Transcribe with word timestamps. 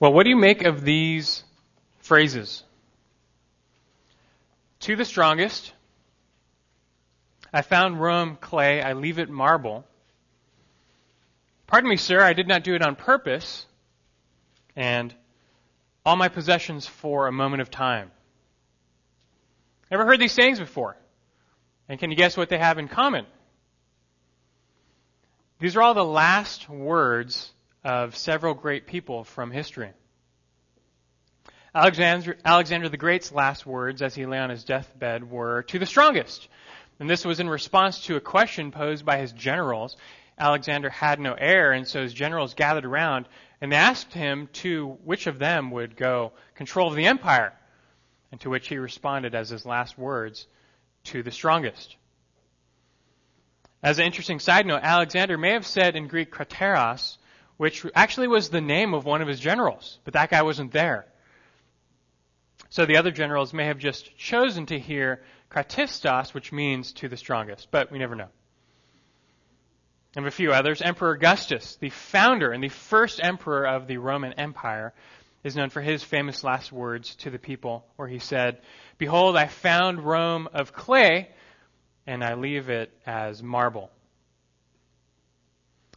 Well, 0.00 0.12
what 0.12 0.24
do 0.24 0.30
you 0.30 0.36
make 0.36 0.62
of 0.64 0.84
these 0.84 1.42
phrases? 1.98 2.62
To 4.80 4.94
the 4.94 5.04
strongest, 5.04 5.72
I 7.52 7.62
found 7.62 8.00
Rome 8.00 8.38
clay, 8.40 8.80
I 8.80 8.92
leave 8.92 9.18
it 9.18 9.28
marble. 9.28 9.84
Pardon 11.66 11.90
me, 11.90 11.96
sir, 11.96 12.20
I 12.20 12.32
did 12.32 12.46
not 12.46 12.62
do 12.62 12.74
it 12.74 12.82
on 12.82 12.94
purpose. 12.94 13.66
And 14.76 15.12
all 16.06 16.14
my 16.14 16.28
possessions 16.28 16.86
for 16.86 17.26
a 17.26 17.32
moment 17.32 17.60
of 17.60 17.70
time. 17.70 18.12
Ever 19.90 20.06
heard 20.06 20.20
these 20.20 20.32
sayings 20.32 20.60
before? 20.60 20.96
And 21.88 21.98
can 21.98 22.10
you 22.10 22.16
guess 22.16 22.36
what 22.36 22.48
they 22.48 22.58
have 22.58 22.78
in 22.78 22.86
common? 22.86 23.26
These 25.58 25.74
are 25.74 25.82
all 25.82 25.94
the 25.94 26.04
last 26.04 26.68
words 26.68 27.52
of 27.84 28.16
several 28.16 28.54
great 28.54 28.86
people 28.86 29.24
from 29.24 29.50
history. 29.50 29.90
Alexander, 31.74 32.36
Alexander 32.44 32.88
the 32.88 32.96
Great's 32.96 33.30
last 33.30 33.66
words 33.66 34.02
as 34.02 34.14
he 34.14 34.26
lay 34.26 34.38
on 34.38 34.50
his 34.50 34.64
deathbed 34.64 35.30
were, 35.30 35.62
to 35.64 35.78
the 35.78 35.86
strongest. 35.86 36.48
And 36.98 37.08
this 37.08 37.24
was 37.24 37.40
in 37.40 37.48
response 37.48 38.06
to 38.06 38.16
a 38.16 38.20
question 38.20 38.72
posed 38.72 39.04
by 39.04 39.18
his 39.18 39.32
generals. 39.32 39.96
Alexander 40.38 40.90
had 40.90 41.20
no 41.20 41.34
heir, 41.34 41.72
and 41.72 41.86
so 41.86 42.02
his 42.02 42.14
generals 42.14 42.54
gathered 42.54 42.84
around 42.84 43.26
and 43.60 43.72
they 43.72 43.76
asked 43.76 44.12
him 44.12 44.48
to 44.52 44.98
which 45.04 45.26
of 45.26 45.38
them 45.38 45.70
would 45.72 45.96
go 45.96 46.32
control 46.54 46.88
of 46.88 46.96
the 46.96 47.06
empire. 47.06 47.52
And 48.30 48.40
to 48.42 48.50
which 48.50 48.68
he 48.68 48.76
responded 48.76 49.34
as 49.34 49.48
his 49.48 49.64
last 49.64 49.96
words, 49.98 50.46
to 51.04 51.22
the 51.22 51.30
strongest. 51.30 51.96
As 53.82 53.98
an 53.98 54.04
interesting 54.04 54.38
side 54.38 54.66
note, 54.66 54.80
Alexander 54.82 55.38
may 55.38 55.52
have 55.52 55.66
said 55.66 55.96
in 55.96 56.08
Greek 56.08 56.30
krateros, 56.30 57.16
which 57.58 57.84
actually 57.94 58.28
was 58.28 58.48
the 58.48 58.60
name 58.60 58.94
of 58.94 59.04
one 59.04 59.20
of 59.20 59.28
his 59.28 59.38
generals, 59.38 59.98
but 60.04 60.14
that 60.14 60.30
guy 60.30 60.42
wasn't 60.42 60.72
there. 60.72 61.06
So 62.70 62.86
the 62.86 62.96
other 62.96 63.10
generals 63.10 63.52
may 63.52 63.66
have 63.66 63.78
just 63.78 64.16
chosen 64.16 64.66
to 64.66 64.78
hear 64.78 65.22
kratistos, 65.50 66.32
which 66.32 66.52
means 66.52 66.92
to 66.94 67.08
the 67.08 67.16
strongest, 67.16 67.70
but 67.70 67.90
we 67.90 67.98
never 67.98 68.14
know. 68.14 68.28
And 70.16 70.26
a 70.26 70.30
few 70.30 70.52
others, 70.52 70.80
Emperor 70.80 71.12
Augustus, 71.12 71.76
the 71.76 71.90
founder 71.90 72.52
and 72.52 72.62
the 72.62 72.68
first 72.68 73.20
emperor 73.22 73.66
of 73.66 73.86
the 73.86 73.98
Roman 73.98 74.34
Empire, 74.34 74.94
is 75.44 75.56
known 75.56 75.70
for 75.70 75.80
his 75.80 76.02
famous 76.02 76.44
last 76.44 76.72
words 76.72 77.14
to 77.16 77.30
the 77.30 77.38
people, 77.38 77.86
where 77.96 78.08
he 78.08 78.18
said, 78.18 78.60
Behold, 78.98 79.36
I 79.36 79.46
found 79.46 80.00
Rome 80.00 80.48
of 80.52 80.72
clay, 80.72 81.30
and 82.06 82.24
I 82.24 82.34
leave 82.34 82.68
it 82.68 82.92
as 83.06 83.42
marble. 83.42 83.90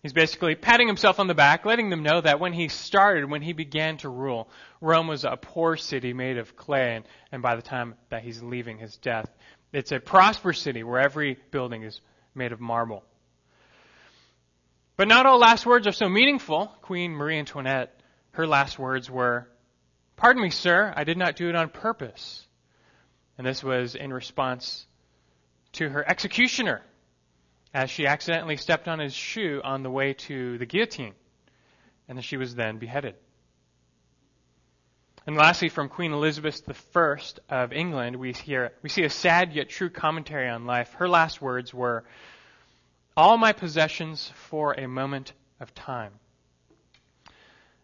He's 0.01 0.13
basically 0.13 0.55
patting 0.55 0.87
himself 0.87 1.19
on 1.19 1.27
the 1.27 1.35
back, 1.35 1.63
letting 1.63 1.91
them 1.91 2.01
know 2.01 2.21
that 2.21 2.39
when 2.39 2.53
he 2.53 2.69
started, 2.69 3.29
when 3.29 3.43
he 3.43 3.53
began 3.53 3.97
to 3.97 4.09
rule, 4.09 4.49
Rome 4.79 5.07
was 5.07 5.25
a 5.25 5.37
poor 5.37 5.77
city 5.77 6.11
made 6.11 6.39
of 6.39 6.55
clay, 6.55 6.95
and, 6.95 7.05
and 7.31 7.43
by 7.43 7.55
the 7.55 7.61
time 7.61 7.93
that 8.09 8.23
he's 8.23 8.41
leaving 8.41 8.79
his 8.79 8.97
death, 8.97 9.29
it's 9.71 9.91
a 9.91 9.99
prosperous 9.99 10.59
city 10.59 10.83
where 10.83 10.99
every 10.99 11.37
building 11.51 11.83
is 11.83 12.01
made 12.33 12.51
of 12.51 12.59
marble. 12.59 13.03
But 14.97 15.07
not 15.07 15.27
all 15.27 15.37
last 15.37 15.67
words 15.67 15.85
are 15.85 15.91
so 15.91 16.09
meaningful. 16.09 16.67
Queen 16.81 17.11
Marie 17.11 17.37
Antoinette, 17.37 18.01
her 18.31 18.47
last 18.47 18.79
words 18.79 19.09
were, 19.09 19.47
Pardon 20.15 20.41
me, 20.41 20.49
sir, 20.49 20.93
I 20.95 21.03
did 21.03 21.17
not 21.17 21.35
do 21.35 21.47
it 21.47 21.55
on 21.55 21.69
purpose. 21.69 22.45
And 23.37 23.45
this 23.45 23.63
was 23.63 23.95
in 23.95 24.11
response 24.11 24.85
to 25.73 25.89
her 25.89 26.07
executioner 26.07 26.81
as 27.73 27.89
she 27.89 28.05
accidentally 28.05 28.57
stepped 28.57 28.87
on 28.87 28.99
his 28.99 29.13
shoe 29.13 29.61
on 29.63 29.83
the 29.83 29.89
way 29.89 30.13
to 30.13 30.57
the 30.57 30.65
guillotine. 30.65 31.13
And 32.07 32.23
she 32.23 32.37
was 32.37 32.55
then 32.55 32.77
beheaded. 32.77 33.15
And 35.25 35.35
lastly, 35.35 35.69
from 35.69 35.87
Queen 35.87 36.13
Elizabeth 36.13 36.63
I 36.95 37.17
of 37.49 37.73
England, 37.73 38.15
we, 38.15 38.33
hear, 38.33 38.73
we 38.81 38.89
see 38.89 39.03
a 39.03 39.09
sad 39.09 39.53
yet 39.53 39.69
true 39.69 39.89
commentary 39.89 40.49
on 40.49 40.65
life. 40.65 40.93
Her 40.93 41.07
last 41.07 41.41
words 41.41 41.73
were, 41.73 42.03
All 43.15 43.37
my 43.37 43.53
possessions 43.53 44.31
for 44.35 44.73
a 44.73 44.87
moment 44.87 45.33
of 45.59 45.73
time. 45.75 46.13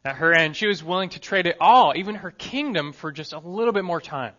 At 0.03 0.15
her 0.15 0.33
end, 0.33 0.55
she 0.55 0.67
was 0.67 0.83
willing 0.83 1.09
to 1.09 1.19
trade 1.19 1.45
it 1.45 1.57
all, 1.59 1.93
even 1.95 2.15
her 2.15 2.31
kingdom, 2.31 2.91
for 2.91 3.11
just 3.11 3.33
a 3.33 3.39
little 3.39 3.73
bit 3.73 3.83
more 3.83 4.01
time. 4.01 4.33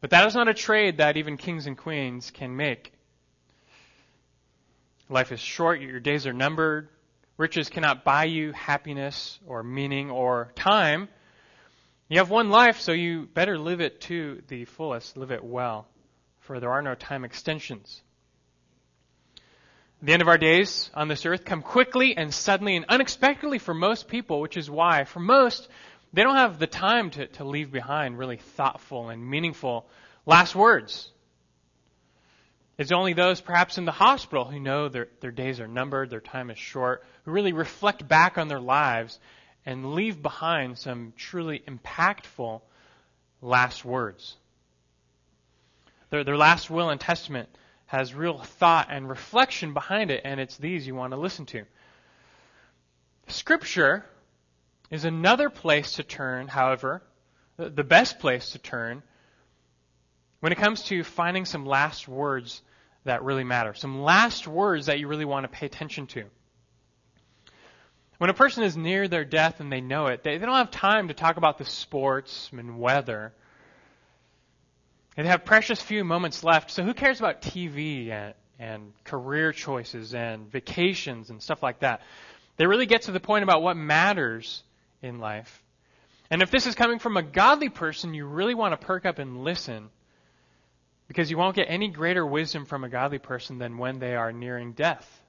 But 0.00 0.10
that 0.10 0.26
is 0.26 0.34
not 0.34 0.48
a 0.48 0.54
trade 0.54 0.98
that 0.98 1.18
even 1.18 1.36
kings 1.36 1.66
and 1.66 1.76
queens 1.76 2.30
can 2.30 2.56
make. 2.56 2.92
Life 5.10 5.32
is 5.32 5.40
short, 5.40 5.80
your 5.80 5.98
days 5.98 6.28
are 6.28 6.32
numbered. 6.32 6.88
Riches 7.36 7.68
cannot 7.68 8.04
buy 8.04 8.26
you 8.26 8.52
happiness 8.52 9.40
or 9.44 9.64
meaning 9.64 10.08
or 10.08 10.52
time. 10.54 11.08
You 12.08 12.18
have 12.18 12.30
one 12.30 12.48
life, 12.48 12.80
so 12.80 12.92
you 12.92 13.26
better 13.34 13.58
live 13.58 13.80
it 13.80 14.02
to 14.02 14.40
the 14.46 14.66
fullest, 14.66 15.16
live 15.16 15.32
it 15.32 15.42
well, 15.42 15.88
for 16.38 16.60
there 16.60 16.70
are 16.70 16.80
no 16.80 16.94
time 16.94 17.24
extensions. 17.24 18.00
The 20.00 20.12
end 20.12 20.22
of 20.22 20.28
our 20.28 20.38
days 20.38 20.88
on 20.94 21.08
this 21.08 21.26
earth 21.26 21.44
come 21.44 21.62
quickly 21.62 22.16
and 22.16 22.32
suddenly 22.32 22.76
and 22.76 22.84
unexpectedly 22.88 23.58
for 23.58 23.74
most 23.74 24.06
people, 24.06 24.40
which 24.40 24.56
is 24.56 24.70
why, 24.70 25.02
for 25.02 25.18
most, 25.18 25.68
they 26.12 26.22
don't 26.22 26.36
have 26.36 26.60
the 26.60 26.68
time 26.68 27.10
to, 27.10 27.26
to 27.26 27.42
leave 27.42 27.72
behind 27.72 28.16
really 28.16 28.36
thoughtful 28.36 29.08
and 29.08 29.28
meaningful 29.28 29.88
last 30.24 30.54
words. 30.54 31.10
It's 32.80 32.92
only 32.92 33.12
those 33.12 33.42
perhaps 33.42 33.76
in 33.76 33.84
the 33.84 33.92
hospital 33.92 34.46
who 34.46 34.58
know 34.58 34.88
their, 34.88 35.08
their 35.20 35.30
days 35.30 35.60
are 35.60 35.68
numbered, 35.68 36.08
their 36.08 36.22
time 36.22 36.48
is 36.48 36.56
short, 36.56 37.04
who 37.26 37.30
really 37.30 37.52
reflect 37.52 38.08
back 38.08 38.38
on 38.38 38.48
their 38.48 38.58
lives 38.58 39.20
and 39.66 39.92
leave 39.92 40.22
behind 40.22 40.78
some 40.78 41.12
truly 41.14 41.62
impactful 41.68 42.62
last 43.42 43.84
words. 43.84 44.34
Their, 46.08 46.24
their 46.24 46.38
last 46.38 46.70
will 46.70 46.88
and 46.88 46.98
testament 46.98 47.50
has 47.84 48.14
real 48.14 48.38
thought 48.38 48.88
and 48.90 49.10
reflection 49.10 49.74
behind 49.74 50.10
it, 50.10 50.22
and 50.24 50.40
it's 50.40 50.56
these 50.56 50.86
you 50.86 50.94
want 50.94 51.12
to 51.12 51.20
listen 51.20 51.44
to. 51.44 51.66
Scripture 53.28 54.06
is 54.90 55.04
another 55.04 55.50
place 55.50 55.96
to 55.96 56.02
turn, 56.02 56.48
however, 56.48 57.02
the 57.58 57.84
best 57.84 58.20
place 58.20 58.52
to 58.52 58.58
turn 58.58 59.02
when 60.40 60.50
it 60.50 60.56
comes 60.56 60.84
to 60.84 61.04
finding 61.04 61.44
some 61.44 61.66
last 61.66 62.08
words 62.08 62.62
that 63.04 63.22
really 63.22 63.44
matter, 63.44 63.74
some 63.74 64.02
last 64.02 64.46
words 64.46 64.86
that 64.86 64.98
you 64.98 65.08
really 65.08 65.24
want 65.24 65.44
to 65.44 65.48
pay 65.48 65.66
attention 65.66 66.06
to. 66.08 66.24
When 68.18 68.28
a 68.28 68.34
person 68.34 68.64
is 68.64 68.76
near 68.76 69.08
their 69.08 69.24
death 69.24 69.60
and 69.60 69.72
they 69.72 69.80
know 69.80 70.08
it, 70.08 70.22
they, 70.22 70.36
they 70.36 70.44
don't 70.44 70.56
have 70.56 70.70
time 70.70 71.08
to 71.08 71.14
talk 71.14 71.38
about 71.38 71.56
the 71.56 71.64
sports 71.64 72.50
and 72.52 72.78
weather. 72.78 73.32
They 75.16 75.24
have 75.24 75.46
precious 75.46 75.80
few 75.80 76.04
moments 76.04 76.44
left. 76.44 76.70
So 76.70 76.82
who 76.82 76.92
cares 76.92 77.18
about 77.18 77.40
TV 77.40 78.10
and, 78.10 78.34
and 78.58 78.92
career 79.04 79.52
choices 79.52 80.14
and 80.14 80.50
vacations 80.50 81.30
and 81.30 81.42
stuff 81.42 81.62
like 81.62 81.80
that? 81.80 82.02
They 82.58 82.66
really 82.66 82.84
get 82.84 83.02
to 83.02 83.12
the 83.12 83.20
point 83.20 83.42
about 83.42 83.62
what 83.62 83.78
matters 83.78 84.62
in 85.00 85.18
life. 85.18 85.62
And 86.30 86.42
if 86.42 86.50
this 86.50 86.66
is 86.66 86.74
coming 86.74 86.98
from 86.98 87.16
a 87.16 87.22
godly 87.22 87.70
person, 87.70 88.12
you 88.12 88.26
really 88.26 88.54
want 88.54 88.78
to 88.78 88.86
perk 88.86 89.06
up 89.06 89.18
and 89.18 89.44
listen 89.44 89.88
because 91.10 91.28
you 91.28 91.36
won't 91.36 91.56
get 91.56 91.66
any 91.68 91.88
greater 91.88 92.24
wisdom 92.24 92.64
from 92.64 92.84
a 92.84 92.88
godly 92.88 93.18
person 93.18 93.58
than 93.58 93.78
when 93.78 93.98
they 93.98 94.14
are 94.14 94.30
nearing 94.30 94.70
death. 94.74 95.20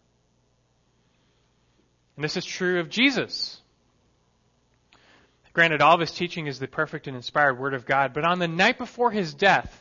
And 2.16 2.24
this 2.24 2.38
is 2.38 2.46
true 2.46 2.80
of 2.81 2.88
Jesus. 2.88 3.59
Granted, 5.53 5.81
all 5.81 5.96
of 5.96 6.00
his 6.00 6.12
teaching 6.12 6.46
is 6.46 6.59
the 6.59 6.68
perfect 6.68 7.08
and 7.08 7.16
inspired 7.16 7.58
Word 7.58 7.74
of 7.74 7.88
God, 7.88 8.14
but 8.14 8.25
on 8.25 8.38
the 8.38 8.47
night 8.47 8.78
before 8.78 9.09
his 9.09 9.34
death, 9.34 9.75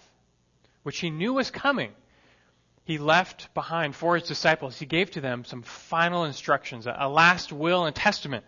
which 0.84 1.00
he 1.00 1.10
knew 1.10 1.34
was 1.34 1.50
coming, 1.50 1.92
he 2.84 2.96
left 2.96 3.52
behind 3.52 3.94
for 3.94 4.14
his 4.14 4.26
disciples. 4.26 4.78
He 4.78 4.86
gave 4.86 5.10
to 5.10 5.20
them 5.20 5.44
some 5.44 5.60
final 5.60 6.24
instructions, 6.24 6.86
a 6.86 7.10
last 7.10 7.52
will 7.52 7.84
and 7.84 7.94
testament, 7.94 8.46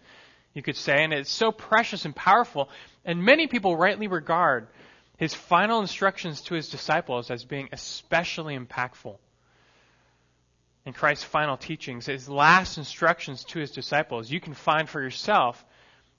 you 0.54 0.62
could 0.62 0.76
say, 0.76 1.04
and 1.04 1.12
it's 1.12 1.30
so 1.30 1.52
precious 1.52 2.06
and 2.06 2.16
powerful. 2.16 2.70
And 3.04 3.22
many 3.22 3.46
people 3.46 3.76
rightly 3.76 4.06
regard 4.06 4.69
his 5.22 5.34
final 5.34 5.80
instructions 5.80 6.40
to 6.40 6.54
his 6.54 6.69
disciples 6.69 7.30
as 7.30 7.44
being 7.44 7.69
especially 7.70 8.58
impactful 8.58 9.16
in 10.84 10.92
Christ's 10.92 11.22
final 11.22 11.56
teachings, 11.56 12.06
his 12.06 12.28
last 12.28 12.76
instructions 12.76 13.44
to 13.44 13.60
his 13.60 13.70
disciples, 13.70 14.28
you 14.28 14.40
can 14.40 14.52
find 14.52 14.88
for 14.88 15.00
yourself 15.00 15.64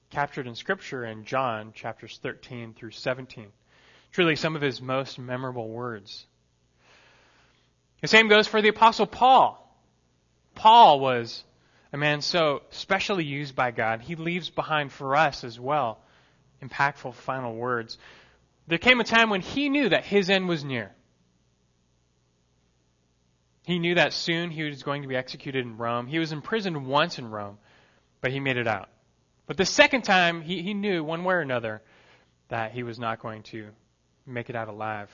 captured 0.09 0.47
in 0.47 0.55
Scripture 0.55 1.03
in 1.03 1.25
John 1.25 1.73
chapters 1.73 2.17
13 2.23 2.75
through 2.75 2.91
17. 2.91 3.47
Truly, 4.13 4.37
some 4.37 4.55
of 4.55 4.61
his 4.61 4.81
most 4.81 5.19
memorable 5.19 5.67
words. 5.67 6.25
The 7.99 8.07
same 8.07 8.29
goes 8.29 8.47
for 8.47 8.61
the 8.61 8.69
Apostle 8.69 9.05
Paul. 9.05 9.59
Paul 10.55 11.01
was 11.01 11.43
a 11.91 11.97
man 11.97 12.21
so 12.21 12.61
specially 12.69 13.25
used 13.25 13.53
by 13.53 13.71
God, 13.71 13.99
he 13.99 14.15
leaves 14.15 14.49
behind 14.49 14.93
for 14.93 15.17
us 15.17 15.43
as 15.43 15.59
well 15.59 15.99
impactful 16.63 17.13
final 17.15 17.53
words. 17.53 17.97
There 18.67 18.77
came 18.77 18.99
a 18.99 19.03
time 19.03 19.29
when 19.29 19.41
he 19.41 19.69
knew 19.69 19.89
that 19.89 20.05
his 20.05 20.29
end 20.29 20.47
was 20.47 20.63
near. 20.63 20.91
He 23.65 23.79
knew 23.79 23.95
that 23.95 24.13
soon 24.13 24.51
he 24.51 24.63
was 24.63 24.83
going 24.83 25.03
to 25.03 25.07
be 25.07 25.15
executed 25.15 25.65
in 25.65 25.77
Rome. 25.77 26.07
He 26.07 26.19
was 26.19 26.31
imprisoned 26.31 26.85
once 26.85 27.17
in 27.17 27.29
Rome, 27.29 27.57
but 28.21 28.31
he 28.31 28.39
made 28.39 28.57
it 28.57 28.67
out. 28.67 28.89
But 29.47 29.57
the 29.57 29.65
second 29.65 30.03
time, 30.03 30.41
he, 30.41 30.61
he 30.61 30.73
knew 30.73 31.03
one 31.03 31.23
way 31.23 31.35
or 31.35 31.41
another 31.41 31.81
that 32.49 32.71
he 32.71 32.83
was 32.83 32.99
not 32.99 33.19
going 33.19 33.43
to 33.43 33.69
make 34.25 34.49
it 34.49 34.55
out 34.55 34.67
alive. 34.67 35.09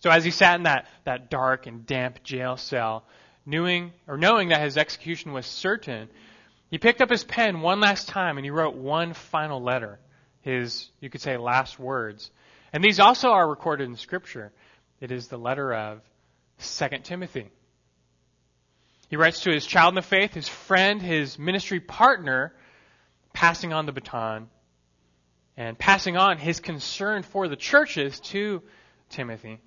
So 0.00 0.10
as 0.10 0.24
he 0.24 0.30
sat 0.30 0.56
in 0.56 0.64
that, 0.64 0.86
that 1.04 1.30
dark 1.30 1.66
and 1.66 1.86
damp 1.86 2.22
jail 2.22 2.56
cell, 2.56 3.04
knowing, 3.46 3.92
or 4.06 4.16
knowing 4.16 4.48
that 4.48 4.60
his 4.60 4.76
execution 4.76 5.32
was 5.32 5.46
certain, 5.46 6.08
he 6.70 6.78
picked 6.78 7.02
up 7.02 7.10
his 7.10 7.24
pen 7.24 7.60
one 7.60 7.80
last 7.80 8.08
time 8.08 8.36
and 8.36 8.44
he 8.44 8.50
wrote 8.50 8.74
one 8.74 9.14
final 9.14 9.62
letter, 9.62 9.98
his, 10.42 10.90
you 11.00 11.10
could 11.10 11.20
say, 11.20 11.36
last 11.36 11.78
words. 11.78 12.30
And 12.74 12.82
these 12.82 12.98
also 12.98 13.28
are 13.28 13.48
recorded 13.48 13.88
in 13.88 13.94
Scripture. 13.94 14.52
It 15.00 15.12
is 15.12 15.28
the 15.28 15.38
letter 15.38 15.72
of 15.72 16.00
2 16.58 16.88
Timothy. 17.04 17.48
He 19.08 19.16
writes 19.16 19.42
to 19.42 19.52
his 19.52 19.64
child 19.64 19.92
in 19.92 19.94
the 19.94 20.02
faith, 20.02 20.34
his 20.34 20.48
friend, 20.48 21.00
his 21.00 21.38
ministry 21.38 21.78
partner, 21.78 22.52
passing 23.32 23.72
on 23.72 23.86
the 23.86 23.92
baton 23.92 24.48
and 25.56 25.78
passing 25.78 26.16
on 26.16 26.36
his 26.36 26.58
concern 26.58 27.22
for 27.22 27.46
the 27.46 27.54
churches 27.54 28.18
to 28.18 28.60
Timothy. 29.08 29.60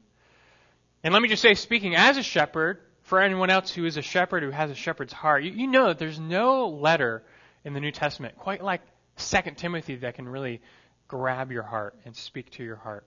And 1.02 1.14
let 1.14 1.24
me 1.24 1.30
just 1.30 1.42
say, 1.42 1.54
speaking 1.54 1.96
as 1.96 2.18
a 2.18 2.24
shepherd, 2.24 2.80
for 3.04 3.22
anyone 3.22 3.50
else 3.50 3.72
who 3.72 3.86
is 3.86 3.96
a 3.96 4.02
shepherd 4.02 4.44
who 4.44 4.52
has 4.52 4.70
a 4.70 4.76
shepherd's 4.76 5.14
heart, 5.14 5.46
you, 5.46 5.52
you 5.52 5.68
know 5.68 5.88
that 5.88 5.98
there's 5.98 6.20
no 6.20 6.68
letter 6.68 7.24
in 7.64 7.74
the 7.74 7.80
New 7.80 7.92
Testament 7.92 8.36
quite 8.38 8.62
like 8.62 8.82
2 9.16 9.38
Timothy 9.56 9.96
that 9.96 10.16
can 10.16 10.28
really 10.28 10.62
grab 11.08 11.52
your 11.52 11.64
heart 11.64 11.96
and 12.06 12.16
speak 12.16 12.52
to 12.52 12.64
your 12.64 12.76
heart. 12.76 13.06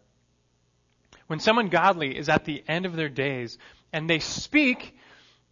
When 1.27 1.41
someone 1.41 1.69
godly 1.69 2.17
is 2.17 2.29
at 2.29 2.45
the 2.45 2.63
end 2.67 2.87
of 2.87 2.97
their 2.97 3.09
days 3.09 3.59
and 3.93 4.09
they 4.09 4.19
speak, 4.19 4.97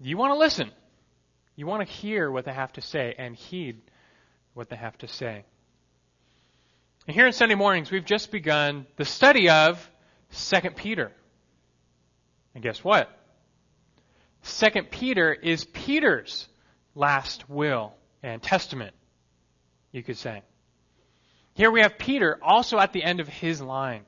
you 0.01 0.17
want 0.17 0.33
to 0.33 0.39
listen. 0.39 0.71
You 1.57 1.67
want 1.67 1.87
to 1.87 1.93
hear 1.93 2.31
what 2.31 2.45
they 2.45 2.53
have 2.53 2.73
to 2.75 2.81
say 2.81 3.15
and 3.19 3.35
heed 3.35 3.81
what 4.55 4.69
they 4.69 4.77
have 4.77 4.97
to 4.99 5.09
say. 5.09 5.45
And 7.07 7.15
here 7.15 7.27
in 7.27 7.33
Sunday 7.33 7.55
mornings, 7.55 7.91
we've 7.91 8.05
just 8.05 8.31
begun 8.31 8.87
the 8.97 9.05
study 9.05 9.49
of 9.49 9.91
2 10.33 10.61
Peter. 10.77 11.11
And 12.55 12.63
guess 12.63 12.85
what? 12.85 13.11
2 14.45 14.83
Peter 14.91 15.33
is 15.33 15.65
Peter's 15.65 16.49
last 16.95 17.49
will 17.49 17.95
and 18.23 18.43
testament, 18.43 18.95
you 19.93 20.03
could 20.03 20.17
say. 20.17 20.43
Here 21.59 21.73
we 21.73 21.81
have 21.81 21.99
Peter 21.99 22.39
also 22.41 22.79
at 22.79 22.93
the 22.93 23.03
end 23.03 23.19
of 23.19 23.27
his 23.27 23.61
line. 23.61 24.03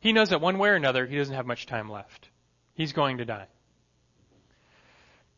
He 0.00 0.12
knows 0.12 0.28
that 0.28 0.42
one 0.42 0.58
way 0.58 0.68
or 0.68 0.74
another, 0.74 1.06
he 1.06 1.16
doesn't 1.16 1.34
have 1.34 1.46
much 1.46 1.64
time 1.64 1.88
left. 1.88 2.28
He's 2.74 2.92
going 2.92 3.16
to 3.16 3.24
die. 3.24 3.46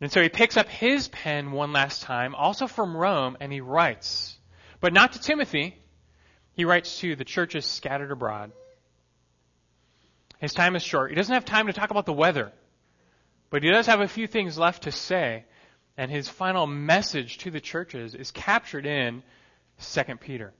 And 0.00 0.10
so 0.10 0.20
he 0.20 0.30
picks 0.30 0.56
up 0.56 0.68
his 0.68 1.06
pen 1.06 1.52
one 1.52 1.72
last 1.72 2.02
time, 2.02 2.34
also 2.34 2.66
from 2.66 2.96
Rome, 2.96 3.36
and 3.38 3.52
he 3.52 3.60
writes, 3.60 4.36
but 4.80 4.92
not 4.92 5.12
to 5.12 5.20
Timothy, 5.20 5.76
he 6.54 6.64
writes 6.64 6.98
to 6.98 7.14
the 7.14 7.24
churches 7.24 7.64
scattered 7.64 8.10
abroad. 8.10 8.50
His 10.40 10.52
time 10.52 10.74
is 10.74 10.82
short. 10.82 11.10
He 11.10 11.16
doesn't 11.16 11.32
have 11.32 11.44
time 11.44 11.68
to 11.68 11.72
talk 11.72 11.92
about 11.92 12.04
the 12.04 12.12
weather, 12.12 12.50
but 13.50 13.62
he 13.62 13.70
does 13.70 13.86
have 13.86 14.00
a 14.00 14.08
few 14.08 14.26
things 14.26 14.58
left 14.58 14.82
to 14.82 14.90
say, 14.90 15.44
and 15.96 16.10
his 16.10 16.28
final 16.28 16.66
message 16.66 17.38
to 17.38 17.52
the 17.52 17.60
churches 17.60 18.16
is 18.16 18.32
captured 18.32 18.86
in 18.86 19.22
2 19.80 20.02
Peter. 20.16 20.52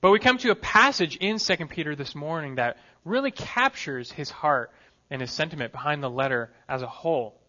But 0.00 0.10
we 0.10 0.18
come 0.18 0.38
to 0.38 0.50
a 0.50 0.56
passage 0.56 1.16
in 1.16 1.38
2 1.38 1.66
Peter 1.66 1.96
this 1.96 2.14
morning 2.14 2.56
that 2.56 2.76
really 3.04 3.30
captures 3.30 4.12
his 4.12 4.30
heart 4.30 4.70
and 5.10 5.20
his 5.20 5.30
sentiment 5.30 5.72
behind 5.72 6.02
the 6.02 6.10
letter 6.10 6.52
as 6.68 6.82
a 6.82 6.86
whole. 6.86 7.40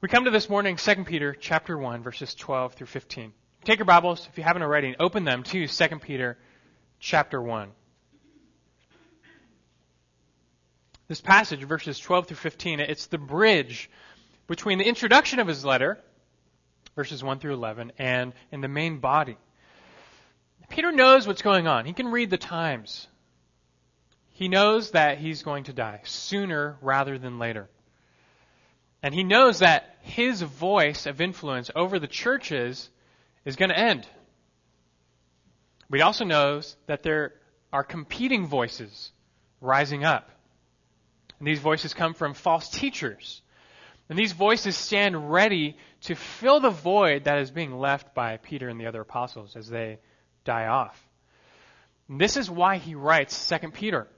We 0.00 0.08
come 0.08 0.24
to 0.24 0.30
this 0.30 0.48
morning 0.48 0.76
2 0.76 1.04
Peter 1.04 1.36
chapter 1.38 1.76
1 1.78 2.02
verses 2.02 2.34
12 2.34 2.74
through 2.74 2.86
15. 2.88 3.32
Take 3.64 3.78
your 3.78 3.86
Bibles, 3.86 4.26
if 4.30 4.38
you 4.38 4.44
haven't 4.44 4.62
already, 4.62 4.88
and 4.88 4.96
open 4.98 5.24
them 5.24 5.42
to 5.44 5.66
2 5.66 5.98
Peter 5.98 6.38
chapter 6.98 7.40
1. 7.40 7.70
This 11.06 11.20
passage, 11.20 11.62
verses 11.64 11.98
12 11.98 12.28
through 12.28 12.36
15, 12.36 12.80
it's 12.80 13.06
the 13.06 13.18
bridge 13.18 13.90
between 14.46 14.78
the 14.78 14.86
introduction 14.86 15.40
of 15.40 15.46
his 15.46 15.64
letter, 15.64 15.98
verses 16.96 17.22
1 17.22 17.38
through 17.38 17.54
11, 17.54 17.92
and 17.98 18.32
in 18.50 18.60
the 18.60 18.68
main 18.68 18.98
body. 18.98 19.36
Peter 20.70 20.92
knows 20.92 21.26
what's 21.26 21.42
going 21.42 21.66
on. 21.66 21.84
He 21.84 21.92
can 21.92 22.08
read 22.08 22.30
the 22.30 22.38
times. 22.38 23.08
He 24.30 24.48
knows 24.48 24.92
that 24.92 25.18
he's 25.18 25.42
going 25.42 25.64
to 25.64 25.72
die 25.72 26.00
sooner 26.04 26.78
rather 26.80 27.18
than 27.18 27.38
later. 27.38 27.68
And 29.02 29.12
he 29.14 29.24
knows 29.24 29.58
that 29.58 29.96
his 30.02 30.40
voice 30.40 31.06
of 31.06 31.20
influence 31.20 31.70
over 31.74 31.98
the 31.98 32.06
churches 32.06 32.88
is 33.44 33.56
going 33.56 33.70
to 33.70 33.78
end. 33.78 34.06
But 35.90 35.98
he 35.98 36.02
also 36.02 36.24
knows 36.24 36.76
that 36.86 37.02
there 37.02 37.34
are 37.72 37.84
competing 37.84 38.46
voices 38.46 39.10
rising 39.60 40.04
up. 40.04 40.30
And 41.38 41.48
these 41.48 41.58
voices 41.58 41.94
come 41.94 42.14
from 42.14 42.34
false 42.34 42.68
teachers. 42.68 43.42
And 44.08 44.18
these 44.18 44.32
voices 44.32 44.76
stand 44.76 45.32
ready 45.32 45.76
to 46.02 46.14
fill 46.14 46.60
the 46.60 46.70
void 46.70 47.24
that 47.24 47.38
is 47.38 47.50
being 47.50 47.78
left 47.78 48.14
by 48.14 48.36
Peter 48.36 48.68
and 48.68 48.80
the 48.80 48.86
other 48.86 49.00
apostles 49.00 49.56
as 49.56 49.68
they 49.68 49.98
die 50.44 50.66
off. 50.66 51.00
And 52.08 52.20
this 52.20 52.36
is 52.36 52.50
why 52.50 52.76
he 52.76 52.94
writes 52.94 53.48
2 53.48 53.70
Peter. 53.70 54.08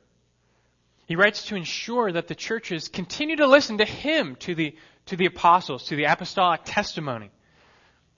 He 1.06 1.16
writes 1.16 1.46
to 1.46 1.56
ensure 1.56 2.12
that 2.12 2.28
the 2.28 2.34
churches 2.34 2.88
continue 2.88 3.36
to 3.36 3.46
listen 3.46 3.78
to 3.78 3.84
him, 3.84 4.36
to 4.36 4.54
the, 4.54 4.76
to 5.06 5.16
the 5.16 5.26
apostles, 5.26 5.84
to 5.88 5.96
the 5.96 6.04
apostolic 6.04 6.62
testimony, 6.64 7.30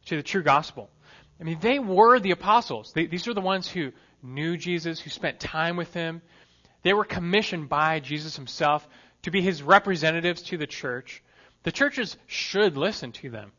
to 0.06 0.16
the 0.16 0.22
true 0.22 0.42
gospel. 0.42 0.90
I 1.40 1.44
mean, 1.44 1.58
they 1.60 1.78
were 1.78 2.20
the 2.20 2.30
apostles. 2.30 2.92
They, 2.92 3.06
these 3.06 3.26
are 3.26 3.34
the 3.34 3.40
ones 3.40 3.68
who 3.68 3.92
knew 4.22 4.56
Jesus, 4.56 5.00
who 5.00 5.10
spent 5.10 5.40
time 5.40 5.76
with 5.76 5.92
him. 5.92 6.22
They 6.82 6.92
were 6.92 7.04
commissioned 7.04 7.68
by 7.68 8.00
Jesus 8.00 8.36
himself 8.36 8.86
to 9.22 9.30
be 9.30 9.40
his 9.40 9.62
representatives 9.62 10.42
to 10.42 10.56
the 10.56 10.66
church. 10.66 11.22
The 11.64 11.72
churches 11.72 12.16
should 12.26 12.76
listen 12.76 13.12
to 13.12 13.30
them. 13.30 13.52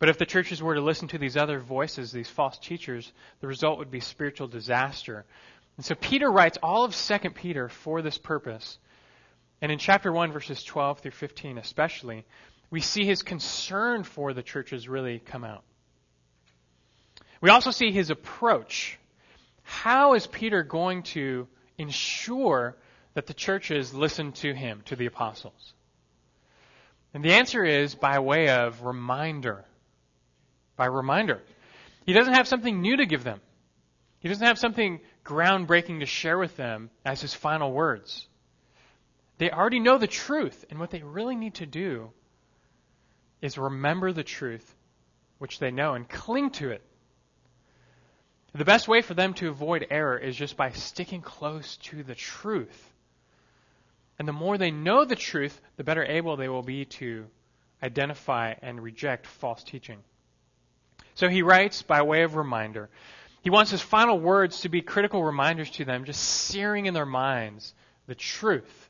But 0.00 0.08
if 0.08 0.16
the 0.16 0.26
churches 0.26 0.62
were 0.62 0.74
to 0.74 0.80
listen 0.80 1.08
to 1.08 1.18
these 1.18 1.36
other 1.36 1.60
voices, 1.60 2.10
these 2.10 2.28
false 2.28 2.58
teachers, 2.58 3.12
the 3.40 3.46
result 3.46 3.78
would 3.78 3.90
be 3.90 4.00
spiritual 4.00 4.48
disaster. 4.48 5.26
And 5.76 5.84
so 5.84 5.94
Peter 5.94 6.30
writes 6.30 6.58
all 6.62 6.84
of 6.84 6.96
2 6.96 7.18
Peter 7.30 7.68
for 7.68 8.00
this 8.00 8.16
purpose. 8.16 8.78
And 9.60 9.70
in 9.70 9.78
chapter 9.78 10.10
1, 10.10 10.32
verses 10.32 10.64
12 10.64 11.00
through 11.00 11.10
15 11.10 11.58
especially, 11.58 12.24
we 12.70 12.80
see 12.80 13.04
his 13.04 13.20
concern 13.20 14.02
for 14.02 14.32
the 14.32 14.42
churches 14.42 14.88
really 14.88 15.18
come 15.18 15.44
out. 15.44 15.64
We 17.42 17.50
also 17.50 17.70
see 17.70 17.92
his 17.92 18.08
approach. 18.08 18.98
How 19.62 20.14
is 20.14 20.26
Peter 20.26 20.62
going 20.62 21.02
to 21.14 21.46
ensure 21.76 22.74
that 23.12 23.26
the 23.26 23.34
churches 23.34 23.92
listen 23.92 24.32
to 24.32 24.54
him, 24.54 24.80
to 24.86 24.96
the 24.96 25.06
apostles? 25.06 25.74
And 27.12 27.22
the 27.22 27.34
answer 27.34 27.62
is 27.62 27.94
by 27.94 28.18
way 28.20 28.48
of 28.48 28.82
reminder. 28.82 29.66
By 30.80 30.86
reminder. 30.86 31.42
He 32.06 32.14
doesn't 32.14 32.32
have 32.32 32.48
something 32.48 32.80
new 32.80 32.96
to 32.96 33.04
give 33.04 33.22
them. 33.22 33.38
He 34.20 34.30
doesn't 34.30 34.46
have 34.46 34.58
something 34.58 35.00
groundbreaking 35.26 36.00
to 36.00 36.06
share 36.06 36.38
with 36.38 36.56
them 36.56 36.88
as 37.04 37.20
his 37.20 37.34
final 37.34 37.70
words. 37.70 38.26
They 39.36 39.50
already 39.50 39.78
know 39.78 39.98
the 39.98 40.06
truth, 40.06 40.64
and 40.70 40.80
what 40.80 40.90
they 40.90 41.02
really 41.02 41.36
need 41.36 41.56
to 41.56 41.66
do 41.66 42.12
is 43.42 43.58
remember 43.58 44.14
the 44.14 44.24
truth 44.24 44.74
which 45.36 45.58
they 45.58 45.70
know 45.70 45.92
and 45.92 46.08
cling 46.08 46.48
to 46.52 46.70
it. 46.70 46.82
The 48.54 48.64
best 48.64 48.88
way 48.88 49.02
for 49.02 49.12
them 49.12 49.34
to 49.34 49.50
avoid 49.50 49.86
error 49.90 50.16
is 50.16 50.34
just 50.34 50.56
by 50.56 50.70
sticking 50.70 51.20
close 51.20 51.76
to 51.88 52.02
the 52.02 52.14
truth. 52.14 52.90
And 54.18 54.26
the 54.26 54.32
more 54.32 54.56
they 54.56 54.70
know 54.70 55.04
the 55.04 55.14
truth, 55.14 55.60
the 55.76 55.84
better 55.84 56.06
able 56.06 56.38
they 56.38 56.48
will 56.48 56.62
be 56.62 56.86
to 56.86 57.26
identify 57.82 58.54
and 58.62 58.82
reject 58.82 59.26
false 59.26 59.62
teaching. 59.62 59.98
So 61.20 61.28
he 61.28 61.42
writes 61.42 61.82
by 61.82 62.00
way 62.00 62.22
of 62.22 62.34
reminder. 62.34 62.88
He 63.42 63.50
wants 63.50 63.70
his 63.70 63.82
final 63.82 64.18
words 64.18 64.62
to 64.62 64.70
be 64.70 64.80
critical 64.80 65.22
reminders 65.22 65.70
to 65.72 65.84
them, 65.84 66.06
just 66.06 66.22
searing 66.22 66.86
in 66.86 66.94
their 66.94 67.04
minds 67.04 67.74
the 68.06 68.14
truth. 68.14 68.88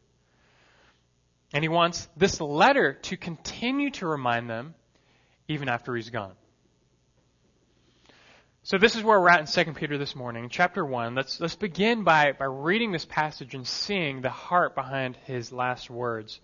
And 1.52 1.64
he 1.64 1.68
wants 1.68 2.08
this 2.16 2.40
letter 2.40 2.92
to 2.92 3.16
continue 3.16 3.90
to 3.90 4.06
remind 4.06 4.48
them 4.48 4.76
even 5.48 5.68
after 5.68 5.96
he's 5.96 6.10
gone. 6.10 6.34
So 8.62 8.78
this 8.78 8.94
is 8.94 9.02
where 9.02 9.20
we're 9.20 9.30
at 9.30 9.40
in 9.40 9.64
2 9.64 9.72
Peter 9.72 9.98
this 9.98 10.14
morning, 10.14 10.50
chapter 10.50 10.86
1. 10.86 11.16
Let's, 11.16 11.40
let's 11.40 11.56
begin 11.56 12.04
by, 12.04 12.30
by 12.30 12.44
reading 12.44 12.92
this 12.92 13.06
passage 13.06 13.56
and 13.56 13.66
seeing 13.66 14.20
the 14.20 14.30
heart 14.30 14.76
behind 14.76 15.16
his 15.24 15.50
last 15.50 15.90
words 15.90 16.38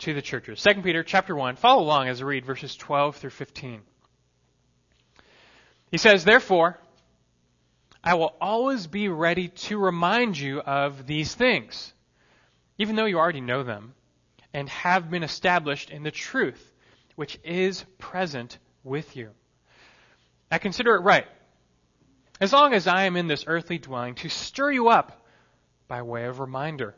to 0.00 0.12
the 0.12 0.20
churches. 0.20 0.62
2 0.62 0.82
Peter 0.82 1.02
chapter 1.02 1.34
1. 1.34 1.56
Follow 1.56 1.82
along 1.82 2.08
as 2.08 2.20
I 2.20 2.26
read 2.26 2.44
verses 2.44 2.76
12 2.76 3.16
through 3.16 3.30
15. 3.30 3.80
He 5.90 5.98
says, 5.98 6.24
Therefore, 6.24 6.78
I 8.02 8.14
will 8.14 8.34
always 8.40 8.86
be 8.86 9.08
ready 9.08 9.48
to 9.48 9.78
remind 9.78 10.38
you 10.38 10.60
of 10.60 11.06
these 11.06 11.34
things, 11.34 11.92
even 12.78 12.96
though 12.96 13.04
you 13.04 13.18
already 13.18 13.40
know 13.40 13.62
them 13.62 13.94
and 14.52 14.68
have 14.68 15.10
been 15.10 15.22
established 15.22 15.90
in 15.90 16.02
the 16.02 16.10
truth, 16.10 16.72
which 17.14 17.38
is 17.44 17.84
present 17.98 18.58
with 18.84 19.16
you. 19.16 19.30
I 20.50 20.58
consider 20.58 20.94
it 20.94 21.00
right, 21.00 21.26
as 22.40 22.52
long 22.52 22.74
as 22.74 22.86
I 22.86 23.04
am 23.04 23.16
in 23.16 23.26
this 23.26 23.44
earthly 23.46 23.78
dwelling, 23.78 24.14
to 24.16 24.28
stir 24.28 24.70
you 24.70 24.88
up 24.88 25.26
by 25.88 26.02
way 26.02 26.26
of 26.26 26.38
reminder, 26.38 26.94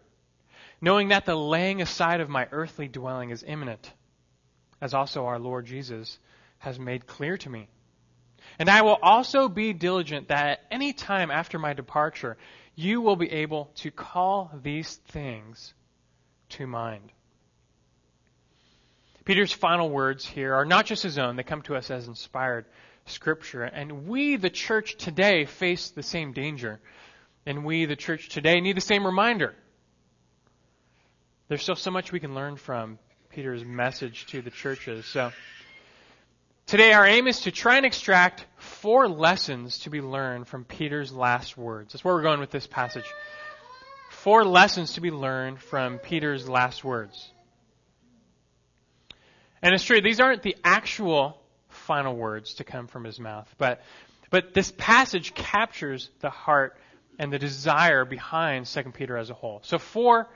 knowing 0.80 1.08
that 1.08 1.24
the 1.24 1.36
laying 1.36 1.80
aside 1.80 2.20
of 2.20 2.28
my 2.28 2.48
earthly 2.52 2.88
dwelling 2.88 3.30
is 3.30 3.44
imminent, 3.46 3.92
as 4.80 4.94
also 4.94 5.26
our 5.26 5.38
Lord 5.38 5.66
Jesus 5.66 6.18
has 6.58 6.78
made 6.78 7.06
clear 7.06 7.36
to 7.38 7.50
me. 7.50 7.68
And 8.58 8.68
I 8.68 8.82
will 8.82 8.98
also 9.00 9.48
be 9.48 9.72
diligent 9.72 10.28
that 10.28 10.46
at 10.46 10.60
any 10.70 10.92
time 10.92 11.30
after 11.30 11.58
my 11.58 11.74
departure, 11.74 12.36
you 12.74 13.00
will 13.00 13.16
be 13.16 13.30
able 13.30 13.70
to 13.76 13.90
call 13.90 14.50
these 14.62 14.96
things 15.08 15.74
to 16.50 16.66
mind. 16.66 17.12
Peter's 19.24 19.52
final 19.52 19.90
words 19.90 20.26
here 20.26 20.54
are 20.54 20.64
not 20.64 20.86
just 20.86 21.02
his 21.02 21.18
own, 21.18 21.36
they 21.36 21.42
come 21.42 21.62
to 21.62 21.76
us 21.76 21.90
as 21.90 22.08
inspired 22.08 22.64
scripture. 23.06 23.62
And 23.62 24.08
we, 24.08 24.36
the 24.36 24.50
church 24.50 24.96
today, 24.96 25.44
face 25.44 25.90
the 25.90 26.02
same 26.02 26.32
danger. 26.32 26.80
And 27.44 27.64
we, 27.64 27.84
the 27.84 27.96
church 27.96 28.28
today, 28.28 28.60
need 28.60 28.76
the 28.76 28.80
same 28.80 29.04
reminder. 29.04 29.54
There's 31.48 31.62
still 31.62 31.76
so 31.76 31.90
much 31.90 32.12
we 32.12 32.20
can 32.20 32.34
learn 32.34 32.56
from 32.56 32.98
Peter's 33.30 33.64
message 33.64 34.26
to 34.26 34.42
the 34.42 34.50
churches. 34.50 35.06
So, 35.06 35.32
today 36.68 36.92
our 36.92 37.06
aim 37.06 37.26
is 37.26 37.40
to 37.40 37.50
try 37.50 37.78
and 37.78 37.86
extract 37.86 38.44
four 38.58 39.08
lessons 39.08 39.80
to 39.80 39.90
be 39.90 40.02
learned 40.02 40.46
from 40.46 40.64
Peter's 40.64 41.10
last 41.12 41.56
words. 41.56 41.92
That's 41.92 42.04
where 42.04 42.14
we're 42.14 42.22
going 42.22 42.40
with 42.40 42.50
this 42.50 42.66
passage. 42.66 43.06
Four 44.10 44.44
lessons 44.44 44.92
to 44.92 45.00
be 45.00 45.10
learned 45.10 45.60
from 45.60 45.98
Peter's 45.98 46.46
last 46.46 46.84
words. 46.84 47.30
And 49.62 49.74
it's 49.74 49.82
true, 49.82 50.00
these 50.00 50.20
aren't 50.20 50.42
the 50.42 50.56
actual 50.62 51.40
final 51.68 52.14
words 52.14 52.54
to 52.54 52.64
come 52.64 52.86
from 52.86 53.02
his 53.02 53.18
mouth, 53.18 53.52
but, 53.56 53.80
but 54.30 54.52
this 54.52 54.72
passage 54.76 55.34
captures 55.34 56.10
the 56.20 56.30
heart 56.30 56.76
and 57.18 57.32
the 57.32 57.38
desire 57.38 58.04
behind 58.04 58.66
2 58.66 58.82
Peter 58.92 59.16
as 59.16 59.30
a 59.30 59.34
whole. 59.34 59.60
So, 59.64 59.78
four 59.78 60.28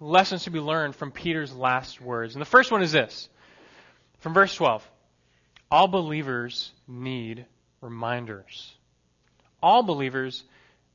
lessons 0.00 0.44
to 0.44 0.50
be 0.50 0.60
learned 0.60 0.94
from 0.94 1.10
Peter's 1.10 1.52
last 1.52 2.00
words. 2.00 2.34
And 2.34 2.42
the 2.42 2.46
first 2.46 2.70
one 2.70 2.82
is 2.82 2.92
this 2.92 3.28
from 4.20 4.34
verse 4.34 4.54
12 4.54 4.86
All 5.70 5.88
believers 5.88 6.72
need 6.86 7.44
reminders. 7.80 8.74
All 9.62 9.82
believers 9.82 10.44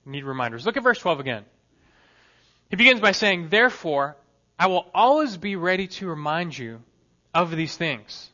need 0.05 0.23
reminders. 0.23 0.65
Look 0.65 0.77
at 0.77 0.83
verse 0.83 0.99
12 0.99 1.19
again. 1.19 1.45
He 2.69 2.75
begins 2.75 2.99
by 2.99 3.11
saying, 3.11 3.49
Therefore, 3.49 4.17
I 4.57 4.67
will 4.67 4.89
always 4.93 5.37
be 5.37 5.55
ready 5.55 5.87
to 5.87 6.07
remind 6.07 6.57
you 6.57 6.81
of 7.33 7.55
these 7.55 7.75
things, 7.75 8.29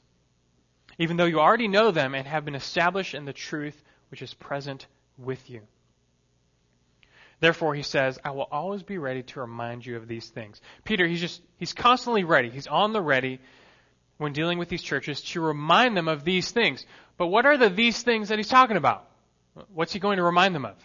even 0.98 1.18
though 1.18 1.26
you 1.26 1.40
already 1.40 1.68
know 1.68 1.92
them 1.92 2.16
and 2.16 2.28
have 2.28 2.46
been 2.46 2.56
established 2.56 3.14
in 3.14 3.26
the 3.26 3.34
truth 3.34 3.82
which 4.10 4.22
is 4.22 4.34
present 4.34 4.88
with 5.18 5.50
you. 5.50 5.62
Therefore, 7.40 7.74
he 7.74 7.84
says, 7.84 8.20
I 8.24 8.32
will 8.32 8.48
always 8.52 8.84
be 8.84 8.98
ready 8.98 9.24
to 9.24 9.42
remind 9.42 9.86
you 9.86 9.96
of 9.96 10.08
these 10.08 10.28
things. 10.28 10.60
Peter, 10.84 11.08
he's 11.08 11.22
just, 11.22 11.42
he's 11.58 11.74
constantly 11.74 12.26
ready. 12.26 12.50
He's 12.50 12.68
on 12.68 12.92
the 12.92 13.02
ready 13.02 13.40
when 14.20 14.34
dealing 14.34 14.60
with 14.60 14.70
these 14.70 14.84
churches 14.84 15.22
to 15.22 15.42
remind 15.42 15.98
them 15.98 16.08
of 16.08 16.24
these 16.24 16.52
things. 16.52 16.86
But 17.18 17.28
what 17.28 17.46
are 17.46 17.58
the 17.58 17.70
these 17.70 18.04
things 18.04 18.30
that 18.30 18.38
he's 18.38 18.50
talking 18.50 18.78
about? 18.78 19.06
What's 19.74 19.94
he 19.94 20.00
going 20.00 20.18
to 20.18 20.24
remind 20.24 20.54
them 20.54 20.66
of? 20.66 20.76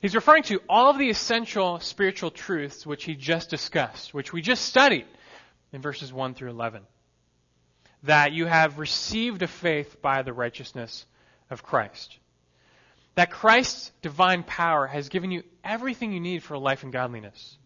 He's 0.00 0.14
referring 0.14 0.44
to 0.44 0.60
all 0.68 0.88
of 0.88 0.98
the 0.98 1.10
essential 1.10 1.80
spiritual 1.80 2.30
truths 2.30 2.86
which 2.86 3.04
he 3.04 3.14
just 3.14 3.50
discussed, 3.50 4.14
which 4.14 4.32
we 4.32 4.40
just 4.40 4.64
studied 4.64 5.06
in 5.72 5.82
verses 5.82 6.12
1 6.12 6.34
through 6.34 6.50
11 6.50 6.82
that 8.04 8.32
you 8.32 8.46
have 8.46 8.78
received 8.78 9.42
a 9.42 9.48
faith 9.48 10.00
by 10.00 10.22
the 10.22 10.32
righteousness 10.32 11.06
of 11.50 11.62
Christ. 11.62 12.18
That 13.14 13.30
Christ's 13.30 13.92
divine 14.00 14.42
power 14.42 14.86
has 14.86 15.08
given 15.08 15.30
you 15.30 15.42
everything 15.62 16.12
you 16.12 16.20
need 16.20 16.42
for 16.42 16.54
a 16.54 16.58
life 16.58 16.82
in 16.82 16.90
godliness. 16.90 17.58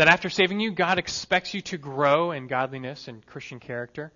That 0.00 0.08
after 0.08 0.30
saving 0.30 0.60
you, 0.60 0.72
God 0.72 0.98
expects 0.98 1.52
you 1.52 1.60
to 1.60 1.76
grow 1.76 2.32
in 2.32 2.46
godliness 2.46 3.06
and 3.06 3.26
Christian 3.26 3.60
character. 3.60 4.10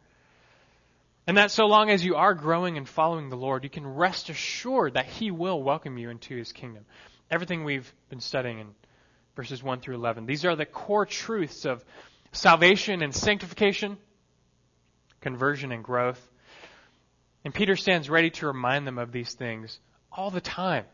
And 1.26 1.36
that 1.36 1.50
so 1.50 1.66
long 1.66 1.90
as 1.90 2.02
you 2.02 2.14
are 2.14 2.32
growing 2.32 2.78
and 2.78 2.88
following 2.88 3.28
the 3.28 3.36
Lord, 3.36 3.64
you 3.64 3.68
can 3.68 3.86
rest 3.86 4.30
assured 4.30 4.94
that 4.94 5.04
He 5.04 5.30
will 5.30 5.62
welcome 5.62 5.98
you 5.98 6.08
into 6.08 6.34
His 6.34 6.52
kingdom. 6.52 6.86
Everything 7.30 7.64
we've 7.64 7.92
been 8.08 8.20
studying 8.20 8.60
in 8.60 8.68
verses 9.36 9.62
1 9.62 9.80
through 9.80 9.96
11. 9.96 10.24
These 10.24 10.46
are 10.46 10.56
the 10.56 10.64
core 10.64 11.04
truths 11.04 11.66
of 11.66 11.84
salvation 12.32 13.02
and 13.02 13.14
sanctification, 13.14 13.98
conversion 15.20 15.70
and 15.70 15.84
growth. 15.84 16.30
And 17.44 17.52
Peter 17.52 17.76
stands 17.76 18.08
ready 18.08 18.30
to 18.30 18.46
remind 18.46 18.86
them 18.86 18.96
of 18.96 19.12
these 19.12 19.34
things 19.34 19.78
all 20.10 20.30
the 20.30 20.40
time. 20.40 20.86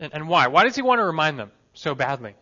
And, 0.00 0.12
and, 0.12 0.28
why? 0.28 0.48
Why 0.48 0.64
does 0.64 0.74
he 0.74 0.82
want 0.82 0.98
to 0.98 1.04
remind 1.04 1.38
them 1.38 1.52
so 1.74 1.94
badly? 1.94 2.34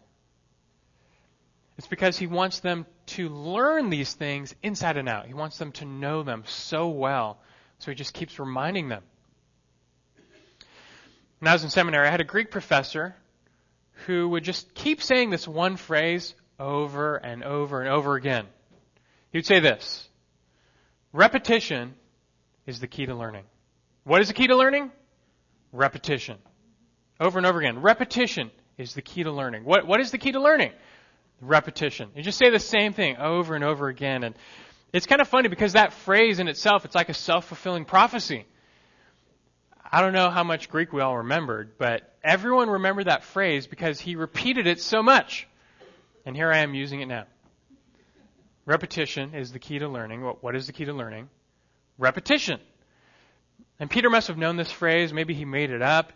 It's 1.78 1.86
because 1.86 2.16
he 2.16 2.26
wants 2.26 2.60
them 2.60 2.86
to 3.06 3.28
learn 3.28 3.90
these 3.90 4.12
things 4.14 4.54
inside 4.62 4.96
and 4.96 5.08
out. 5.08 5.26
He 5.26 5.34
wants 5.34 5.58
them 5.58 5.72
to 5.72 5.84
know 5.84 6.22
them 6.22 6.44
so 6.46 6.88
well. 6.88 7.38
So 7.78 7.90
he 7.90 7.94
just 7.94 8.14
keeps 8.14 8.38
reminding 8.38 8.88
them. 8.88 9.02
When 11.38 11.48
I 11.48 11.52
was 11.52 11.64
in 11.64 11.70
seminary, 11.70 12.08
I 12.08 12.10
had 12.10 12.22
a 12.22 12.24
Greek 12.24 12.50
professor 12.50 13.14
who 14.06 14.28
would 14.30 14.44
just 14.44 14.74
keep 14.74 15.02
saying 15.02 15.30
this 15.30 15.46
one 15.46 15.76
phrase 15.76 16.34
over 16.58 17.16
and 17.16 17.44
over 17.44 17.80
and 17.80 17.90
over 17.90 18.14
again. 18.14 18.46
He 19.32 19.38
would 19.38 19.46
say 19.46 19.60
this 19.60 20.08
Repetition 21.12 21.94
is 22.66 22.80
the 22.80 22.86
key 22.86 23.06
to 23.06 23.14
learning. 23.14 23.44
What 24.04 24.22
is 24.22 24.28
the 24.28 24.34
key 24.34 24.46
to 24.46 24.56
learning? 24.56 24.90
Repetition. 25.72 26.38
Over 27.20 27.38
and 27.38 27.46
over 27.46 27.58
again. 27.58 27.82
Repetition 27.82 28.50
is 28.78 28.94
the 28.94 29.02
key 29.02 29.22
to 29.22 29.32
learning. 29.32 29.64
What, 29.64 29.86
what 29.86 30.00
is 30.00 30.10
the 30.10 30.18
key 30.18 30.32
to 30.32 30.40
learning? 30.40 30.72
Repetition. 31.40 32.10
You 32.14 32.22
just 32.22 32.38
say 32.38 32.50
the 32.50 32.58
same 32.58 32.92
thing 32.92 33.16
over 33.16 33.54
and 33.54 33.64
over 33.64 33.88
again. 33.88 34.24
And 34.24 34.34
it's 34.92 35.06
kind 35.06 35.20
of 35.20 35.28
funny 35.28 35.48
because 35.48 35.74
that 35.74 35.92
phrase 35.92 36.38
in 36.38 36.48
itself, 36.48 36.84
it's 36.84 36.94
like 36.94 37.08
a 37.08 37.14
self-fulfilling 37.14 37.84
prophecy. 37.84 38.46
I 39.90 40.00
don't 40.00 40.12
know 40.12 40.30
how 40.30 40.44
much 40.44 40.68
Greek 40.68 40.92
we 40.92 41.00
all 41.00 41.18
remembered, 41.18 41.78
but 41.78 42.14
everyone 42.24 42.68
remembered 42.70 43.06
that 43.06 43.24
phrase 43.24 43.66
because 43.66 44.00
he 44.00 44.16
repeated 44.16 44.66
it 44.66 44.80
so 44.80 45.02
much. 45.02 45.46
And 46.24 46.34
here 46.34 46.50
I 46.50 46.58
am 46.58 46.74
using 46.74 47.02
it 47.02 47.06
now. 47.06 47.26
Repetition 48.64 49.34
is 49.34 49.52
the 49.52 49.60
key 49.60 49.78
to 49.78 49.88
learning. 49.88 50.22
What 50.22 50.56
is 50.56 50.66
the 50.66 50.72
key 50.72 50.86
to 50.86 50.92
learning? 50.92 51.28
Repetition. 51.98 52.58
And 53.78 53.88
Peter 53.88 54.10
must 54.10 54.26
have 54.28 54.38
known 54.38 54.56
this 54.56 54.72
phrase. 54.72 55.12
Maybe 55.12 55.34
he 55.34 55.44
made 55.44 55.70
it 55.70 55.82
up. 55.82 56.12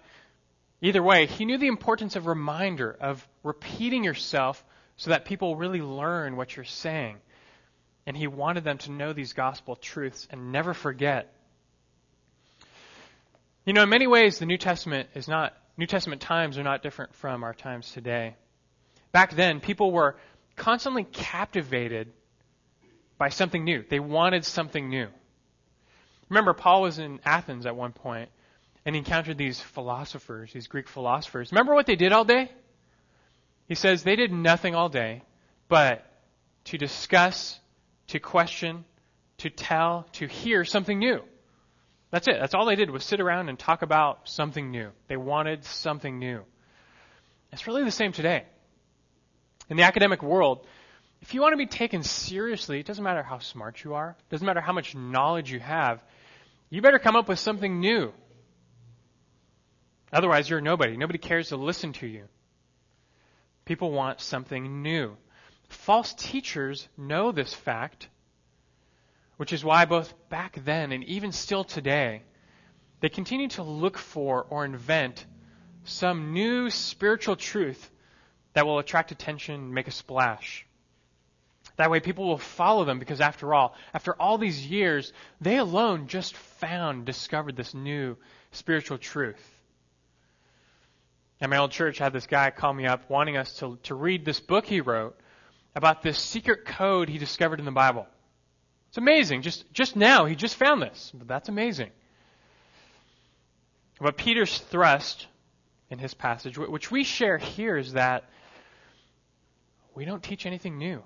Either 0.83 1.03
way, 1.03 1.27
he 1.27 1.45
knew 1.45 1.59
the 1.59 1.69
importance 1.69 2.17
of 2.17 2.27
reminder, 2.27 2.97
of 3.01 3.27
repeating 3.45 4.03
yourself 4.03 4.65
so 5.01 5.09
that 5.09 5.25
people 5.25 5.57
really 5.57 5.81
learn 5.81 6.37
what 6.37 6.55
you're 6.55 6.65
saying. 6.67 7.17
And 8.07 8.15
he 8.15 8.27
wanted 8.27 8.65
them 8.65 8.77
to 8.79 8.91
know 8.91 9.15
these 9.15 9.33
gospel 9.33 9.75
truths 9.75 10.29
and 10.31 10.53
never 10.53 10.75
forget. 10.75 11.33
You 13.65 13.73
know, 13.73 13.83
in 13.83 13.89
many 13.89 14.07
ways, 14.07 14.39
the 14.39 14.45
New 14.45 14.59
Testament 14.59 15.09
is 15.15 15.27
not, 15.27 15.55
New 15.79 15.87
Testament 15.87 16.21
times 16.21 16.59
are 16.59 16.63
not 16.63 16.83
different 16.83 17.15
from 17.15 17.45
our 17.45 17.55
times 17.55 17.91
today. 17.93 18.37
Back 19.11 19.35
then, 19.35 19.61
people 19.61 19.91
were 19.91 20.17
constantly 20.55 21.05
captivated 21.05 22.13
by 23.17 23.31
something 23.31 23.65
new. 23.65 23.83
They 23.89 24.01
wanted 24.01 24.45
something 24.45 24.91
new. 24.91 25.09
Remember, 26.29 26.53
Paul 26.53 26.83
was 26.83 26.99
in 26.99 27.21
Athens 27.25 27.65
at 27.65 27.75
one 27.75 27.93
point, 27.93 28.29
and 28.85 28.95
he 28.95 28.99
encountered 28.99 29.39
these 29.39 29.63
philosophers, 29.63 30.53
these 30.53 30.67
Greek 30.67 30.89
philosophers. 30.89 31.53
Remember 31.53 31.73
what 31.73 31.87
they 31.87 31.97
did 31.97 32.13
all 32.13 32.27
day? 32.27 32.51
He 33.71 33.77
says 33.77 34.03
they 34.03 34.17
did 34.17 34.33
nothing 34.33 34.75
all 34.75 34.89
day 34.89 35.23
but 35.69 36.05
to 36.65 36.77
discuss, 36.77 37.61
to 38.09 38.19
question, 38.19 38.85
to 39.39 39.49
tell, 39.49 40.09
to 40.15 40.27
hear 40.27 40.65
something 40.65 40.99
new. 40.99 41.23
That's 42.11 42.27
it. 42.27 42.35
That's 42.41 42.53
all 42.53 42.67
they 42.67 42.75
did 42.75 42.91
was 42.91 43.05
sit 43.05 43.21
around 43.21 43.49
and 43.49 43.57
talk 43.57 43.83
about 43.83 44.29
something 44.29 44.73
new. 44.73 44.91
They 45.07 45.17
wanted 45.17 45.65
something 45.65 46.19
new. 46.19 46.43
It's 47.53 47.69
really 47.69 47.85
the 47.85 47.93
same 47.93 48.11
today. 48.11 48.43
In 49.69 49.77
the 49.77 49.85
academic 49.85 50.21
world, 50.21 50.67
if 51.23 51.33
you 51.33 51.41
want 51.41 51.53
to 51.53 51.57
be 51.57 51.67
taken 51.67 52.03
seriously, 52.03 52.81
it 52.81 52.87
doesn't 52.87 53.05
matter 53.05 53.23
how 53.23 53.39
smart 53.39 53.85
you 53.85 53.95
are, 53.95 54.17
it 54.19 54.33
doesn't 54.33 54.45
matter 54.45 54.61
how 54.61 54.73
much 54.73 54.97
knowledge 54.97 55.53
you 55.53 55.61
have, 55.61 56.03
you 56.71 56.83
better 56.83 56.99
come 56.99 57.15
up 57.15 57.29
with 57.29 57.39
something 57.39 57.79
new. 57.79 58.13
Otherwise, 60.13 60.51
you're 60.51 60.61
nobody. 60.61 60.97
Nobody 60.97 61.21
cares 61.21 61.51
to 61.51 61.57
listen 61.57 61.93
to 61.93 62.09
you. 62.09 62.25
People 63.71 63.93
want 63.93 64.21
something 64.21 64.83
new. 64.83 65.17
False 65.69 66.13
teachers 66.15 66.89
know 66.97 67.31
this 67.31 67.55
fact, 67.55 68.09
which 69.37 69.53
is 69.53 69.65
why 69.65 69.85
both 69.85 70.13
back 70.29 70.59
then 70.65 70.91
and 70.91 71.05
even 71.05 71.31
still 71.31 71.63
today, 71.63 72.23
they 72.99 73.09
continue 73.09 73.47
to 73.51 73.63
look 73.63 73.97
for 73.97 74.45
or 74.51 74.65
invent 74.65 75.25
some 75.85 76.33
new 76.33 76.69
spiritual 76.69 77.37
truth 77.37 77.93
that 78.55 78.67
will 78.67 78.81
attract 78.81 79.13
attention 79.13 79.55
and 79.55 79.73
make 79.73 79.87
a 79.87 79.93
splash. 79.93 80.67
That 81.77 81.93
way 81.93 82.01
people 82.01 82.27
will 82.27 82.39
follow 82.39 82.85
them 82.85 82.99
because 82.99 83.21
after 83.21 83.55
all, 83.55 83.77
after 83.95 84.15
all 84.15 84.37
these 84.37 84.67
years, 84.67 85.13
they 85.41 85.59
alone 85.59 86.09
just 86.09 86.35
found, 86.35 87.07
discovered 87.07 87.55
this 87.55 87.73
new 87.73 88.17
spiritual 88.51 88.99
truth. 88.99 89.60
And 91.41 91.51
my 91.51 91.59
old 91.59 91.71
church 91.71 91.99
had 91.99 92.13
this 92.13 92.27
guy 92.27 92.51
call 92.51 92.73
me 92.73 92.87
up 92.87 93.09
wanting 93.09 93.37
us 93.37 93.55
to, 93.55 93.79
to 93.85 93.95
read 93.95 94.25
this 94.25 94.41
book 94.41 94.67
he 94.67 94.81
wrote 94.81 95.19
about 95.75 96.03
this 96.03 96.19
secret 96.19 96.65
code 96.65 97.09
he 97.09 97.19
discovered 97.19 97.59
in 97.59 97.65
the 97.65 97.71
Bible. 97.71 98.07
It's 98.89 98.99
amazing. 98.99 99.43
Just, 99.43 99.73
just 99.73 99.97
now, 99.97 100.27
he 100.27 100.35
just 100.35 100.57
found 100.57 100.83
this. 100.83 101.13
But 101.15 101.29
that's 101.29 101.49
amazing. 101.49 101.91
But 104.01 104.17
Peter's 104.17 104.59
thrust 104.59 105.27
in 105.91 105.99
his 105.99 106.13
passage, 106.13 106.59
which 106.59 106.91
we 106.91 107.05
share 107.05 107.39
here, 107.39 107.77
is 107.77 107.93
that 107.93 108.25
we 109.95 110.05
don't 110.05 110.23
teach 110.23 110.47
anything 110.47 110.79
new. 110.79 111.03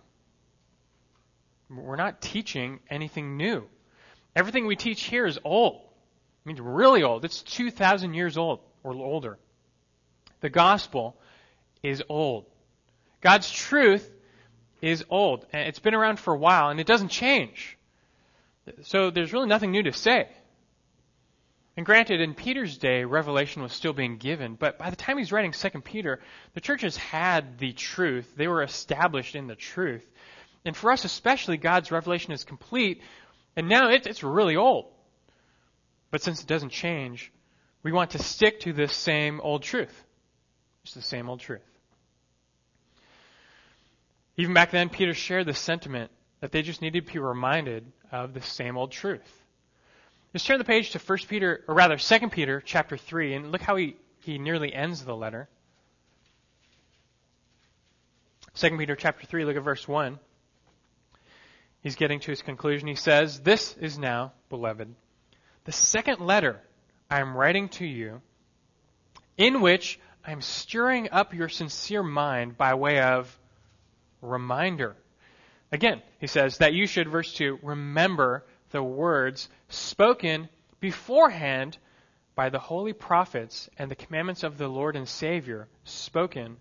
We're 1.68 1.96
not 1.96 2.20
teaching 2.20 2.80
anything 2.88 3.36
new. 3.36 3.64
Everything 4.36 4.66
we 4.66 4.76
teach 4.76 5.02
here 5.04 5.26
is 5.26 5.38
old. 5.44 5.82
I 6.44 6.48
mean, 6.48 6.60
really 6.60 7.02
old. 7.02 7.24
It's 7.24 7.42
2,000 7.42 8.14
years 8.14 8.36
old 8.36 8.60
or 8.82 8.94
older. 8.94 9.38
The 10.44 10.50
gospel 10.50 11.16
is 11.82 12.02
old. 12.06 12.44
God's 13.22 13.50
truth 13.50 14.06
is 14.82 15.02
old. 15.08 15.46
And 15.54 15.66
it's 15.66 15.78
been 15.78 15.94
around 15.94 16.18
for 16.18 16.34
a 16.34 16.38
while 16.38 16.68
and 16.68 16.78
it 16.78 16.86
doesn't 16.86 17.08
change. 17.08 17.78
So 18.82 19.10
there's 19.10 19.32
really 19.32 19.46
nothing 19.48 19.70
new 19.70 19.82
to 19.84 19.92
say. 19.94 20.28
And 21.78 21.86
granted, 21.86 22.20
in 22.20 22.34
Peter's 22.34 22.76
day, 22.76 23.04
revelation 23.04 23.62
was 23.62 23.72
still 23.72 23.94
being 23.94 24.18
given, 24.18 24.54
but 24.54 24.78
by 24.78 24.90
the 24.90 24.96
time 24.96 25.16
he's 25.16 25.32
writing 25.32 25.52
2 25.52 25.80
Peter, 25.80 26.20
the 26.52 26.60
churches 26.60 26.98
had 26.98 27.56
the 27.56 27.72
truth. 27.72 28.30
They 28.36 28.46
were 28.46 28.62
established 28.62 29.34
in 29.36 29.46
the 29.46 29.56
truth. 29.56 30.04
And 30.66 30.76
for 30.76 30.92
us 30.92 31.06
especially, 31.06 31.56
God's 31.56 31.90
revelation 31.90 32.34
is 32.34 32.44
complete, 32.44 33.00
and 33.56 33.66
now 33.66 33.88
it, 33.88 34.06
it's 34.06 34.22
really 34.22 34.56
old. 34.56 34.92
But 36.10 36.22
since 36.22 36.42
it 36.42 36.46
doesn't 36.46 36.68
change, 36.68 37.32
we 37.82 37.92
want 37.92 38.10
to 38.10 38.18
stick 38.18 38.60
to 38.60 38.74
this 38.74 38.94
same 38.94 39.40
old 39.40 39.62
truth. 39.62 40.04
It's 40.84 40.94
the 40.94 41.02
same 41.02 41.28
old 41.28 41.40
truth. 41.40 41.62
Even 44.36 44.54
back 44.54 44.70
then, 44.70 44.88
Peter 44.88 45.14
shared 45.14 45.46
the 45.46 45.54
sentiment 45.54 46.10
that 46.40 46.52
they 46.52 46.62
just 46.62 46.82
needed 46.82 47.06
to 47.06 47.12
be 47.12 47.18
reminded 47.18 47.90
of 48.12 48.34
the 48.34 48.42
same 48.42 48.76
old 48.76 48.92
truth. 48.92 49.44
Just 50.32 50.46
turn 50.46 50.58
the 50.58 50.64
page 50.64 50.90
to 50.90 50.98
1 50.98 51.18
Peter, 51.28 51.64
or 51.68 51.74
rather 51.74 51.96
2 51.96 52.28
Peter 52.28 52.60
chapter 52.60 52.96
3, 52.96 53.34
and 53.34 53.52
look 53.52 53.62
how 53.62 53.76
he, 53.76 53.96
he 54.20 54.38
nearly 54.38 54.74
ends 54.74 55.04
the 55.04 55.14
letter. 55.14 55.48
2 58.56 58.76
Peter 58.76 58.96
chapter 58.96 59.26
3, 59.26 59.44
look 59.44 59.56
at 59.56 59.62
verse 59.62 59.86
1. 59.86 60.18
He's 61.82 61.96
getting 61.96 62.18
to 62.20 62.30
his 62.30 62.42
conclusion. 62.42 62.88
He 62.88 62.94
says, 62.94 63.40
This 63.40 63.76
is 63.80 63.98
now, 63.98 64.32
beloved, 64.48 64.92
the 65.64 65.72
second 65.72 66.20
letter 66.20 66.60
I 67.08 67.20
am 67.20 67.36
writing 67.36 67.68
to 67.70 67.86
you, 67.86 68.20
in 69.36 69.60
which 69.60 70.00
I 70.26 70.32
am 70.32 70.40
stirring 70.40 71.10
up 71.10 71.34
your 71.34 71.48
sincere 71.48 72.02
mind 72.02 72.56
by 72.56 72.74
way 72.74 73.00
of 73.00 73.38
reminder. 74.22 74.96
Again, 75.70 76.02
he 76.18 76.26
says 76.26 76.58
that 76.58 76.72
you 76.72 76.86
should, 76.86 77.08
verse 77.08 77.34
2, 77.34 77.58
remember 77.62 78.44
the 78.70 78.82
words 78.82 79.48
spoken 79.68 80.48
beforehand 80.80 81.76
by 82.34 82.48
the 82.48 82.58
holy 82.58 82.92
prophets 82.92 83.68
and 83.78 83.90
the 83.90 83.94
commandments 83.94 84.42
of 84.42 84.56
the 84.56 84.68
Lord 84.68 84.96
and 84.96 85.08
Savior 85.08 85.68
spoken 85.84 86.56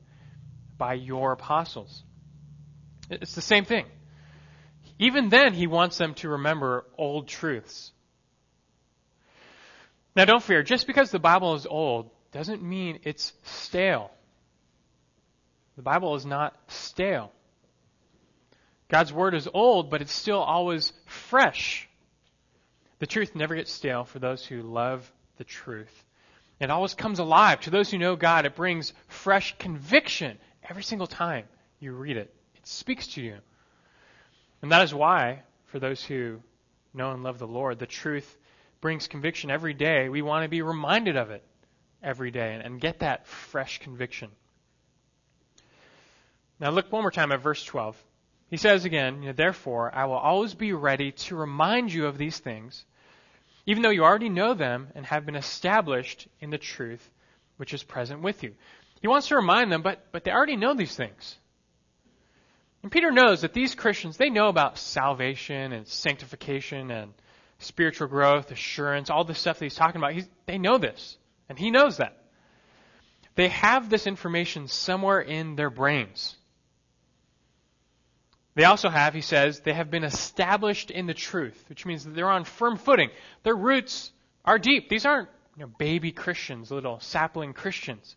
by 0.78 0.96
your 0.96 1.32
apostles. 1.32 2.04
It's 3.10 3.36
the 3.36 3.42
same 3.42 3.66
thing. 3.66 3.86
Even 5.00 5.30
then, 5.30 5.54
he 5.54 5.68
wants 5.68 5.98
them 5.98 6.14
to 6.16 6.30
remember 6.30 6.86
old 6.98 7.28
truths. 7.28 7.92
Now, 10.16 10.26
don't 10.26 10.44
fear. 10.44 10.64
Just 10.64 10.86
because 10.86 11.12
the 11.12 11.20
Bible 11.20 11.56
is 11.56 11.66
old 11.66 12.12
doesn't 12.34 12.64
mean 12.64 13.00
it's 13.04 13.32
stale. 13.44 14.12
The 15.76 15.84
Bible 15.84 16.16
is 16.16 16.26
not 16.26 16.56
stale. 16.68 17.32
God's 18.90 19.14
Word 19.14 19.36
is 19.36 19.48
old, 19.54 19.90
but 19.90 20.02
it's 20.02 20.12
still 20.12 20.40
always 20.40 20.92
fresh. 21.06 21.88
The 23.00 23.08
truth 23.08 23.36
never 23.36 23.56
gets 23.56 23.72
stale 23.72 24.04
for 24.04 24.20
those 24.20 24.46
who 24.46 24.62
love 24.62 25.10
the 25.38 25.44
truth. 25.44 26.04
It 26.60 26.70
always 26.70 26.94
comes 26.94 27.20
alive. 27.20 27.62
To 27.62 27.70
those 27.70 27.92
who 27.92 27.98
know 27.98 28.16
God, 28.16 28.46
it 28.46 28.56
brings 28.56 28.94
fresh 29.08 29.56
conviction 29.58 30.38
every 30.68 30.84
single 30.84 31.08
time 31.08 31.46
you 31.80 31.94
read 31.94 32.18
it. 32.18 32.34
It 32.56 32.68
speaks 32.68 33.08
to 33.10 33.22
you. 33.22 33.38
And 34.62 34.72
that 34.72 34.84
is 34.84 34.94
why, 34.94 35.44
for 35.66 35.80
those 35.80 36.04
who 36.04 36.40
know 36.94 37.12
and 37.12 37.24
love 37.24 37.40
the 37.40 37.48
Lord, 37.48 37.80
the 37.80 37.86
truth 37.86 38.38
brings 38.80 39.08
conviction 39.08 39.52
every 39.52 39.74
day. 39.74 40.10
We 40.10 40.22
want 40.22 40.44
to 40.44 40.50
be 40.50 40.62
reminded 40.62 41.18
of 41.18 41.32
it 41.32 41.44
every 42.04 42.32
day 42.32 42.54
and, 42.54 42.64
and 42.64 42.82
get 42.82 43.00
that 43.00 43.26
fresh 43.28 43.80
conviction. 43.80 44.30
Now, 46.60 46.70
look 46.70 46.92
one 46.92 47.02
more 47.02 47.12
time 47.12 47.32
at 47.32 47.42
verse 47.42 47.64
12. 47.64 48.02
He 48.50 48.58
says 48.58 48.86
again, 48.86 49.34
Therefore, 49.36 49.94
I 49.94 50.06
will 50.06 50.14
always 50.14 50.54
be 50.54 50.74
ready 50.74 51.12
to 51.12 51.36
remind 51.36 51.92
you 51.92 52.06
of 52.06 52.18
these 52.18 52.38
things 52.38 52.86
even 53.66 53.82
though 53.82 53.90
you 53.90 54.04
already 54.04 54.30
know 54.30 54.54
them 54.54 54.90
and 54.96 55.06
have 55.06 55.26
been 55.26 55.36
established 55.36 56.28
in 56.40 56.50
the 56.50 56.58
truth 56.58 57.10
which 57.58 57.74
is 57.74 57.84
present 57.84 58.22
with 58.22 58.44
you. 58.44 58.54
He 59.02 59.08
wants 59.08 59.28
to 59.28 59.36
remind 59.36 59.72
them, 59.72 59.82
but, 59.82 60.08
but 60.12 60.24
they 60.24 60.32
already 60.32 60.56
know 60.56 60.74
these 60.74 60.96
things. 60.96 61.38
And 62.82 62.92
Peter 62.92 63.12
knows 63.12 63.42
that 63.42 63.54
these 63.54 63.76
Christians, 63.76 64.18
they 64.18 64.30
know 64.30 64.50
about 64.50 64.78
salvation 64.78 65.72
and 65.72 65.88
sanctification 65.88 66.92
and 66.92 67.14
spiritual 67.60 68.08
growth, 68.08 68.52
assurance, 68.52 69.10
all 69.10 69.24
the 69.24 69.36
stuff 69.36 69.60
that 69.60 69.66
he's 69.66 69.76
talking 69.76 69.98
about. 69.98 70.14
He's, 70.14 70.28
they 70.46 70.58
know 70.58 70.78
this. 70.78 71.18
And 71.54 71.60
he 71.60 71.70
knows 71.70 71.98
that. 71.98 72.18
They 73.36 73.50
have 73.50 73.88
this 73.88 74.08
information 74.08 74.68
somewhere 74.68 75.20
in 75.20 75.56
their 75.56 75.70
brains. 75.70 76.36
They 78.56 78.64
also 78.64 78.90
have, 78.90 79.14
he 79.14 79.22
says, 79.22 79.60
they 79.60 79.74
have 79.74 79.92
been 79.92 80.04
established 80.04 80.90
in 80.90 81.06
the 81.06 81.14
truth, 81.14 81.64
which 81.70 81.86
means 81.86 82.06
that 82.06 82.16
they're 82.16 82.28
on 82.28 82.44
firm 82.44 82.78
footing. 82.78 83.12
Their 83.44 83.56
roots 83.56 84.12
are 84.44 84.58
deep. 84.58 84.90
These 84.90 85.06
aren't 85.06 85.30
you 85.56 85.66
know, 85.66 85.72
baby 85.78 86.12
Christians, 86.12 86.72
little 86.72 87.00
sapling 87.00 87.54
Christians. 87.54 88.16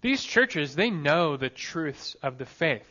These 0.00 0.24
churches, 0.24 0.74
they 0.74 0.88
know 0.88 1.36
the 1.36 1.50
truths 1.50 2.16
of 2.22 2.38
the 2.38 2.46
faith. 2.46 2.90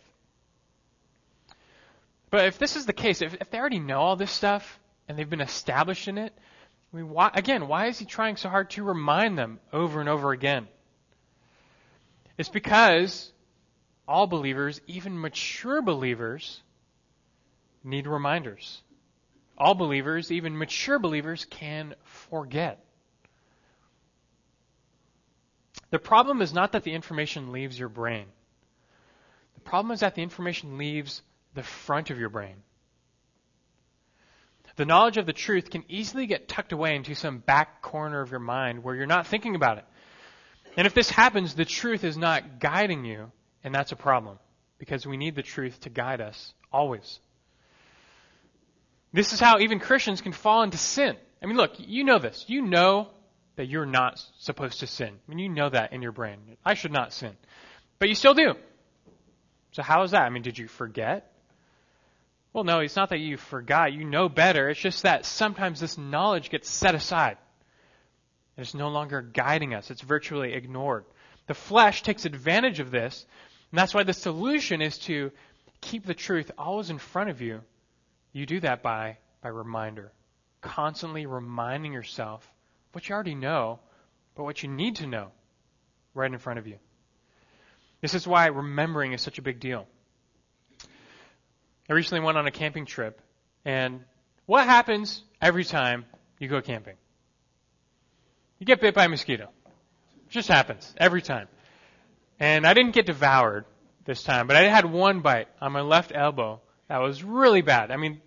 But 2.29 2.45
if 2.45 2.59
this 2.59 2.75
is 2.75 2.85
the 2.85 2.93
case, 2.93 3.23
if, 3.23 3.33
if 3.41 3.49
they 3.49 3.57
already 3.57 3.79
know 3.79 4.01
all 4.01 4.17
this 4.17 4.31
stuff 4.31 4.79
and 5.07 5.17
they've 5.17 5.27
been 5.27 5.41
established 5.41 6.07
in 6.07 6.19
it, 6.19 6.31
I 6.93 6.97
mean, 6.97 7.09
why, 7.09 7.31
again, 7.33 7.67
why 7.67 7.87
is 7.87 7.97
he 7.97 8.05
trying 8.05 8.37
so 8.37 8.49
hard 8.49 8.69
to 8.71 8.83
remind 8.83 9.37
them 9.37 9.59
over 9.71 9.99
and 9.99 10.07
over 10.07 10.31
again? 10.31 10.67
It's 12.37 12.49
because 12.49 13.31
all 14.07 14.27
believers, 14.27 14.79
even 14.85 15.19
mature 15.19 15.81
believers, 15.81 16.61
need 17.83 18.05
reminders. 18.05 18.81
All 19.57 19.73
believers, 19.73 20.31
even 20.31 20.57
mature 20.57 20.99
believers, 20.99 21.45
can 21.45 21.95
forget. 22.03 22.83
The 25.89 25.99
problem 25.99 26.41
is 26.41 26.53
not 26.53 26.71
that 26.71 26.83
the 26.83 26.93
information 26.93 27.51
leaves 27.51 27.77
your 27.77 27.89
brain. 27.89 28.25
The 29.55 29.61
problem 29.61 29.91
is 29.91 30.01
that 30.01 30.15
the 30.15 30.23
information 30.23 30.77
leaves 30.77 31.21
the 31.53 31.63
front 31.63 32.09
of 32.09 32.19
your 32.19 32.29
brain. 32.29 32.55
The 34.75 34.85
knowledge 34.85 35.17
of 35.17 35.25
the 35.25 35.33
truth 35.33 35.69
can 35.69 35.83
easily 35.87 36.25
get 36.25 36.47
tucked 36.47 36.71
away 36.71 36.95
into 36.95 37.13
some 37.13 37.37
back 37.37 37.81
corner 37.81 38.21
of 38.21 38.31
your 38.31 38.39
mind 38.39 38.83
where 38.83 38.95
you're 38.95 39.05
not 39.05 39.27
thinking 39.27 39.55
about 39.55 39.77
it. 39.77 39.85
And 40.75 40.87
if 40.87 40.93
this 40.93 41.09
happens, 41.09 41.53
the 41.53 41.65
truth 41.65 42.03
is 42.03 42.17
not 42.17 42.59
guiding 42.59 43.05
you, 43.05 43.31
and 43.63 43.73
that's 43.73 43.91
a 43.91 43.95
problem 43.95 44.39
because 44.79 45.05
we 45.05 45.17
need 45.17 45.35
the 45.35 45.43
truth 45.43 45.79
to 45.81 45.89
guide 45.89 46.21
us 46.21 46.53
always. 46.71 47.19
This 49.11 49.31
is 49.31 49.39
how 49.39 49.59
even 49.59 49.79
Christians 49.79 50.21
can 50.21 50.31
fall 50.31 50.63
into 50.63 50.77
sin. 50.77 51.15
I 51.41 51.45
mean, 51.45 51.57
look, 51.57 51.73
you 51.77 52.03
know 52.03 52.17
this. 52.17 52.45
You 52.47 52.63
know 52.63 53.09
that 53.55 53.67
you're 53.67 53.85
not 53.85 54.23
supposed 54.39 54.79
to 54.79 54.87
sin. 54.87 55.09
I 55.09 55.29
mean, 55.29 55.37
you 55.37 55.49
know 55.49 55.69
that 55.69 55.93
in 55.93 56.01
your 56.01 56.11
brain. 56.11 56.39
I 56.65 56.73
should 56.73 56.91
not 56.91 57.13
sin. 57.13 57.33
But 57.99 58.09
you 58.09 58.15
still 58.15 58.33
do. 58.33 58.55
So 59.73 59.83
how 59.83 60.01
is 60.03 60.11
that? 60.11 60.23
I 60.23 60.29
mean, 60.29 60.41
did 60.41 60.57
you 60.57 60.67
forget? 60.67 61.32
Well, 62.53 62.63
no, 62.63 62.79
it's 62.79 62.95
not 62.95 63.09
that 63.09 63.19
you 63.19 63.37
forgot. 63.37 63.93
You 63.93 64.05
know 64.05 64.29
better. 64.29 64.69
It's 64.69 64.79
just 64.79 65.03
that 65.03 65.25
sometimes 65.25 65.79
this 65.79 65.97
knowledge 65.97 66.49
gets 66.49 66.69
set 66.69 66.95
aside. 66.95 67.37
It's 68.57 68.75
no 68.75 68.89
longer 68.89 69.21
guiding 69.21 69.73
us. 69.73 69.89
It's 69.89 70.01
virtually 70.01 70.53
ignored. 70.53 71.05
The 71.47 71.55
flesh 71.55 72.03
takes 72.03 72.25
advantage 72.25 72.79
of 72.79 72.91
this, 72.91 73.25
and 73.71 73.79
that's 73.79 73.93
why 73.93 74.03
the 74.03 74.13
solution 74.13 74.81
is 74.81 74.99
to 74.99 75.31
keep 75.81 76.05
the 76.05 76.13
truth 76.13 76.51
always 76.57 76.91
in 76.91 76.99
front 76.99 77.31
of 77.31 77.41
you 77.41 77.61
you 78.33 78.47
do 78.47 78.59
that 78.61 78.81
by, 78.81 79.17
by 79.41 79.49
reminder. 79.49 80.11
Constantly 80.61 81.25
reminding 81.27 81.93
yourself 81.93 82.47
what 82.91 83.07
you 83.07 83.13
already 83.13 83.35
know, 83.35 83.79
but 84.35 84.43
what 84.43 84.63
you 84.63 84.69
need 84.69 84.97
to 84.97 85.07
know 85.07 85.31
right 86.15 86.31
in 86.31 86.39
front 86.39 86.59
of 86.59 86.67
you. 86.67 86.77
This 88.01 88.15
is 88.15 88.27
why 88.27 88.47
remembering 88.47 89.13
is 89.13 89.21
such 89.21 89.37
a 89.37 89.43
big 89.43 89.59
deal. 89.59 89.87
I 91.89 91.93
recently 91.93 92.23
went 92.23 92.37
on 92.37 92.47
a 92.47 92.51
camping 92.51 92.85
trip, 92.85 93.21
and 93.65 94.01
what 94.45 94.65
happens 94.65 95.23
every 95.41 95.65
time 95.65 96.05
you 96.39 96.47
go 96.47 96.61
camping? 96.61 96.95
You 98.59 98.65
get 98.65 98.79
bit 98.79 98.95
by 98.95 99.05
a 99.05 99.09
mosquito. 99.09 99.49
It 100.25 100.29
just 100.29 100.47
happens 100.47 100.93
every 100.97 101.21
time. 101.21 101.47
And 102.39 102.65
I 102.65 102.73
didn't 102.73 102.93
get 102.93 103.05
devoured 103.05 103.65
this 104.05 104.23
time, 104.23 104.47
but 104.47 104.55
I 104.55 104.63
had 104.63 104.85
one 104.85 105.21
bite 105.21 105.47
on 105.61 105.71
my 105.71 105.81
left 105.81 106.11
elbow 106.15 106.61
that 106.87 106.99
was 106.99 107.23
really 107.23 107.61
bad. 107.61 107.91
I 107.91 107.97
mean, 107.97 108.21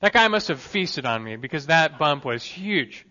that 0.00 0.12
guy 0.12 0.26
must 0.28 0.48
have 0.48 0.60
feasted 0.60 1.06
on 1.06 1.22
me 1.22 1.36
because 1.36 1.66
that 1.66 1.98
bump 1.98 2.24
was 2.24 2.44
huge. 2.44 3.06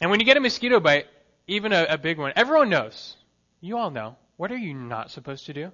And 0.00 0.10
when 0.10 0.20
you 0.20 0.26
get 0.26 0.36
a 0.36 0.40
mosquito 0.40 0.80
bite, 0.80 1.06
even 1.46 1.72
a, 1.72 1.86
a 1.90 1.98
big 1.98 2.18
one, 2.18 2.32
everyone 2.36 2.68
knows. 2.68 3.16
You 3.60 3.78
all 3.78 3.90
know. 3.90 4.16
What 4.36 4.52
are 4.52 4.56
you 4.56 4.74
not 4.74 5.10
supposed 5.10 5.46
to 5.46 5.52
do? 5.52 5.72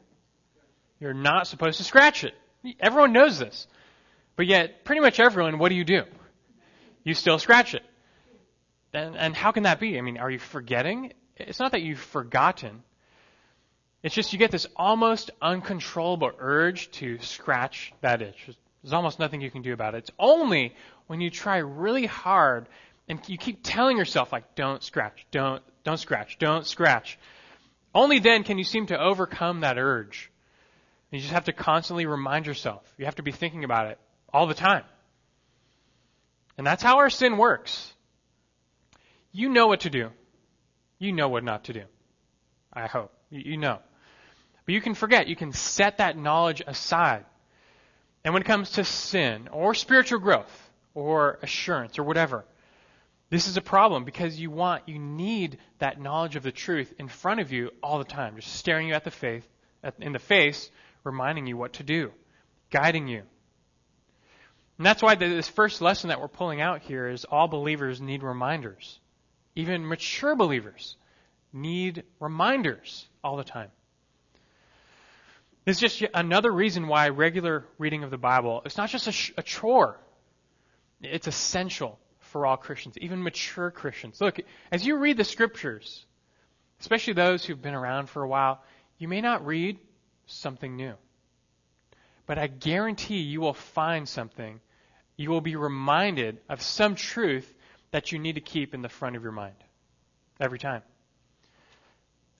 You're 1.00 1.12
not 1.12 1.46
supposed 1.46 1.78
to 1.78 1.84
scratch 1.84 2.24
it. 2.24 2.34
Everyone 2.81 3.12
knows 3.12 3.38
this. 3.38 3.66
But 4.37 4.46
yet, 4.46 4.85
pretty 4.85 5.00
much 5.00 5.20
everyone, 5.20 5.59
what 5.59 5.68
do 5.68 5.74
you 5.74 5.85
do? 5.85 6.03
You 7.05 7.14
still 7.14 7.38
scratch 7.38 7.74
it. 7.74 7.83
And, 8.92 9.16
and 9.16 9.35
how 9.35 9.53
can 9.53 9.64
that 9.64 9.81
be? 9.81 9.98
I 9.98 10.00
mean, 10.00 10.18
are 10.18 10.31
you 10.31 10.38
forgetting? 10.38 11.12
It's 11.37 11.59
not 11.59 11.72
that 11.72 11.83
you've 11.83 12.00
forgotten. 12.00 12.83
It's 14.03 14.14
just 14.14 14.33
you 14.33 14.38
get 14.38 14.50
this 14.50 14.66
almost 14.77 15.31
uncontrollable 15.40 16.33
urge 16.38 16.90
to 16.92 17.18
scratch 17.20 17.92
that 18.03 18.22
itch. 18.22 18.37
There's 18.83 18.92
almost 18.92 19.18
nothing 19.18 19.40
you 19.40 19.50
can 19.50 19.62
do 19.62 19.72
about 19.72 19.94
it. 19.94 19.98
It's 19.98 20.11
only 20.18 20.74
when 21.07 21.20
you 21.20 21.31
try 21.31 21.59
really 21.59 22.07
hard 22.07 22.68
and 23.09 23.18
you 23.29 23.38
keep 23.38 23.61
telling 23.62 23.96
yourself 23.96 24.33
like 24.33 24.55
don't 24.55 24.83
scratch, 24.83 25.27
don't 25.31 25.62
don't 25.85 25.98
scratch, 25.98 26.38
don't 26.38 26.66
scratch. 26.66 27.18
Only 27.94 28.18
then 28.18 28.44
can 28.44 28.59
you 28.59 28.64
seem 28.64 28.87
to 28.87 29.00
overcome 29.00 29.61
that 29.61 29.79
urge. 29.79 30.31
You 31.14 31.20
just 31.20 31.33
have 31.33 31.44
to 31.44 31.53
constantly 31.53 32.07
remind 32.07 32.46
yourself. 32.46 32.83
You 32.98 33.05
have 33.05 33.16
to 33.16 33.22
be 33.22 33.33
thinking 33.33 33.64
about 33.64 33.87
it 33.87 33.98
all 34.33 34.46
the 34.46 34.55
time. 34.55 34.85
And 36.59 36.66
that's 36.66 36.83
how 36.83 36.98
our 36.98 37.11
sin 37.11 37.37
works. 37.37 37.92
You 39.33 39.48
know 39.48 39.66
what 39.66 39.81
to 39.81 39.90
do. 39.90 40.11
You 40.98 41.12
know 41.12 41.29
what 41.29 41.44
not 41.44 41.64
to 41.64 41.72
do. 41.72 41.85
I 42.72 42.87
hope. 42.87 43.12
You 43.31 43.57
know. 43.57 43.79
But 44.66 44.74
you 44.74 44.81
can 44.81 44.94
forget. 44.94 45.29
You 45.29 45.37
can 45.37 45.53
set 45.53 45.98
that 45.98 46.16
knowledge 46.16 46.62
aside. 46.66 47.24
And 48.24 48.33
when 48.33 48.42
it 48.42 48.46
comes 48.46 48.70
to 48.72 48.85
sin 48.85 49.48
or 49.53 49.74
spiritual 49.74 50.18
growth 50.18 50.70
or 50.94 51.38
assurance 51.42 51.98
or 51.98 52.05
whatever, 52.05 52.44
this 53.31 53.48
is 53.48 53.57
a 53.57 53.62
problem 53.62 54.05
because 54.05 54.38
you 54.38 54.50
want, 54.50 54.88
you 54.88 54.98
need 54.98 55.59
that 55.79 56.00
knowledge 56.00 56.37
of 56.37 56.42
the 56.42 56.53
truth 56.53 56.92
in 56.98 57.09
front 57.09 57.40
of 57.40 57.53
you 57.53 57.70
all 57.83 57.98
the 57.98 58.05
time, 58.05 58.37
just 58.37 58.55
staring 58.55 58.88
you 58.88 58.94
at 58.94 59.05
the 59.05 59.11
faith, 59.11 59.46
in 59.98 60.12
the 60.12 60.18
face, 60.18 60.70
reminding 61.05 61.47
you 61.47 61.57
what 61.57 61.75
to 61.75 61.83
do, 61.83 62.12
guiding 62.71 63.09
you. 63.09 63.23
And 64.79 64.87
that's 64.87 65.03
why 65.03 65.14
this 65.14 65.49
first 65.49 65.81
lesson 65.81 66.09
that 66.09 66.21
we're 66.21 66.29
pulling 66.29 66.61
out 66.61 66.83
here 66.83 67.09
is 67.09 67.25
all 67.25 67.47
believers 67.47 68.01
need 68.01 68.23
reminders. 68.23 68.99
Even 69.55 69.87
mature 69.87 70.35
believers 70.35 70.97
need 71.53 72.03
reminders 72.19 73.07
all 73.23 73.37
the 73.37 73.45
time. 73.45 73.71
It's 75.64 75.79
just 75.79 76.03
another 76.12 76.51
reason 76.51 76.88
why 76.88 77.09
regular 77.09 77.64
reading 77.79 78.03
of 78.03 78.11
the 78.11 78.19
Bible 78.19 78.62
is 78.67 78.77
not 78.77 78.90
just 78.90 79.07
a, 79.07 79.12
sh- 79.12 79.33
a 79.38 79.43
chore. 79.43 79.99
It's 81.01 81.27
essential 81.27 81.99
for 82.19 82.45
all 82.45 82.57
Christians, 82.57 82.99
even 82.99 83.23
mature 83.23 83.71
Christians. 83.71 84.21
Look, 84.21 84.40
as 84.73 84.85
you 84.85 84.97
read 84.97 85.17
the 85.17 85.25
scriptures, 85.25 86.05
especially 86.81 87.14
those 87.14 87.45
who've 87.45 87.61
been 87.61 87.75
around 87.75 88.11
for 88.11 88.23
a 88.23 88.29
while, 88.29 88.62
you 88.99 89.09
may 89.09 89.21
not 89.21 89.47
read 89.47 89.79
something 90.26 90.76
new. 90.76 90.94
But 92.26 92.38
I 92.38 92.46
guarantee 92.46 93.18
you 93.18 93.40
will 93.40 93.54
find 93.54 94.08
something. 94.08 94.60
You 95.16 95.30
will 95.30 95.40
be 95.40 95.56
reminded 95.56 96.40
of 96.48 96.62
some 96.62 96.94
truth 96.94 97.52
that 97.90 98.12
you 98.12 98.18
need 98.18 98.34
to 98.34 98.40
keep 98.40 98.74
in 98.74 98.82
the 98.82 98.88
front 98.88 99.16
of 99.16 99.22
your 99.22 99.32
mind 99.32 99.56
every 100.40 100.58
time. 100.58 100.82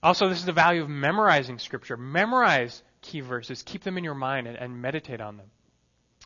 Also, 0.01 0.27
this 0.27 0.39
is 0.39 0.45
the 0.45 0.51
value 0.51 0.81
of 0.81 0.89
memorizing 0.89 1.59
Scripture. 1.59 1.97
Memorize 1.97 2.83
key 3.01 3.21
verses, 3.21 3.63
keep 3.63 3.83
them 3.83 3.97
in 3.97 4.03
your 4.03 4.15
mind, 4.15 4.47
and, 4.47 4.57
and 4.57 4.81
meditate 4.81 5.21
on 5.21 5.37
them. 5.37 5.47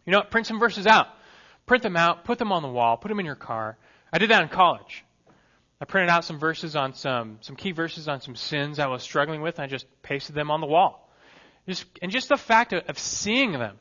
You 0.05 0.11
know, 0.11 0.21
print 0.21 0.47
some 0.47 0.59
verses 0.59 0.87
out. 0.87 1.07
Print 1.65 1.83
them 1.83 1.95
out, 1.95 2.23
put 2.25 2.39
them 2.39 2.51
on 2.51 2.63
the 2.63 2.67
wall, 2.67 2.97
put 2.97 3.09
them 3.09 3.19
in 3.19 3.25
your 3.25 3.35
car. 3.35 3.77
I 4.11 4.17
did 4.17 4.31
that 4.31 4.41
in 4.41 4.49
college. 4.49 5.05
I 5.79 5.85
printed 5.85 6.09
out 6.09 6.25
some 6.25 6.39
verses 6.39 6.75
on 6.75 6.93
some, 6.93 7.37
some 7.41 7.55
key 7.55 7.71
verses 7.71 8.07
on 8.07 8.21
some 8.21 8.35
sins 8.35 8.79
I 8.79 8.87
was 8.87 9.03
struggling 9.03 9.41
with, 9.41 9.59
and 9.59 9.65
I 9.65 9.67
just 9.67 9.85
pasted 10.01 10.35
them 10.35 10.51
on 10.51 10.61
the 10.61 10.67
wall. 10.67 11.08
Just, 11.69 11.85
and 12.01 12.11
just 12.11 12.29
the 12.29 12.37
fact 12.37 12.73
of, 12.73 12.83
of 12.89 12.97
seeing 12.97 13.51
them 13.51 13.77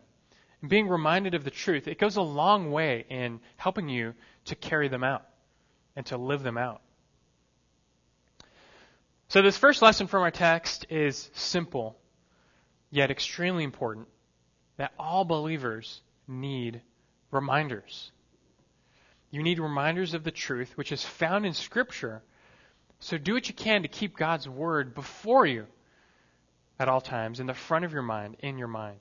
and 0.60 0.68
being 0.68 0.88
reminded 0.88 1.32
of 1.32 1.42
the 1.42 1.50
truth, 1.50 1.88
it 1.88 1.98
goes 1.98 2.16
a 2.16 2.22
long 2.22 2.70
way 2.70 3.06
in 3.08 3.40
helping 3.56 3.88
you 3.88 4.12
to 4.44 4.54
carry 4.54 4.88
them 4.88 5.02
out 5.02 5.24
and 5.96 6.04
to 6.04 6.18
live 6.18 6.42
them 6.42 6.58
out. 6.58 6.82
So, 9.28 9.40
this 9.40 9.56
first 9.56 9.80
lesson 9.80 10.06
from 10.06 10.20
our 10.20 10.30
text 10.30 10.84
is 10.90 11.30
simple, 11.32 11.96
yet 12.90 13.10
extremely 13.10 13.64
important 13.64 14.06
that 14.76 14.92
all 14.98 15.24
believers 15.24 16.02
need 16.26 16.82
reminders. 17.30 18.12
You 19.30 19.42
need 19.42 19.58
reminders 19.58 20.12
of 20.12 20.24
the 20.24 20.30
truth, 20.30 20.76
which 20.76 20.92
is 20.92 21.02
found 21.02 21.46
in 21.46 21.54
Scripture. 21.54 22.22
So, 23.00 23.16
do 23.16 23.32
what 23.32 23.48
you 23.48 23.54
can 23.54 23.80
to 23.80 23.88
keep 23.88 24.14
God's 24.14 24.46
Word 24.46 24.94
before 24.94 25.46
you 25.46 25.66
at 26.78 26.88
all 26.88 27.00
times, 27.00 27.40
in 27.40 27.46
the 27.46 27.54
front 27.54 27.84
of 27.84 27.92
your 27.92 28.02
mind, 28.02 28.36
in 28.40 28.58
your 28.58 28.68
mind. 28.68 29.00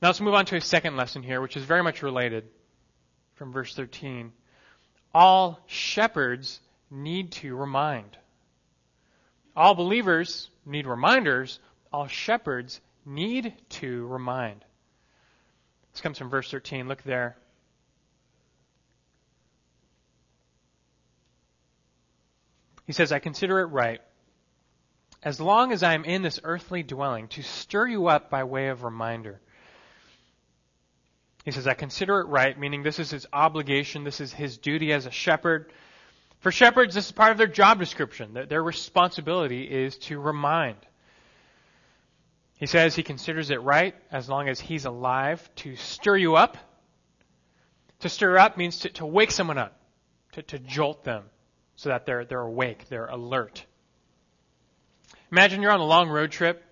Now, 0.00 0.08
let's 0.08 0.20
move 0.20 0.34
on 0.34 0.46
to 0.46 0.56
a 0.56 0.60
second 0.60 0.96
lesson 0.96 1.22
here, 1.22 1.40
which 1.40 1.56
is 1.56 1.64
very 1.64 1.82
much 1.82 2.02
related 2.02 2.44
from 3.34 3.52
verse 3.52 3.74
13 3.74 4.32
all 5.16 5.58
shepherds 5.66 6.60
need 6.90 7.32
to 7.32 7.56
remind. 7.56 8.18
All 9.56 9.74
believers 9.74 10.50
need 10.66 10.86
reminders. 10.86 11.58
All 11.90 12.06
shepherds 12.06 12.82
need 13.06 13.54
to 13.70 14.06
remind. 14.08 14.62
This 15.92 16.02
comes 16.02 16.18
from 16.18 16.28
verse 16.28 16.50
13. 16.50 16.86
Look 16.86 17.02
there. 17.02 17.38
He 22.86 22.92
says, 22.92 23.10
I 23.10 23.18
consider 23.18 23.60
it 23.60 23.68
right, 23.68 24.02
as 25.26 25.38
long 25.38 25.72
as 25.72 25.82
I 25.82 25.92
am 25.92 26.06
in 26.06 26.22
this 26.22 26.40
earthly 26.42 26.82
dwelling, 26.82 27.28
to 27.28 27.42
stir 27.42 27.88
you 27.88 28.06
up 28.06 28.30
by 28.30 28.44
way 28.44 28.68
of 28.68 28.82
reminder 28.82 29.40
he 31.46 31.52
says, 31.52 31.68
I 31.68 31.74
consider 31.74 32.18
it 32.18 32.26
right, 32.26 32.58
meaning 32.58 32.82
this 32.82 32.98
is 32.98 33.12
his 33.12 33.24
obligation, 33.32 34.02
this 34.02 34.20
is 34.20 34.32
his 34.32 34.58
duty 34.58 34.92
as 34.92 35.06
a 35.06 35.12
shepherd. 35.12 35.72
For 36.40 36.50
shepherds, 36.50 36.96
this 36.96 37.06
is 37.06 37.12
part 37.12 37.30
of 37.30 37.38
their 37.38 37.46
job 37.46 37.78
description. 37.78 38.36
Their 38.48 38.64
responsibility 38.64 39.62
is 39.62 39.96
to 39.98 40.18
remind. 40.18 40.78
He 42.58 42.66
says 42.66 42.96
he 42.96 43.04
considers 43.04 43.50
it 43.50 43.62
right, 43.62 43.94
as 44.10 44.28
long 44.28 44.48
as 44.48 44.58
he's 44.58 44.86
alive, 44.86 45.48
to 45.56 45.76
stir 45.76 46.16
you 46.16 46.34
up. 46.34 46.56
To 48.00 48.08
stir 48.08 48.36
up 48.38 48.56
means 48.56 48.80
to, 48.80 48.88
to 48.94 49.06
wake 49.06 49.30
someone 49.30 49.56
up, 49.56 49.78
to, 50.32 50.42
to 50.42 50.58
jolt 50.58 51.04
them 51.04 51.22
so 51.76 51.90
that 51.90 52.06
they're, 52.06 52.24
they're 52.24 52.40
awake, 52.40 52.88
they're 52.88 53.06
alert. 53.06 53.64
Imagine 55.32 55.62
you're 55.62 55.72
on 55.72 55.80
a 55.80 55.84
long 55.84 56.08
road 56.08 56.30
trip. 56.30 56.62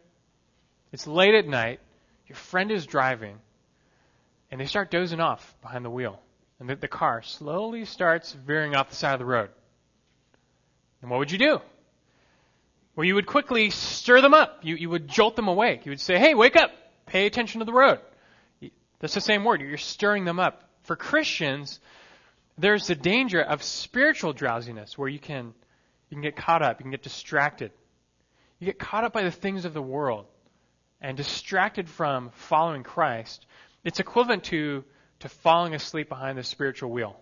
It's 0.93 1.07
late 1.07 1.35
at 1.35 1.47
night. 1.47 1.81
Your 2.27 2.37
friend 2.37 2.71
is 2.71 2.87
driving 2.87 3.38
and 4.51 4.61
they 4.61 4.67
start 4.67 4.90
dozing 4.90 5.21
off 5.21 5.57
behind 5.62 5.85
the 5.85 5.90
wheel. 5.90 6.21
And 6.61 6.69
the, 6.69 6.77
the 6.77 6.88
car 6.88 7.23
slowly 7.23 7.85
starts 7.85 8.33
veering 8.33 8.77
off 8.77 8.90
the 8.90 8.95
side 8.95 9.14
of 9.14 9.19
the 9.19 9.25
road. 9.25 9.51
And 11.03 11.11
what 11.11 11.19
would 11.19 11.33
you 11.33 11.38
do? 11.38 11.61
Well, 12.95 13.05
you 13.05 13.17
would 13.17 13.27
quickly 13.27 13.71
stir 13.71 14.21
them 14.21 14.35
up. 14.35 14.61
You, 14.62 14.77
you 14.77 14.88
would 14.88 15.09
jolt 15.09 15.35
them 15.35 15.49
awake. 15.49 15.85
You 15.85 15.90
would 15.90 16.01
say, 16.01 16.19
hey, 16.19 16.35
wake 16.35 16.55
up. 16.55 16.71
Pay 17.07 17.27
attention 17.27 17.59
to 17.59 17.64
the 17.64 17.73
road. 17.73 17.99
That's 19.01 19.14
the 19.14 19.21
same 19.21 19.45
word. 19.45 19.61
You're 19.61 19.77
stirring 19.77 20.25
them 20.25 20.38
up. 20.38 20.62
For 20.85 20.95
Christians, 20.95 21.81
there's 22.57 22.87
the 22.87 22.95
danger 22.95 23.43
of 23.43 23.62
spiritual 23.62 24.33
drowsiness 24.33 24.97
where 24.97 25.09
you 25.09 25.19
can, 25.19 25.47
you 26.09 26.14
can 26.14 26.23
get 26.23 26.37
caught 26.37 26.62
up. 26.62 26.79
You 26.79 26.85
can 26.85 26.93
get 26.93 27.03
distracted. 27.03 27.73
You 28.59 28.67
get 28.67 28.79
caught 28.79 29.05
up 29.05 29.12
by 29.12 29.23
the 29.23 29.31
things 29.31 29.64
of 29.64 29.75
the 29.75 29.83
world 29.83 30.27
and 31.01 31.17
distracted 31.17 31.88
from 31.88 32.31
following 32.31 32.83
Christ 32.83 33.47
it's 33.85 34.01
equivalent 34.01 34.45
to, 34.45 34.83
to 35.21 35.29
falling 35.29 35.75
asleep 35.75 36.09
behind 36.09 36.38
the 36.38 36.43
spiritual 36.43 36.90
wheel. 36.90 37.21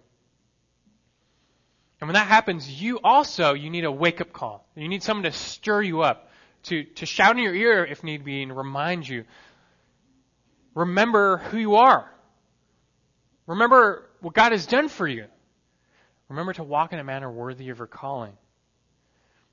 And 2.00 2.08
when 2.08 2.14
that 2.14 2.28
happens, 2.28 2.68
you 2.80 3.00
also, 3.02 3.54
you 3.54 3.68
need 3.68 3.84
a 3.84 3.92
wake 3.92 4.20
up 4.20 4.32
call. 4.32 4.66
You 4.74 4.88
need 4.88 5.02
someone 5.02 5.24
to 5.24 5.32
stir 5.32 5.82
you 5.82 6.02
up, 6.02 6.30
to, 6.64 6.84
to 6.84 7.06
shout 7.06 7.36
in 7.36 7.42
your 7.42 7.54
ear 7.54 7.84
if 7.84 8.02
need 8.02 8.24
be 8.24 8.42
and 8.42 8.56
remind 8.56 9.08
you. 9.08 9.24
Remember 10.74 11.38
who 11.38 11.58
you 11.58 11.76
are. 11.76 12.10
Remember 13.46 14.08
what 14.20 14.34
God 14.34 14.52
has 14.52 14.66
done 14.66 14.88
for 14.88 15.06
you. 15.06 15.26
Remember 16.28 16.52
to 16.54 16.62
walk 16.62 16.92
in 16.92 16.98
a 16.98 17.04
manner 17.04 17.30
worthy 17.30 17.68
of 17.68 17.78
your 17.78 17.86
calling. 17.86 18.32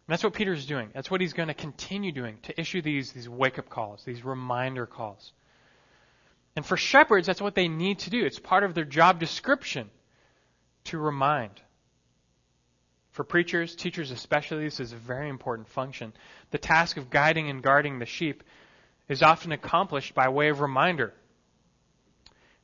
That's 0.10 0.24
what 0.24 0.34
Peter's 0.34 0.66
doing. 0.66 0.90
That's 0.94 1.12
what 1.12 1.22
he's 1.22 1.34
going 1.34 1.50
to 1.50 1.54
continue 1.54 2.12
doing 2.12 2.38
to 2.44 2.60
issue 2.60 2.82
these, 2.82 3.12
these 3.12 3.30
wake 3.30 3.60
up 3.60 3.70
calls, 3.70 4.04
these 4.04 4.26
reminder 4.26 4.86
calls. 4.86 5.34
And 6.56 6.66
for 6.66 6.78
shepherds, 6.78 7.28
that's 7.28 7.42
what 7.42 7.56
they 7.56 7.68
need 7.68 8.00
to 8.00 8.10
do. 8.10 8.26
It's 8.26 8.40
part 8.40 8.64
of 8.64 8.74
their 8.74 8.86
job 8.86 9.20
description 9.20 9.90
to 10.86 10.98
remind. 10.98 11.52
For 13.12 13.24
preachers, 13.24 13.76
teachers 13.76 14.12
especially, 14.12 14.64
this 14.64 14.80
is 14.80 14.94
a 14.94 14.98
very 14.98 15.30
important 15.30 15.68
function. 15.68 16.14
The 16.52 16.58
task 16.58 16.98
of 16.98 17.10
guiding 17.10 17.50
and 17.50 17.62
guarding 17.62 18.00
the 18.00 18.06
sheep 18.06 18.44
is 19.08 19.22
often 19.22 19.52
accomplished 19.52 20.14
by 20.16 20.30
way 20.30 20.50
of 20.50 20.62
reminder. 20.62 21.14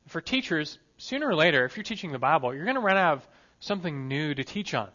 For 0.07 0.21
teachers, 0.21 0.77
sooner 0.97 1.27
or 1.27 1.35
later, 1.35 1.65
if 1.65 1.75
you're 1.75 1.83
teaching 1.83 2.11
the 2.11 2.19
Bible, 2.19 2.53
you're 2.53 2.65
going 2.65 2.75
to 2.75 2.81
run 2.81 2.97
out 2.97 3.17
of 3.17 3.27
something 3.59 4.07
new 4.07 4.33
to 4.33 4.43
teach 4.43 4.73
on. 4.73 4.89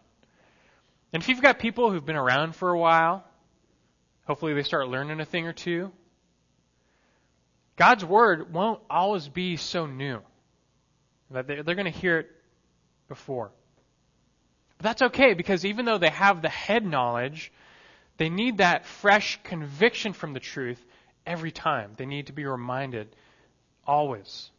And 1.12 1.22
if 1.22 1.28
you've 1.28 1.42
got 1.42 1.58
people 1.58 1.90
who've 1.90 2.04
been 2.04 2.16
around 2.16 2.54
for 2.54 2.70
a 2.70 2.78
while, 2.78 3.24
hopefully 4.26 4.54
they 4.54 4.62
start 4.62 4.88
learning 4.88 5.20
a 5.20 5.24
thing 5.24 5.46
or 5.46 5.52
two. 5.52 5.92
God's 7.76 8.04
word 8.04 8.52
won't 8.52 8.80
always 8.88 9.28
be 9.28 9.56
so 9.56 9.86
new. 9.86 10.20
That 11.30 11.46
they're, 11.46 11.62
going 11.62 11.84
to 11.84 11.90
hear 11.90 12.18
it 12.18 12.30
before. 13.08 13.50
But 14.78 14.84
that's 14.84 15.02
okay 15.02 15.34
because 15.34 15.64
even 15.64 15.84
though 15.84 15.98
they 15.98 16.10
have 16.10 16.42
the 16.42 16.48
head 16.48 16.84
knowledge, 16.84 17.52
they 18.16 18.28
need 18.28 18.58
that 18.58 18.84
fresh 18.84 19.38
conviction 19.44 20.12
from 20.12 20.32
the 20.32 20.40
truth 20.40 20.84
every 21.24 21.52
time. 21.52 21.92
They 21.96 22.06
need 22.06 22.26
to 22.26 22.32
be 22.32 22.44
reminded 22.44 23.14
always. 23.86 24.50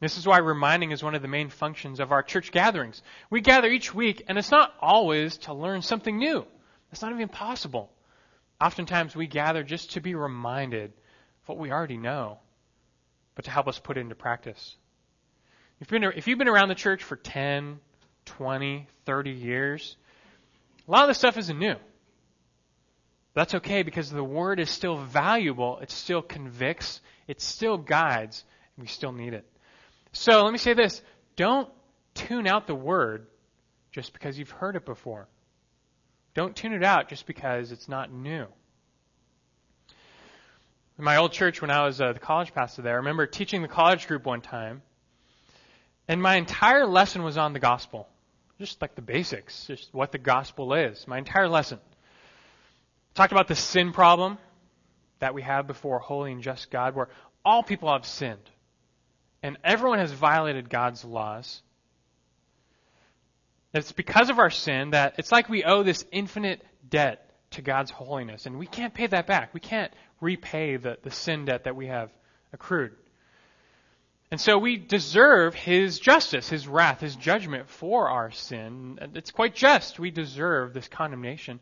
This 0.00 0.16
is 0.16 0.26
why 0.26 0.38
reminding 0.38 0.92
is 0.92 1.02
one 1.02 1.14
of 1.14 1.22
the 1.22 1.28
main 1.28 1.48
functions 1.48 1.98
of 1.98 2.12
our 2.12 2.22
church 2.22 2.52
gatherings. 2.52 3.02
We 3.30 3.40
gather 3.40 3.68
each 3.68 3.92
week, 3.92 4.24
and 4.28 4.38
it's 4.38 4.50
not 4.50 4.72
always 4.80 5.38
to 5.38 5.54
learn 5.54 5.82
something 5.82 6.16
new. 6.16 6.46
That's 6.90 7.02
not 7.02 7.12
even 7.12 7.28
possible. 7.28 7.90
Oftentimes 8.60 9.16
we 9.16 9.26
gather 9.26 9.62
just 9.62 9.92
to 9.92 10.00
be 10.00 10.14
reminded 10.14 10.92
of 11.42 11.48
what 11.48 11.58
we 11.58 11.72
already 11.72 11.96
know, 11.96 12.38
but 13.34 13.44
to 13.46 13.50
help 13.50 13.66
us 13.66 13.78
put 13.78 13.96
it 13.96 14.00
into 14.00 14.14
practice. 14.14 14.76
If 15.80 15.90
you've, 15.90 16.00
been, 16.00 16.12
if 16.16 16.28
you've 16.28 16.38
been 16.38 16.48
around 16.48 16.68
the 16.68 16.74
church 16.74 17.02
for 17.02 17.16
10, 17.16 17.78
20, 18.24 18.86
30 19.04 19.30
years, 19.30 19.96
a 20.86 20.90
lot 20.90 21.02
of 21.02 21.08
this 21.08 21.18
stuff 21.18 21.36
isn't 21.38 21.58
new. 21.58 21.76
That's 23.34 23.54
okay 23.56 23.82
because 23.82 24.10
the 24.10 24.24
word 24.24 24.58
is 24.58 24.70
still 24.70 24.96
valuable, 24.96 25.78
it 25.78 25.90
still 25.90 26.22
convicts, 26.22 27.00
it 27.28 27.40
still 27.40 27.78
guides, 27.78 28.44
and 28.76 28.82
we 28.82 28.88
still 28.88 29.12
need 29.12 29.34
it. 29.34 29.46
So 30.12 30.44
let 30.44 30.52
me 30.52 30.58
say 30.58 30.74
this 30.74 31.02
don't 31.36 31.68
tune 32.14 32.46
out 32.46 32.66
the 32.66 32.74
word 32.74 33.26
just 33.92 34.12
because 34.12 34.38
you've 34.38 34.50
heard 34.50 34.76
it 34.76 34.84
before. 34.84 35.28
Don't 36.34 36.54
tune 36.54 36.72
it 36.72 36.84
out 36.84 37.08
just 37.08 37.26
because 37.26 37.72
it's 37.72 37.88
not 37.88 38.12
new. 38.12 38.46
In 40.98 41.04
my 41.04 41.16
old 41.16 41.32
church, 41.32 41.62
when 41.62 41.70
I 41.70 41.84
was 41.84 42.00
uh, 42.00 42.12
the 42.12 42.18
college 42.18 42.52
pastor 42.52 42.82
there, 42.82 42.94
I 42.94 42.96
remember 42.96 43.26
teaching 43.26 43.62
the 43.62 43.68
college 43.68 44.08
group 44.08 44.26
one 44.26 44.40
time, 44.40 44.82
and 46.08 46.20
my 46.20 46.36
entire 46.36 46.86
lesson 46.86 47.22
was 47.22 47.38
on 47.38 47.52
the 47.52 47.60
gospel. 47.60 48.08
Just 48.58 48.82
like 48.82 48.96
the 48.96 49.02
basics, 49.02 49.66
just 49.66 49.94
what 49.94 50.10
the 50.10 50.18
gospel 50.18 50.74
is. 50.74 51.06
My 51.06 51.18
entire 51.18 51.48
lesson. 51.48 51.78
Talked 53.14 53.30
about 53.30 53.46
the 53.46 53.54
sin 53.54 53.92
problem 53.92 54.38
that 55.20 55.34
we 55.34 55.42
have 55.42 55.68
before 55.68 55.98
a 55.98 56.02
holy 56.02 56.32
and 56.32 56.42
just 56.42 56.70
God, 56.70 56.96
where 56.96 57.08
all 57.44 57.62
people 57.62 57.92
have 57.92 58.04
sinned 58.04 58.50
and 59.42 59.56
everyone 59.62 59.98
has 59.98 60.12
violated 60.12 60.68
God's 60.68 61.04
laws. 61.04 61.62
It's 63.74 63.92
because 63.92 64.30
of 64.30 64.38
our 64.38 64.50
sin 64.50 64.90
that 64.90 65.14
it's 65.18 65.30
like 65.30 65.48
we 65.48 65.64
owe 65.64 65.82
this 65.82 66.04
infinite 66.10 66.64
debt 66.88 67.24
to 67.50 67.62
God's 67.62 67.90
holiness, 67.90 68.46
and 68.46 68.58
we 68.58 68.66
can't 68.66 68.92
pay 68.92 69.06
that 69.06 69.26
back. 69.26 69.54
We 69.54 69.60
can't 69.60 69.92
repay 70.20 70.76
the, 70.76 70.98
the 71.02 71.10
sin 71.10 71.44
debt 71.44 71.64
that 71.64 71.76
we 71.76 71.86
have 71.86 72.10
accrued. 72.52 72.92
And 74.30 74.40
so 74.40 74.58
we 74.58 74.76
deserve 74.76 75.54
His 75.54 75.98
justice, 75.98 76.48
His 76.48 76.68
wrath, 76.68 77.00
His 77.00 77.16
judgment 77.16 77.68
for 77.68 78.08
our 78.08 78.30
sin. 78.30 78.98
It's 79.14 79.30
quite 79.30 79.54
just. 79.54 79.98
We 79.98 80.10
deserve 80.10 80.74
this 80.74 80.88
condemnation. 80.88 81.60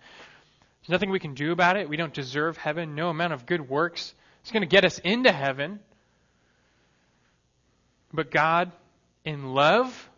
There's 0.83 0.91
nothing 0.91 1.11
we 1.11 1.21
can 1.21 1.35
do 1.35 1.53
about 1.53 1.77
it. 1.77 1.89
We 1.89 1.97
don't 1.97 2.15
deserve 2.15 2.57
heaven. 2.57 2.95
No 2.95 3.09
amount 3.09 3.33
of 3.33 3.47
good 3.47 3.69
works 3.69 4.15
is 4.45 4.51
going 4.51 4.63
to 4.63 4.67
get 4.67 4.85
us 4.85 4.99
into 4.99 5.31
heaven. 5.31 5.81
But 8.13 8.31
God, 8.31 8.73
in 9.25 9.55
love, 9.55 10.11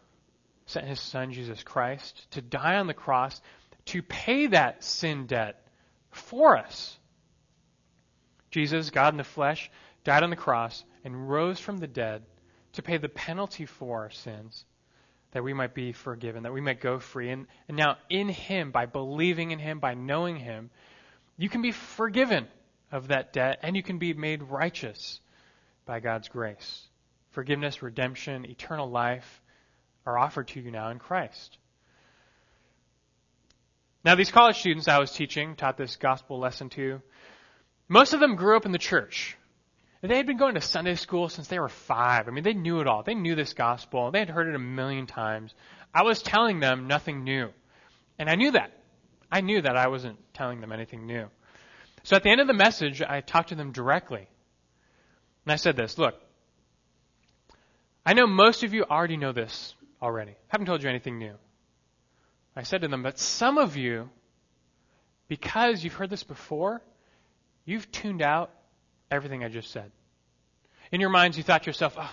sent 0.66 0.86
his 0.86 1.00
son, 1.00 1.32
Jesus 1.32 1.62
Christ, 1.62 2.30
to 2.32 2.42
die 2.42 2.76
on 2.76 2.86
the 2.86 2.94
cross 2.94 3.40
to 3.86 4.02
pay 4.02 4.48
that 4.48 4.84
sin 4.84 5.26
debt 5.26 5.62
for 6.10 6.56
us. 6.56 6.96
Jesus, 8.50 8.90
God 8.90 9.14
in 9.14 9.18
the 9.18 9.24
flesh, 9.24 9.70
died 10.04 10.22
on 10.22 10.30
the 10.30 10.36
cross 10.36 10.84
and 11.04 11.28
rose 11.28 11.58
from 11.58 11.78
the 11.78 11.86
dead 11.86 12.22
to 12.74 12.82
pay 12.82 12.98
the 12.98 13.08
penalty 13.08 13.66
for 13.66 14.00
our 14.00 14.10
sins 14.10 14.64
that 15.32 15.44
we 15.44 15.52
might 15.52 15.74
be 15.74 15.92
forgiven, 15.92 16.44
that 16.44 16.52
we 16.52 16.60
might 16.60 16.80
go 16.80 16.98
free. 16.98 17.30
And, 17.30 17.46
and 17.68 17.76
now, 17.76 17.96
in 18.08 18.28
Him, 18.28 18.70
by 18.70 18.86
believing 18.86 19.50
in 19.50 19.58
Him, 19.58 19.78
by 19.78 19.94
knowing 19.94 20.36
Him, 20.36 20.70
you 21.36 21.48
can 21.48 21.60
be 21.60 21.72
forgiven 21.72 22.46
of 22.90 23.08
that 23.08 23.32
debt 23.32 23.58
and 23.62 23.76
you 23.76 23.82
can 23.82 23.98
be 23.98 24.14
made 24.14 24.42
righteous 24.42 25.20
by 25.84 26.00
God's 26.00 26.28
grace 26.28 26.87
forgiveness, 27.38 27.82
redemption, 27.84 28.44
eternal 28.46 28.90
life 28.90 29.40
are 30.04 30.18
offered 30.18 30.48
to 30.48 30.60
you 30.60 30.72
now 30.72 30.90
in 30.90 30.98
Christ. 30.98 31.56
Now, 34.04 34.16
these 34.16 34.32
college 34.32 34.58
students 34.58 34.88
I 34.88 34.98
was 34.98 35.12
teaching, 35.12 35.54
taught 35.54 35.76
this 35.76 35.94
gospel 35.94 36.40
lesson 36.40 36.68
to, 36.70 37.00
most 37.88 38.12
of 38.12 38.18
them 38.18 38.34
grew 38.34 38.56
up 38.56 38.66
in 38.66 38.72
the 38.72 38.76
church. 38.78 39.36
They 40.02 40.16
had 40.16 40.26
been 40.26 40.36
going 40.36 40.56
to 40.56 40.60
Sunday 40.60 40.96
school 40.96 41.28
since 41.28 41.46
they 41.46 41.60
were 41.60 41.68
five. 41.68 42.26
I 42.26 42.32
mean, 42.32 42.42
they 42.42 42.54
knew 42.54 42.80
it 42.80 42.88
all. 42.88 43.04
They 43.04 43.14
knew 43.14 43.36
this 43.36 43.52
gospel. 43.52 44.10
They 44.10 44.18
had 44.18 44.30
heard 44.30 44.48
it 44.48 44.56
a 44.56 44.58
million 44.58 45.06
times. 45.06 45.54
I 45.94 46.02
was 46.02 46.20
telling 46.20 46.58
them 46.58 46.88
nothing 46.88 47.22
new. 47.22 47.50
And 48.18 48.28
I 48.28 48.34
knew 48.34 48.50
that. 48.50 48.72
I 49.30 49.42
knew 49.42 49.62
that 49.62 49.76
I 49.76 49.86
wasn't 49.86 50.18
telling 50.34 50.60
them 50.60 50.72
anything 50.72 51.06
new. 51.06 51.28
So 52.02 52.16
at 52.16 52.24
the 52.24 52.30
end 52.30 52.40
of 52.40 52.48
the 52.48 52.52
message, 52.52 53.00
I 53.00 53.20
talked 53.20 53.50
to 53.50 53.54
them 53.54 53.70
directly. 53.70 54.26
And 55.44 55.52
I 55.52 55.56
said 55.56 55.76
this 55.76 55.98
Look, 55.98 56.16
I 58.08 58.14
know 58.14 58.26
most 58.26 58.64
of 58.64 58.72
you 58.72 58.84
already 58.84 59.18
know 59.18 59.32
this 59.32 59.74
already. 60.00 60.30
I 60.30 60.48
haven't 60.48 60.66
told 60.66 60.82
you 60.82 60.88
anything 60.88 61.18
new. 61.18 61.34
I 62.56 62.62
said 62.62 62.80
to 62.80 62.88
them, 62.88 63.02
but 63.02 63.18
some 63.18 63.58
of 63.58 63.76
you, 63.76 64.08
because 65.28 65.84
you've 65.84 65.92
heard 65.92 66.08
this 66.08 66.22
before, 66.22 66.80
you've 67.66 67.92
tuned 67.92 68.22
out 68.22 68.50
everything 69.10 69.44
I 69.44 69.50
just 69.50 69.70
said. 69.72 69.92
In 70.90 71.02
your 71.02 71.10
minds, 71.10 71.36
you 71.36 71.42
thought 71.42 71.64
to 71.64 71.66
yourself, 71.66 71.96
oh, 72.00 72.10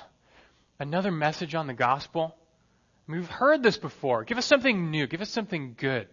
another 0.80 1.12
message 1.12 1.56
on 1.56 1.66
the 1.66 1.74
gospel? 1.74 2.36
I 3.08 3.12
mean, 3.14 3.22
we've 3.22 3.30
heard 3.30 3.64
this 3.64 3.78
before. 3.78 4.26
Give 4.26 4.38
us 4.38 4.46
something 4.46 4.92
new. 4.92 5.08
Give 5.08 5.22
us 5.22 5.30
something 5.30 5.76
good. 5.78 6.10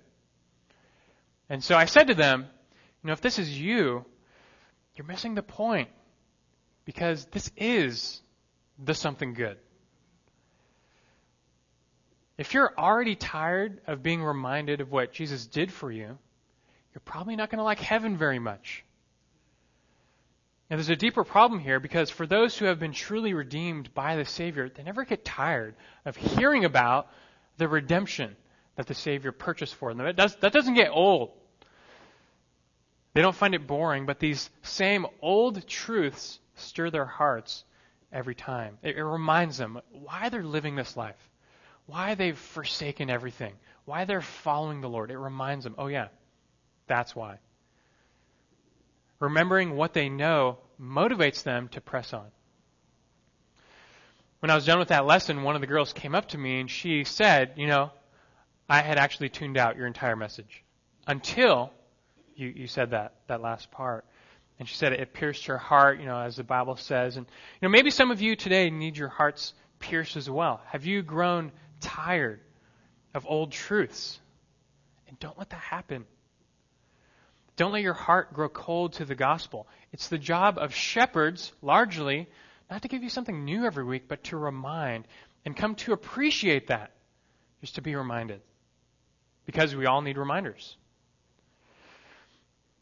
And 1.49 1.65
so 1.65 1.75
I 1.75 1.87
said 1.87 2.07
to 2.07 2.15
them, 2.15 2.47
you 3.03 3.09
know, 3.09 3.15
if 3.15 3.21
this 3.21 3.41
is 3.41 3.59
you, 3.61 4.05
you're 4.95 5.09
missing 5.09 5.35
the 5.35 5.43
point. 5.43 5.89
Because 6.85 7.25
this 7.33 7.51
is 7.57 8.23
the 8.79 8.95
something 8.95 9.35
good. 9.35 9.59
If 12.43 12.55
you're 12.55 12.75
already 12.77 13.15
tired 13.15 13.83
of 13.87 14.03
being 14.03 14.21
reminded 14.21 14.81
of 14.81 14.91
what 14.91 15.13
Jesus 15.13 15.47
did 15.47 15.71
for 15.71 15.93
you, 15.93 16.19
you're 16.93 17.03
probably 17.05 17.37
not 17.37 17.51
going 17.51 17.59
to 17.59 17.63
like 17.63 17.79
heaven 17.79 18.17
very 18.17 18.41
much. 18.41 18.83
And 20.69 20.77
there's 20.77 20.89
a 20.89 20.97
deeper 20.97 21.23
problem 21.23 21.61
here 21.61 21.79
because 21.79 22.11
for 22.11 22.27
those 22.27 22.59
who 22.59 22.65
have 22.65 22.81
been 22.81 22.91
truly 22.91 23.33
redeemed 23.33 23.95
by 23.95 24.17
the 24.17 24.25
Savior, 24.25 24.69
they 24.69 24.83
never 24.83 25.05
get 25.05 25.25
tired 25.25 25.77
of 26.05 26.17
hearing 26.17 26.65
about 26.65 27.07
the 27.59 27.69
redemption 27.69 28.35
that 28.75 28.89
the 28.89 28.95
Savior 28.95 29.31
purchased 29.31 29.77
for 29.77 29.95
them. 29.95 30.05
That, 30.05 30.17
does, 30.17 30.35
that 30.41 30.53
doesn't 30.53 30.75
get 30.75 30.91
old. 30.91 31.31
They 33.15 33.23
don't 33.23 33.37
find 33.37 33.55
it 33.55 33.69
boring, 33.69 34.05
but 34.05 34.19
these 34.19 34.51
same 34.63 35.07
old 35.21 35.65
truths 35.69 36.41
stir 36.57 36.91
their 36.91 37.07
hearts 37.07 37.63
every 38.13 38.35
time. 38.35 38.79
It, 38.83 38.97
it 38.97 39.05
reminds 39.05 39.59
them 39.59 39.81
why 39.93 40.29
they're 40.29 40.43
living 40.43 40.75
this 40.75 40.97
life 40.97 41.29
why 41.93 42.15
they've 42.15 42.39
forsaken 42.39 43.11
everything, 43.11 43.53
why 43.85 44.07
they're 44.07 44.23
following 44.23 44.81
the 44.81 44.89
Lord. 44.89 45.11
It 45.11 45.19
reminds 45.19 45.63
them, 45.65 45.75
oh, 45.77 45.89
yeah, 45.89 46.09
that's 46.87 47.15
why. 47.15 47.39
Remembering 49.21 49.77
what 49.77 49.93
they 49.93 50.09
know 50.09 50.57
motivates 50.81 51.43
them 51.43 51.69
to 51.69 51.83
press 51.83 52.15
on. 52.15 52.27
When 54.41 54.49
I 54.49 54.55
was 54.55 54.65
done 54.65 54.79
with 54.79 54.89
that 54.89 55.05
lesson, 55.05 55.43
one 55.43 55.55
of 55.55 55.61
the 55.61 55.67
girls 55.67 55.93
came 55.93 56.15
up 56.15 56.29
to 56.29 56.39
me 56.39 56.61
and 56.61 56.71
she 56.71 57.05
said, 57.05 57.53
You 57.57 57.67
know, 57.67 57.91
I 58.71 58.81
had 58.81 58.97
actually 58.97 59.29
tuned 59.29 59.59
out 59.59 59.77
your 59.77 59.87
entire 59.87 60.17
message 60.17 60.65
until 61.07 61.71
you, 62.35 62.49
you 62.49 62.67
said 62.69 62.93
that, 62.93 63.17
that 63.29 63.43
last 63.43 63.71
part. 63.71 64.07
And 64.59 64.67
she 64.67 64.77
said 64.77 64.95
it 64.95 65.13
pierced 65.13 65.45
her 65.47 65.59
heart, 65.59 66.01
you 66.01 66.07
know, 66.07 66.19
as 66.19 66.37
the 66.37 66.43
Bible 66.43 66.77
says. 66.77 67.19
And, 67.19 67.27
you 67.27 67.69
know, 67.69 67.71
maybe 67.71 67.91
some 67.91 68.11
of 68.11 68.23
you 68.23 68.35
today 68.35 68.71
need 68.71 68.97
your 68.97 69.09
hearts 69.09 69.53
pierced 69.79 70.17
as 70.17 70.31
well. 70.31 70.63
Have 70.69 70.87
you 70.87 71.03
grown 71.03 71.53
tired 71.83 72.41
of 73.15 73.27
old 73.29 73.53
truths. 73.53 74.19
And 75.09 75.19
don't 75.19 75.39
let 75.39 75.51
that 75.51 75.61
happen. 75.61 76.07
Don't 77.57 77.73
let 77.73 77.83
your 77.83 77.93
heart 77.93 78.33
grow 78.33 78.49
cold 78.49 78.95
to 78.95 79.05
the 79.05 79.15
gospel. 79.15 79.67
It's 79.93 80.09
the 80.09 80.19
job 80.19 80.57
of 80.59 80.75
shepherds, 80.75 81.53
largely, 81.61 82.29
not 82.71 82.83
to 82.83 82.89
give 82.89 83.03
you 83.03 83.11
something 83.11 83.45
new 83.45 83.67
every 83.67 83.85
week, 83.85 84.05
but 84.09 84.25
to 84.25 84.39
remind 84.39 85.07
and 85.45 85.57
come 85.57 85.75
to 85.75 85.93
appreciate 85.93 86.69
that, 86.69 86.93
just 87.61 87.75
to 87.75 87.83
be 87.83 87.95
reminded. 87.95 88.41
Because 89.45 89.77
we 89.77 89.87
all 89.87 90.01
need 90.01 90.17
reminders. 90.17 90.77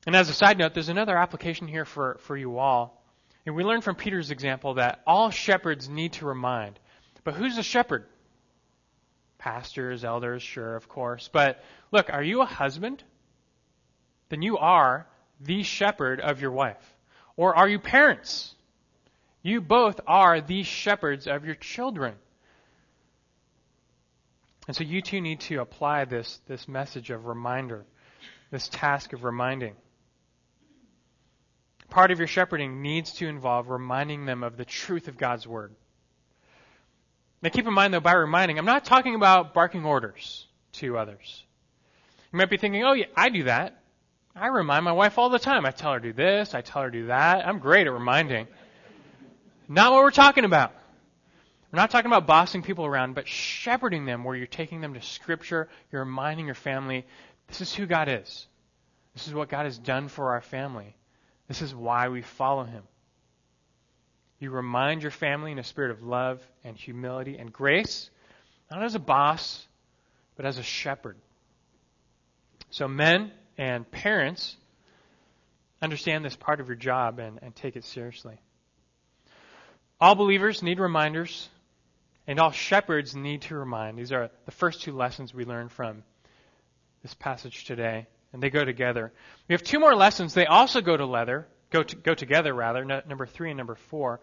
And 0.07 0.15
as 0.15 0.29
a 0.29 0.35
side 0.35 0.59
note, 0.59 0.75
there's 0.75 0.89
another 0.89 1.17
application 1.17 1.67
here 1.67 1.85
for, 1.85 2.19
for 2.21 2.37
you 2.37 2.59
all. 2.59 3.03
And 3.47 3.57
we 3.57 3.65
learn 3.65 3.81
from 3.81 3.97
Peter's 3.97 4.31
example 4.31 4.75
that 4.75 5.01
all 5.07 5.31
shepherds 5.31 5.89
need 5.89 6.13
to 6.15 6.27
remind. 6.27 6.79
But 7.25 7.35
who's 7.35 7.59
a 7.59 7.63
shepherd? 7.63 8.07
Pastors, 9.40 10.05
elders, 10.05 10.42
sure, 10.42 10.76
of 10.76 10.87
course. 10.87 11.31
But 11.33 11.64
look, 11.90 12.11
are 12.12 12.22
you 12.22 12.42
a 12.42 12.46
husband? 12.46 13.03
Then 14.29 14.42
you 14.42 14.59
are 14.59 15.07
the 15.40 15.62
shepherd 15.62 16.20
of 16.20 16.42
your 16.42 16.50
wife. 16.50 16.96
Or 17.37 17.57
are 17.57 17.66
you 17.66 17.79
parents? 17.79 18.55
You 19.42 19.62
both 19.62 19.98
are 20.07 20.42
the 20.42 20.62
shepherds 20.62 21.26
of 21.26 21.46
your 21.46 21.55
children. 21.55 22.16
And 24.66 24.76
so 24.76 24.85
you 24.85 25.00
two 25.00 25.22
need 25.22 25.40
to 25.40 25.62
apply 25.62 26.05
this, 26.05 26.38
this 26.46 26.68
message 26.68 27.11
of 27.11 27.24
reminder, 27.24 27.87
this 28.50 28.68
task 28.68 29.14
of 29.14 29.24
reminding. 29.24 29.74
Part 31.88 32.11
of 32.11 32.18
your 32.18 32.29
shepherding 32.29 32.83
needs 32.83 33.14
to 33.14 33.26
involve 33.26 33.70
reminding 33.70 34.26
them 34.26 34.44
of 34.44 34.59
the 34.59 34.66
truth 34.66 35.09
of 35.09 35.16
God's 35.16 35.46
Word. 35.46 35.74
Now 37.42 37.50
keep 37.50 37.66
in 37.66 37.72
mind 37.72 37.94
though, 37.94 38.00
by 38.00 38.12
reminding, 38.12 38.59
I'm 38.59 38.64
not 38.64 38.85
talking 38.85 39.14
about 39.14 39.55
barking 39.55 39.85
orders 39.85 40.46
to 40.72 40.98
others. 40.98 41.44
You 42.33 42.38
might 42.38 42.50
be 42.50 42.59
thinking, 42.59 42.85
oh 42.85 42.92
yeah, 42.92 43.07
I 43.16 43.29
do 43.29 43.44
that. 43.44 43.83
I 44.37 44.46
remind 44.48 44.85
my 44.85 44.92
wife 44.92 45.18
all 45.18 45.29
the 45.29 45.38
time. 45.38 45.66
I 45.66 45.70
tell 45.70 45.92
her 45.92 46.00
do 46.00 46.12
this, 46.12 46.55
I 46.55 46.61
tell 46.61 46.83
her 46.83 46.90
do 46.90 47.07
that. 47.07 47.46
I'm 47.46 47.59
great 47.59 47.87
at 47.87 47.92
reminding. 47.92 48.46
Not 49.68 49.92
what 49.92 50.03
we're 50.03 50.11
talking 50.11 50.44
about. 50.44 50.72
We're 51.72 51.79
not 51.79 51.90
talking 51.90 52.11
about 52.11 52.26
bossing 52.26 52.62
people 52.62 52.85
around, 52.85 53.14
but 53.14 53.29
shepherding 53.29 54.05
them 54.05 54.24
where 54.24 54.35
you're 54.35 54.46
taking 54.46 54.81
them 54.81 54.94
to 54.94 55.03
Scripture, 55.03 55.68
you're 55.92 56.05
reminding 56.05 56.46
your 56.46 56.57
family, 56.57 57.07
this 57.46 57.61
is 57.61 57.72
who 57.72 57.87
God 57.87 58.09
is. 58.09 58.46
This 59.14 59.29
is 59.29 59.35
what 59.35 59.48
God 59.48 59.64
has 59.66 59.79
done 59.79 60.09
for 60.09 60.33
our 60.33 60.40
family. 60.40 60.96
This 61.48 61.62
is 61.62 61.74
why 61.74 62.09
we 62.09 62.22
follow 62.22 62.64
Him. 62.64 62.83
You 64.40 64.50
remind 64.50 65.03
your 65.03 65.11
family 65.11 65.53
in 65.53 65.59
a 65.59 65.64
spirit 65.64 65.90
of 65.90 66.03
love 66.03 66.40
and 66.64 66.76
humility 66.76 67.37
and 67.37 67.53
grace, 67.53 68.09
not 68.70 68.83
as 68.83 68.94
a 68.94 68.98
boss, 68.98 69.66
but 70.35 70.46
as 70.46 70.57
a 70.57 70.62
shepherd. 70.62 71.16
So, 72.70 72.88
men 72.88 73.33
and 73.59 73.88
parents, 73.90 74.57
understand 75.83 76.24
this 76.24 76.37
part 76.37 76.61
of 76.61 76.68
your 76.68 76.76
job 76.76 77.18
and, 77.18 77.38
and 77.42 77.55
take 77.55 77.76
it 77.76 77.85
seriously. 77.85 78.40
All 80.00 80.14
believers 80.14 80.62
need 80.62 80.81
reminders, 80.81 81.48
and 82.26 82.40
all 82.40 82.50
shepherds 82.50 83.14
need 83.14 83.42
to 83.42 83.57
remind. 83.57 83.98
These 83.98 84.12
are 84.12 84.31
the 84.46 84.53
first 84.53 84.81
two 84.81 84.92
lessons 84.92 85.35
we 85.35 85.44
learn 85.44 85.68
from 85.68 86.03
this 87.03 87.12
passage 87.12 87.64
today, 87.64 88.07
and 88.33 88.42
they 88.42 88.48
go 88.48 88.64
together. 88.64 89.12
We 89.48 89.53
have 89.53 89.62
two 89.62 89.81
more 89.81 89.94
lessons. 89.94 90.33
They 90.33 90.46
also 90.46 90.81
go 90.81 90.96
to 90.96 91.05
leather, 91.05 91.46
go 91.70 91.83
to, 91.83 91.96
go 91.96 92.14
together 92.14 92.52
rather, 92.52 92.85
number 92.85 93.26
three 93.26 93.50
and 93.50 93.59
number 93.59 93.74
four. 93.74 94.20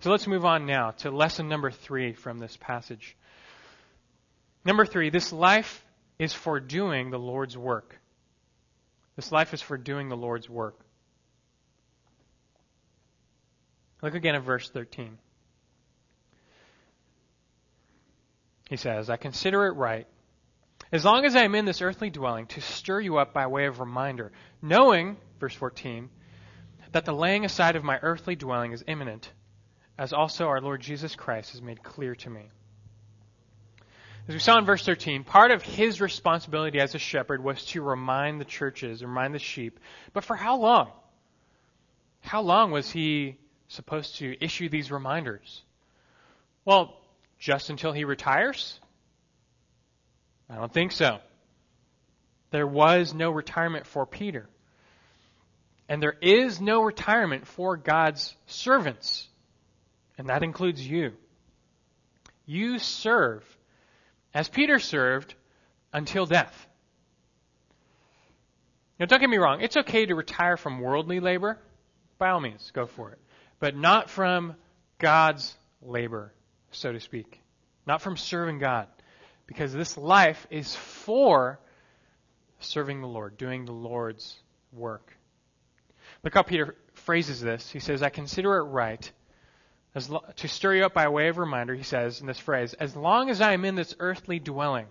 So 0.00 0.10
let's 0.10 0.26
move 0.26 0.44
on 0.44 0.66
now 0.66 0.92
to 0.98 1.10
lesson 1.10 1.48
number 1.48 1.70
three 1.70 2.12
from 2.12 2.38
this 2.38 2.56
passage. 2.56 3.16
Number 4.64 4.86
three, 4.86 5.10
this 5.10 5.32
life 5.32 5.84
is 6.18 6.32
for 6.32 6.60
doing 6.60 7.10
the 7.10 7.18
Lord's 7.18 7.56
work. 7.56 7.98
This 9.16 9.30
life 9.30 9.54
is 9.54 9.62
for 9.62 9.76
doing 9.76 10.08
the 10.08 10.16
Lord's 10.16 10.48
work. 10.48 10.78
Look 14.02 14.14
again 14.14 14.34
at 14.34 14.42
verse 14.42 14.68
13. 14.68 15.18
He 18.68 18.76
says, 18.76 19.10
I 19.10 19.16
consider 19.16 19.66
it 19.66 19.72
right, 19.72 20.06
as 20.90 21.04
long 21.04 21.24
as 21.24 21.36
I 21.36 21.44
am 21.44 21.54
in 21.54 21.64
this 21.64 21.82
earthly 21.82 22.10
dwelling, 22.10 22.46
to 22.48 22.60
stir 22.60 23.00
you 23.00 23.18
up 23.18 23.32
by 23.32 23.46
way 23.46 23.66
of 23.66 23.80
reminder, 23.80 24.32
knowing, 24.62 25.16
verse 25.38 25.54
14, 25.54 26.08
that 26.94 27.04
the 27.04 27.12
laying 27.12 27.44
aside 27.44 27.74
of 27.74 27.82
my 27.82 27.98
earthly 28.02 28.36
dwelling 28.36 28.70
is 28.70 28.84
imminent, 28.86 29.28
as 29.98 30.12
also 30.12 30.46
our 30.46 30.60
Lord 30.60 30.80
Jesus 30.80 31.16
Christ 31.16 31.50
has 31.50 31.60
made 31.60 31.82
clear 31.82 32.14
to 32.14 32.30
me. 32.30 32.42
As 34.28 34.34
we 34.34 34.38
saw 34.38 34.58
in 34.58 34.64
verse 34.64 34.86
13, 34.86 35.24
part 35.24 35.50
of 35.50 35.60
his 35.60 36.00
responsibility 36.00 36.78
as 36.78 36.94
a 36.94 37.00
shepherd 37.00 37.42
was 37.42 37.64
to 37.66 37.82
remind 37.82 38.40
the 38.40 38.44
churches, 38.44 39.02
remind 39.02 39.34
the 39.34 39.40
sheep. 39.40 39.80
But 40.12 40.22
for 40.22 40.36
how 40.36 40.56
long? 40.56 40.92
How 42.20 42.42
long 42.42 42.70
was 42.70 42.88
he 42.88 43.38
supposed 43.66 44.18
to 44.18 44.36
issue 44.40 44.68
these 44.68 44.92
reminders? 44.92 45.62
Well, 46.64 46.96
just 47.40 47.70
until 47.70 47.90
he 47.90 48.04
retires? 48.04 48.78
I 50.48 50.54
don't 50.54 50.72
think 50.72 50.92
so. 50.92 51.18
There 52.52 52.68
was 52.68 53.12
no 53.12 53.32
retirement 53.32 53.84
for 53.84 54.06
Peter. 54.06 54.48
And 55.88 56.02
there 56.02 56.16
is 56.20 56.60
no 56.60 56.82
retirement 56.82 57.46
for 57.46 57.76
God's 57.76 58.34
servants. 58.46 59.28
And 60.16 60.28
that 60.28 60.42
includes 60.42 60.86
you. 60.86 61.12
You 62.46 62.78
serve 62.78 63.44
as 64.32 64.48
Peter 64.48 64.78
served 64.78 65.34
until 65.92 66.26
death. 66.26 66.66
Now, 68.98 69.06
don't 69.06 69.20
get 69.20 69.28
me 69.28 69.38
wrong. 69.38 69.60
It's 69.60 69.76
okay 69.76 70.06
to 70.06 70.14
retire 70.14 70.56
from 70.56 70.80
worldly 70.80 71.20
labor. 71.20 71.58
By 72.18 72.30
all 72.30 72.40
means, 72.40 72.70
go 72.72 72.86
for 72.86 73.10
it 73.10 73.18
but 73.64 73.74
not 73.74 74.10
from 74.10 74.54
God's 74.98 75.56
labor, 75.80 76.34
so 76.70 76.92
to 76.92 77.00
speak. 77.00 77.40
Not 77.86 78.02
from 78.02 78.18
serving 78.18 78.58
God. 78.58 78.88
Because 79.46 79.72
this 79.72 79.96
life 79.96 80.46
is 80.50 80.74
for 80.74 81.58
serving 82.60 83.00
the 83.00 83.06
Lord, 83.06 83.38
doing 83.38 83.64
the 83.64 83.72
Lord's 83.72 84.36
work. 84.70 85.16
Look 86.24 86.34
how 86.34 86.42
Peter 86.42 86.74
phrases 86.94 87.40
this. 87.40 87.70
He 87.70 87.78
says, 87.78 88.02
I 88.02 88.08
consider 88.08 88.56
it 88.56 88.62
right 88.64 89.12
lo- 90.08 90.24
to 90.36 90.48
stir 90.48 90.74
you 90.74 90.84
up 90.84 90.94
by 90.94 91.08
way 91.08 91.28
of 91.28 91.38
reminder, 91.38 91.74
he 91.74 91.82
says 91.82 92.20
in 92.20 92.26
this 92.26 92.38
phrase, 92.38 92.74
as 92.74 92.96
long 92.96 93.30
as 93.30 93.40
I 93.40 93.52
am 93.52 93.64
in 93.64 93.74
this 93.74 93.94
earthly 94.00 94.38
dwelling. 94.38 94.86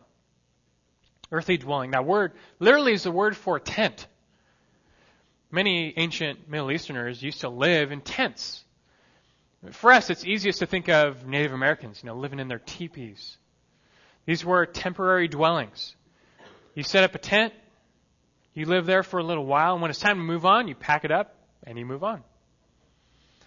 Earthly 1.32 1.58
dwelling. 1.58 1.92
That 1.92 2.06
word 2.06 2.34
literally 2.60 2.94
is 2.94 3.04
the 3.04 3.12
word 3.12 3.36
for 3.36 3.60
tent. 3.60 4.08
Many 5.52 5.94
ancient 5.98 6.50
Middle 6.50 6.72
Easterners 6.72 7.22
used 7.22 7.42
to 7.42 7.50
live 7.50 7.92
in 7.92 8.02
tents. 8.02 8.64
For 9.72 9.92
us, 9.92 10.10
it's 10.10 10.26
easiest 10.26 10.60
to 10.60 10.66
think 10.66 10.90
of 10.90 11.26
Native 11.26 11.54
Americans, 11.54 12.02
you 12.04 12.08
know, 12.08 12.16
living 12.16 12.40
in 12.40 12.48
their 12.48 12.60
teepees. 12.60 13.38
These 14.26 14.44
were 14.44 14.66
temporary 14.66 15.28
dwellings. 15.28 15.96
You 16.76 16.84
set 16.84 17.04
up 17.04 17.16
a 17.16 17.20
tent, 17.20 17.54
you 18.54 18.66
live 18.66 18.86
there 18.86 19.04
for 19.04 19.20
a 19.20 19.24
little 19.24 19.46
while, 19.46 19.74
and 19.74 19.82
when 19.82 19.90
it's 19.90 20.00
time 20.00 20.18
to 20.18 20.24
move 20.24 20.46
on, 20.46 20.68
you 20.68 20.76
pack 20.76 21.06
it 21.06 21.12
up 21.12 21.36
and 21.64 21.78
you 21.78 21.86
move 21.86 22.04
on. 22.04 22.24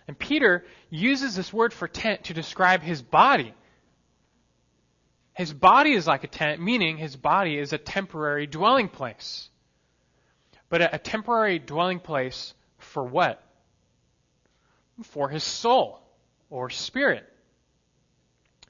And 0.08 0.18
Peter 0.18 0.64
uses 0.90 1.34
this 1.34 1.52
word 1.52 1.72
for 1.72 1.88
tent 1.88 2.24
to 2.24 2.34
describe 2.34 2.82
his 2.82 3.02
body. 3.02 3.54
His 5.34 5.52
body 5.52 5.92
is 5.92 6.06
like 6.06 6.24
a 6.24 6.28
tent, 6.28 6.60
meaning 6.60 6.96
his 6.96 7.16
body 7.16 7.58
is 7.58 7.72
a 7.72 7.78
temporary 7.78 8.46
dwelling 8.46 8.88
place. 8.88 9.48
But 10.68 10.82
a, 10.82 10.94
a 10.94 10.98
temporary 10.98 11.58
dwelling 11.58 12.00
place 12.00 12.54
for 12.78 13.04
what? 13.04 13.42
For 15.02 15.28
his 15.28 15.44
soul 15.44 16.00
or 16.48 16.70
spirit 16.70 17.30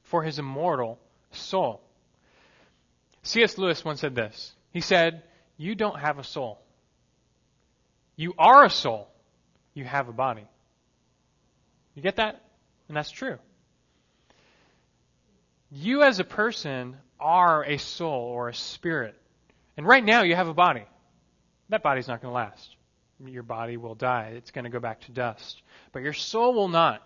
for 0.07 0.22
his 0.22 0.38
immortal 0.38 0.99
soul. 1.33 1.81
C.S. 3.22 3.59
Lewis 3.59 3.85
once 3.85 4.01
said 4.01 4.14
this. 4.14 4.55
He 4.72 4.81
said, 4.81 5.22
You 5.57 5.75
don't 5.75 5.99
have 5.99 6.19
a 6.19 6.25
soul. 6.25 6.61
You 8.16 8.35
are 8.38 8.64
a 8.64 8.71
soul. 8.71 9.09
You 9.75 9.85
have 9.85 10.09
a 10.09 10.12
body. 10.12 10.47
You 11.95 12.03
get 12.03 12.16
that? 12.16 12.43
And 12.89 12.97
that's 12.97 13.11
true. 13.11 13.39
You 15.70 16.03
as 16.03 16.18
a 16.18 16.24
person 16.24 16.97
are 17.18 17.64
a 17.64 17.78
soul 17.78 18.22
or 18.28 18.49
a 18.49 18.55
spirit. 18.55 19.14
And 19.76 19.87
right 19.87 20.05
now 20.05 20.22
you 20.22 20.35
have 20.35 20.49
a 20.49 20.55
body. 20.55 20.85
That 21.68 21.83
body's 21.83 22.09
not 22.09 22.22
going 22.22 22.31
to 22.31 22.35
last. 22.35 22.76
Your 23.24 23.43
body 23.43 23.76
will 23.76 23.95
die. 23.95 24.35
It's 24.37 24.51
going 24.51 24.64
to 24.64 24.70
go 24.70 24.78
back 24.78 25.01
to 25.03 25.12
dust. 25.12 25.62
But 25.93 26.03
your 26.03 26.12
soul 26.12 26.55
will 26.55 26.68
not. 26.68 27.03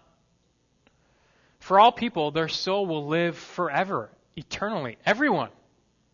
For 1.61 1.79
all 1.79 1.93
people, 1.93 2.31
their 2.31 2.49
soul 2.49 2.87
will 2.87 3.07
live 3.07 3.37
forever, 3.37 4.11
eternally. 4.35 4.99
Everyone, 5.07 5.51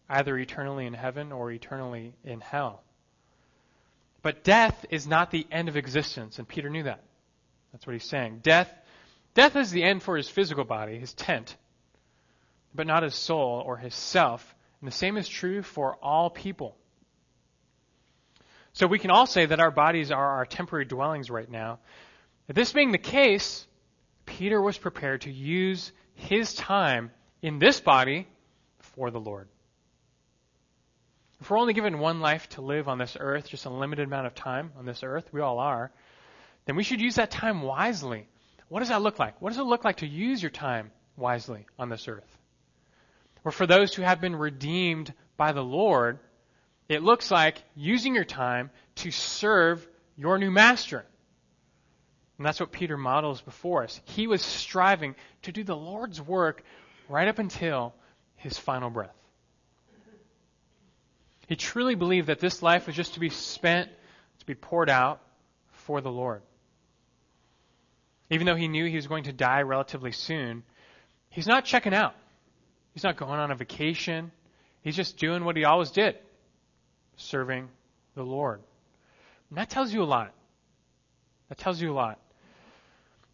either 0.09 0.37
eternally 0.39 0.87
in 0.87 0.95
heaven 0.95 1.33
or 1.33 1.51
eternally 1.51 2.15
in 2.25 2.41
hell. 2.41 2.83
But 4.23 4.45
death 4.45 4.87
is 4.91 5.07
not 5.07 5.31
the 5.31 5.47
end 5.51 5.69
of 5.69 5.77
existence, 5.77 6.39
and 6.39 6.49
Peter 6.49 6.69
knew 6.69 6.85
that. 6.85 7.03
That's 7.73 7.87
what 7.87 7.93
he's 7.93 8.09
saying. 8.09 8.41
Death, 8.43 8.73
death 9.35 9.57
is 9.57 9.71
the 9.71 9.83
end 9.83 10.03
for 10.03 10.17
his 10.17 10.29
physical 10.29 10.65
body, 10.65 10.99
his 10.99 11.15
tent, 11.15 11.57
but 12.75 12.87
not 12.87 13.03
his 13.03 13.15
soul 13.15 13.63
or 13.65 13.77
his 13.77 13.95
self. 13.95 14.55
And 14.81 14.89
the 14.89 14.95
same 14.95 15.17
is 15.17 15.29
true 15.29 15.63
for 15.63 15.97
all 16.03 16.31
people. 16.31 16.77
So 18.73 18.87
we 18.87 18.99
can 18.99 19.11
all 19.11 19.27
say 19.27 19.47
that 19.47 19.61
our 19.61 19.71
bodies 19.71 20.11
are 20.11 20.37
our 20.37 20.45
temporary 20.45 20.85
dwellings 20.85 21.31
right 21.31 21.51
now. 21.51 21.79
This 22.47 22.73
being 22.73 22.93
the 22.93 22.99
case, 22.99 23.67
Peter 24.27 24.61
was 24.61 24.77
prepared 24.77 25.23
to 25.23 25.33
use 25.33 25.93
his 26.15 26.53
time 26.55 27.11
in 27.43 27.59
this 27.59 27.81
body 27.81 28.27
for 28.79 29.11
the 29.11 29.21
Lord. 29.21 29.49
If 31.41 31.51
we're 31.51 31.59
only 31.59 31.75
given 31.75 31.99
one 31.99 32.21
life 32.21 32.49
to 32.51 32.63
live 32.63 32.89
on 32.89 32.99
this 32.99 33.17
earth, 33.19 33.49
just 33.49 33.67
a 33.67 33.71
limited 33.71 34.07
amount 34.07 34.27
of 34.27 34.35
time 34.35 34.73
on 34.79 34.87
this 34.87 35.03
earth, 35.03 35.29
we 35.33 35.41
all 35.41 35.59
are, 35.59 35.91
then 36.65 36.77
we 36.77 36.83
should 36.83 37.01
use 37.01 37.17
that 37.17 37.31
time 37.31 37.63
wisely. 37.63 38.27
What 38.69 38.81
does 38.81 38.89
that 38.89 39.03
look 39.03 39.19
like? 39.19 39.41
What 39.41 39.51
does 39.51 39.59
it 39.59 39.65
look 39.65 39.85
like 39.85 39.99
to 39.99 40.07
use 40.07 40.43
your 40.43 40.51
time 40.51 40.91
wisely 41.17 41.67
on 41.79 41.89
this 41.89 42.09
earth? 42.09 42.39
Or 43.45 43.53
for 43.53 43.67
those 43.67 43.95
who 43.95 44.03
have 44.03 44.21
been 44.21 44.35
redeemed 44.35 45.13
by 45.37 45.53
the 45.53 45.63
Lord, 45.63 46.19
it 46.89 47.03
looks 47.03 47.31
like 47.31 47.63
using 47.77 48.15
your 48.15 48.25
time 48.25 48.71
to 48.97 49.11
serve 49.11 49.87
your 50.17 50.39
new 50.39 50.51
master. 50.51 51.05
And 52.39 52.47
that's 52.47 52.61
what 52.61 52.73
Peter 52.73 52.97
models 52.97 53.41
before 53.41 53.85
us. 53.85 54.01
He 54.05 54.27
was 54.27 54.43
striving 54.43 55.15
to 55.43 55.53
do 55.53 55.65
the 55.65 55.77
Lord's 55.77 56.21
work 56.21 56.63
right 57.09 57.29
up 57.29 57.39
until 57.39 57.95
his 58.37 58.59
final 58.59 58.91
breath. 58.91 59.15
He 61.47 61.57
truly 61.57 61.95
believed 61.95 62.29
that 62.29 62.41
this 62.41 62.63
life 62.63 62.87
was 62.87 62.97
just 62.97 63.15
to 63.15 63.21
be 63.21 63.31
spent, 63.31 63.89
to 64.41 64.47
be 64.47 64.55
poured 64.55 64.91
out 64.91 65.21
for 65.71 66.01
the 66.01 66.11
Lord. 66.11 66.43
Even 68.31 68.47
though 68.47 68.57
he 68.57 68.69
knew 68.69 68.87
he 68.87 68.97
was 68.97 69.07
going 69.07 69.25
to 69.25 69.33
die 69.33 69.63
relatively 69.63 70.13
soon, 70.13 70.65
he's 71.31 71.47
not 71.47 71.65
checking 71.65 71.95
out. 71.95 72.15
He's 72.93 73.05
not 73.05 73.17
going 73.17 73.39
on 73.39 73.51
a 73.51 73.55
vacation. 73.55 74.33
He's 74.83 74.97
just 74.97 75.19
doing 75.19 75.45
what 75.45 75.57
he 75.57 75.65
always 75.65 75.91
did 75.91 76.17
serving 77.17 77.69
the 78.15 78.23
Lord. 78.23 78.61
And 79.51 79.59
that 79.59 79.71
tells 79.71 79.93
you 79.93 80.03
a 80.03 80.05
lot. 80.05 80.33
That 81.49 81.59
tells 81.59 81.81
you 81.81 81.93
a 81.93 81.95
lot. 81.95 82.19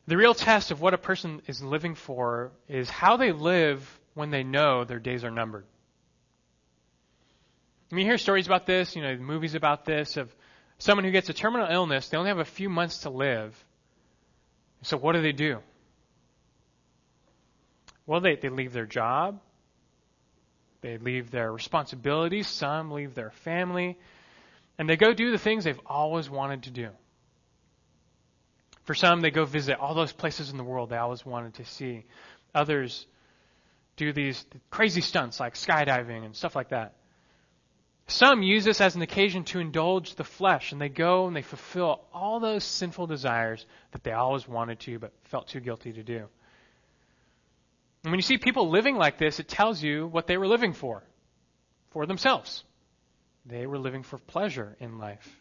The 0.07 0.17
real 0.17 0.35
test 0.35 0.71
of 0.71 0.81
what 0.81 0.95
a 0.95 0.99
person 0.99 1.43
is 1.47 1.63
living 1.63 1.95
for 1.95 2.53
is 2.69 2.91
how 2.91 3.17
they 3.17 3.33
live 3.33 4.01
when 4.15 4.31
they 4.31 4.43
know 4.43 4.85
their 4.85 4.99
days 4.99 5.25
are 5.25 5.31
numbered. 5.31 5.65
I 7.93 7.95
mean, 7.95 8.07
you 8.07 8.11
hear 8.11 8.19
stories 8.19 8.47
about 8.47 8.65
this, 8.65 8.97
you 8.97 9.03
know, 9.03 9.15
movies 9.19 9.55
about 9.55 9.85
this, 9.85 10.17
of 10.17 10.35
someone 10.79 11.05
who 11.05 11.11
gets 11.11 11.29
a 11.29 11.35
terminal 11.35 11.69
illness, 11.71 12.09
they 12.09 12.17
only 12.17 12.31
have 12.31 12.39
a 12.39 12.45
few 12.45 12.71
months 12.71 13.01
to 13.01 13.11
live. 13.11 13.55
So 14.81 14.97
what 14.97 15.13
do 15.13 15.21
they 15.21 15.33
do? 15.33 15.59
Well, 18.07 18.23
they, 18.23 18.37
they 18.37 18.49
leave 18.49 18.73
their 18.73 18.87
job. 18.87 19.41
They 20.81 20.97
leave 20.97 21.31
their 21.31 21.53
responsibilities. 21.53 22.49
Some 22.49 22.93
leave 22.93 23.15
their 23.15 23.31
family. 23.31 23.99
And 24.79 24.89
they 24.89 24.97
go 24.97 25.13
do 25.13 25.31
the 25.31 25.39
things 25.39 25.65
they've 25.65 25.79
always 25.85 26.31
wanted 26.31 26.63
to 26.63 26.71
do. 26.71 26.89
For 28.85 28.95
some, 28.95 29.21
they 29.21 29.31
go 29.31 29.45
visit 29.45 29.79
all 29.79 29.95
those 29.95 30.13
places 30.13 30.51
in 30.51 30.57
the 30.57 30.65
world 30.65 30.89
they 30.89 30.97
always 30.97 31.27
wanted 31.27 31.55
to 31.55 31.67
see. 31.67 32.07
Others 32.55 33.07
do 33.97 34.15
these 34.15 34.45
crazy 34.71 35.03
stunts 35.03 35.39
like 35.39 35.55
skydiving 35.55 36.25
and 36.25 36.35
stuff 36.35 36.57
like 36.57 36.71
that. 36.71 36.95
Some 38.13 38.43
use 38.43 38.65
this 38.65 38.83
as 38.83 38.95
an 38.95 39.01
occasion 39.01 39.45
to 39.45 39.59
indulge 39.59 40.17
the 40.17 40.25
flesh, 40.25 40.73
and 40.73 40.81
they 40.81 40.91
go 40.91 41.27
and 41.27 41.35
they 41.35 41.41
fulfill 41.41 42.05
all 42.13 42.41
those 42.41 42.63
sinful 42.63 43.07
desires 43.07 43.65
that 43.93 44.05
they 44.05 44.13
always 44.13 44.47
wanted 44.47 44.81
to 44.81 44.99
but 44.99 45.13
felt 45.25 45.49
too 45.49 45.61
guilty 45.61 45.95
to 45.95 46.03
do. 46.03 46.29
And 48.05 48.13
when 48.13 48.17
you 48.17 48.23
see 48.23 48.37
people 48.37 48.69
living 48.69 48.97
like 48.97 49.17
this, 49.17 49.41
it 49.41 49.49
tells 49.49 49.83
you 49.83 50.07
what 50.07 50.27
they 50.27 50.37
were 50.37 50.47
living 50.47 50.75
for 50.75 51.03
for 51.93 52.05
themselves. 52.05 52.65
They 53.47 53.67
were 53.67 53.79
living 53.79 54.03
for 54.03 54.19
pleasure 54.19 54.77
in 54.79 54.99
life. 54.99 55.41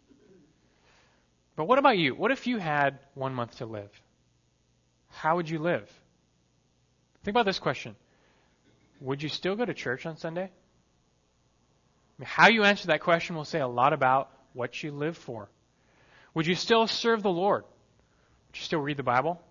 But 1.57 1.65
what 1.65 1.77
about 1.77 1.97
you? 1.97 2.15
What 2.15 2.31
if 2.31 2.47
you 2.47 2.57
had 2.57 2.99
one 3.15 3.33
month 3.33 3.57
to 3.57 3.65
live? 3.65 3.91
How 5.09 5.35
would 5.35 5.49
you 5.49 5.59
live? 5.59 5.91
Think 7.25 7.35
about 7.35 7.45
this 7.45 7.59
question 7.59 7.97
Would 9.01 9.21
you 9.21 9.27
still 9.27 9.57
go 9.57 9.65
to 9.65 9.73
church 9.73 10.05
on 10.05 10.15
Sunday? 10.15 10.51
How 12.23 12.49
you 12.49 12.63
answer 12.63 12.87
that 12.87 13.01
question 13.01 13.35
will 13.35 13.45
say 13.45 13.59
a 13.59 13.67
lot 13.67 13.93
about 13.93 14.29
what 14.53 14.81
you 14.83 14.91
live 14.91 15.17
for. 15.17 15.49
Would 16.33 16.47
you 16.47 16.55
still 16.55 16.87
serve 16.87 17.23
the 17.23 17.29
Lord? 17.29 17.63
Would 17.63 18.57
you 18.57 18.63
still 18.63 18.81
read 18.81 18.97
the 18.97 19.03
Bible? 19.03 19.41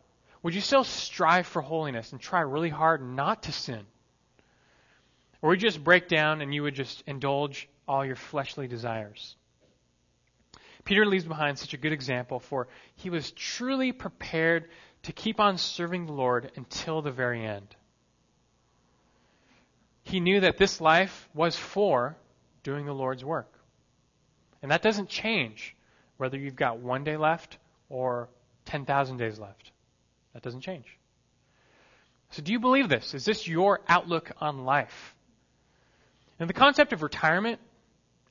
Would 0.42 0.54
you 0.54 0.60
still 0.60 0.84
strive 0.84 1.46
for 1.46 1.62
holiness 1.62 2.12
and 2.12 2.20
try 2.20 2.40
really 2.40 2.70
hard 2.70 3.02
not 3.02 3.44
to 3.44 3.52
sin? 3.52 3.86
Or 5.42 5.50
would 5.50 5.62
you 5.62 5.68
just 5.68 5.82
break 5.82 6.08
down 6.08 6.40
and 6.40 6.54
you 6.54 6.62
would 6.62 6.74
just 6.74 7.02
indulge 7.06 7.68
all 7.86 8.04
your 8.04 8.16
fleshly 8.16 8.68
desires? 8.68 9.36
Peter 10.84 11.04
leaves 11.04 11.24
behind 11.24 11.58
such 11.58 11.74
a 11.74 11.78
good 11.78 11.92
example, 11.92 12.40
for 12.40 12.68
he 12.96 13.10
was 13.10 13.32
truly 13.32 13.92
prepared 13.92 14.68
to 15.02 15.12
keep 15.12 15.40
on 15.40 15.58
serving 15.58 16.06
the 16.06 16.12
Lord 16.12 16.50
until 16.56 17.02
the 17.02 17.10
very 17.10 17.44
end. 17.44 17.74
He 20.02 20.20
knew 20.20 20.40
that 20.40 20.58
this 20.58 20.80
life 20.80 21.28
was 21.34 21.56
for 21.56 22.16
doing 22.62 22.86
the 22.86 22.92
Lord's 22.92 23.24
work. 23.24 23.52
And 24.62 24.70
that 24.70 24.82
doesn't 24.82 25.08
change 25.08 25.74
whether 26.16 26.36
you've 26.36 26.56
got 26.56 26.78
one 26.78 27.04
day 27.04 27.16
left 27.16 27.58
or 27.88 28.28
10,000 28.66 29.16
days 29.16 29.38
left. 29.38 29.72
That 30.34 30.42
doesn't 30.42 30.60
change. 30.60 30.86
So, 32.30 32.42
do 32.42 32.52
you 32.52 32.60
believe 32.60 32.88
this? 32.88 33.14
Is 33.14 33.24
this 33.24 33.48
your 33.48 33.80
outlook 33.88 34.30
on 34.40 34.64
life? 34.64 35.16
And 36.38 36.48
the 36.48 36.54
concept 36.54 36.92
of 36.92 37.02
retirement 37.02 37.60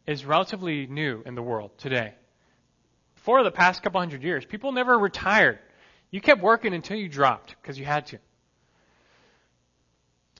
is 0.08 0.26
relatively 0.26 0.88
new 0.88 1.22
in 1.26 1.36
the 1.36 1.42
world 1.42 1.72
today. 1.78 2.14
For 3.16 3.44
the 3.44 3.52
past 3.52 3.84
couple 3.84 4.00
hundred 4.00 4.24
years, 4.24 4.46
people 4.46 4.72
never 4.72 4.98
retired. 4.98 5.60
You 6.10 6.22
kept 6.22 6.42
working 6.42 6.74
until 6.74 6.98
you 6.98 7.10
dropped 7.10 7.56
because 7.62 7.78
you 7.78 7.86
had 7.86 8.08
to. 8.08 8.20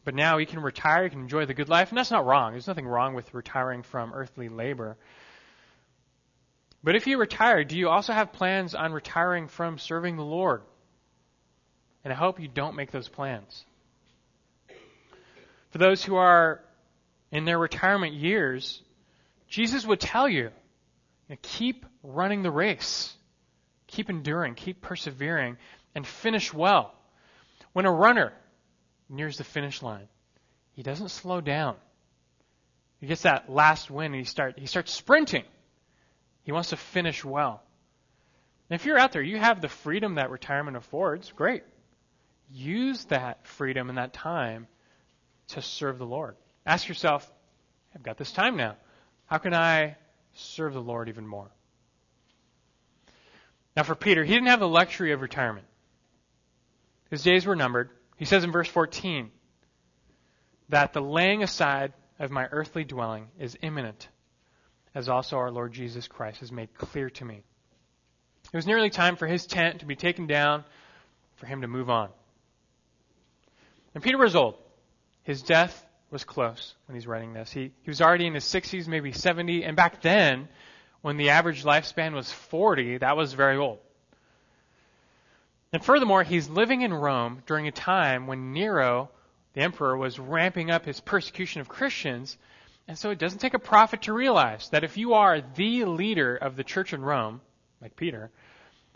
But 0.10 0.16
now 0.16 0.40
you 0.40 0.48
can 0.48 0.60
retire, 0.60 1.04
you 1.04 1.12
can 1.12 1.20
enjoy 1.20 1.46
the 1.46 1.54
good 1.54 1.70
life, 1.70 1.90
and 1.90 1.98
that's 2.00 2.10
not 2.10 2.26
wrong. 2.26 2.54
There's 2.54 2.66
nothing 2.66 2.88
wrong 2.88 3.14
with 3.14 3.32
retiring 3.32 3.84
from 3.84 4.12
earthly 4.12 4.50
labor. 4.50 4.98
But 6.84 6.96
if 6.96 7.06
you 7.06 7.20
retire, 7.20 7.64
do 7.64 7.78
you 7.78 7.90
also 7.90 8.12
have 8.14 8.34
plans 8.34 8.74
on 8.74 8.92
retiring 8.92 9.50
from 9.50 9.78
serving 9.78 10.18
the 10.18 10.24
Lord? 10.24 10.64
And 12.04 12.12
I 12.12 12.16
hope 12.16 12.40
you 12.40 12.48
don't 12.48 12.76
make 12.76 12.90
those 12.90 13.08
plans. 13.08 13.64
For 15.70 15.78
those 15.78 16.04
who 16.04 16.16
are 16.16 16.60
in 17.32 17.46
their 17.46 17.60
retirement 17.60 18.16
years, 18.16 18.82
Jesus 19.48 19.86
would 19.86 20.00
tell 20.00 20.28
you, 20.28 20.46
you 20.46 20.50
know, 21.30 21.38
keep 21.44 21.86
running 22.02 22.42
the 22.42 22.50
race. 22.50 23.14
Keep 23.86 24.10
enduring, 24.10 24.56
keep 24.56 24.82
persevering, 24.82 25.58
and 25.94 26.08
finish 26.08 26.52
well. 26.52 26.96
When 27.74 27.86
a 27.86 27.92
runner 27.92 28.34
nears 29.10 29.38
the 29.38 29.44
finish 29.44 29.82
line, 29.82 30.08
he 30.74 30.84
doesn't 30.84 31.10
slow 31.10 31.42
down. 31.42 31.76
He 33.00 33.08
gets 33.08 33.24
that 33.24 33.50
last 33.50 33.90
win 33.90 34.08
and 34.08 34.16
he, 34.16 34.24
start, 34.24 34.60
he 34.60 34.66
starts 34.66 34.92
sprinting. 34.92 35.44
He 36.44 36.52
wants 36.52 36.70
to 36.70 36.78
finish 36.78 37.24
well. 37.24 37.62
And 38.70 38.80
if 38.80 38.86
you're 38.86 39.00
out 39.00 39.12
there, 39.12 39.22
you 39.22 39.38
have 39.38 39.62
the 39.62 39.70
freedom 39.70 40.16
that 40.16 40.30
retirement 40.30 40.78
affords, 40.78 41.32
great. 41.36 41.64
Use 42.52 43.06
that 43.06 43.46
freedom 43.48 43.90
and 43.90 43.98
that 43.98 44.14
time 44.14 44.68
to 45.50 45.62
serve 45.62 45.98
the 45.98 46.06
Lord. 46.06 46.36
Ask 46.66 46.88
yourself, 46.88 47.30
I've 47.96 48.04
got 48.04 48.18
this 48.18 48.32
time 48.32 48.58
now. 48.58 48.76
How 49.26 49.38
can 49.38 49.54
I 49.54 49.96
serve 50.34 50.74
the 50.74 50.82
Lord 50.82 51.10
even 51.10 51.28
more? 51.28 51.50
Now, 53.76 53.84
for 53.84 53.96
Peter, 53.96 54.24
he 54.24 54.34
didn't 54.34 54.48
have 54.48 54.60
the 54.60 54.68
luxury 54.68 55.14
of 55.14 55.22
retirement. 55.22 55.66
His 57.10 57.24
days 57.24 57.46
were 57.46 57.56
numbered. 57.56 57.90
He 58.20 58.26
says 58.26 58.44
in 58.44 58.52
verse 58.52 58.68
14 58.68 59.32
that 60.68 60.92
the 60.92 61.00
laying 61.00 61.42
aside 61.42 61.94
of 62.20 62.30
my 62.30 62.48
earthly 62.52 62.84
dwelling 62.84 63.30
is 63.40 63.58
imminent, 63.62 64.10
as 64.94 65.08
also 65.08 65.38
our 65.38 65.50
Lord 65.50 65.72
Jesus 65.72 66.10
Christ 66.10 66.42
has 66.42 66.52
made 66.52 66.78
clear 66.78 67.10
to 67.12 67.24
me. 67.24 67.44
It 68.54 68.58
was 68.58 68.68
nearly 68.68 68.90
time 68.90 69.16
for 69.16 69.26
his 69.26 69.46
tent 69.46 69.80
to 69.80 69.86
be 69.86 69.96
taken 69.96 70.28
down, 70.28 70.66
for 71.38 71.46
him 71.46 71.62
to 71.62 71.68
move 71.70 71.90
on. 71.90 72.10
And 73.96 74.04
Peter 74.04 74.18
was 74.18 74.36
old. 74.36 74.56
His 75.24 75.42
death 75.42 75.86
was 76.12 76.26
close 76.26 76.76
when 76.88 76.96
he's 76.96 77.08
writing 77.08 77.32
this. 77.32 77.54
He, 77.54 77.72
he 77.84 77.90
was 77.90 78.02
already 78.02 78.28
in 78.28 78.34
his 78.34 78.44
60s, 78.44 78.86
maybe 78.86 79.14
70, 79.14 79.64
and 79.64 79.78
back 79.78 80.02
then, 80.02 80.50
when 81.02 81.16
the 81.16 81.30
average 81.30 81.64
lifespan 81.64 82.14
was 82.14 82.30
40, 82.30 82.98
that 82.98 83.16
was 83.16 83.32
very 83.32 83.56
old. 83.56 83.80
And 85.72 85.84
furthermore, 85.84 86.24
he's 86.24 86.50
living 86.50 86.82
in 86.82 86.94
Rome 86.94 87.44
during 87.46 87.68
a 87.68 87.72
time 87.72 88.26
when 88.26 88.54
Nero, 88.54 89.12
the 89.54 89.62
emperor, 89.62 89.96
was 89.96 90.18
ramping 90.18 90.72
up 90.72 90.86
his 90.86 91.00
persecution 91.00 91.62
of 91.62 91.70
Christians. 91.70 92.38
And 92.88 92.98
so 92.98 93.12
it 93.12 93.20
doesn't 93.20 93.40
take 93.40 93.54
a 93.54 93.60
prophet 93.60 94.04
to 94.04 94.14
realize 94.14 94.70
that 94.70 94.84
if 94.84 94.98
you 94.98 95.14
are 95.14 95.42
the 95.42 95.86
leader 95.86 96.36
of 96.36 96.56
the 96.56 96.64
church 96.64 96.94
in 96.94 97.02
Rome, 97.02 97.42
like 97.82 97.96
Peter, 97.96 98.32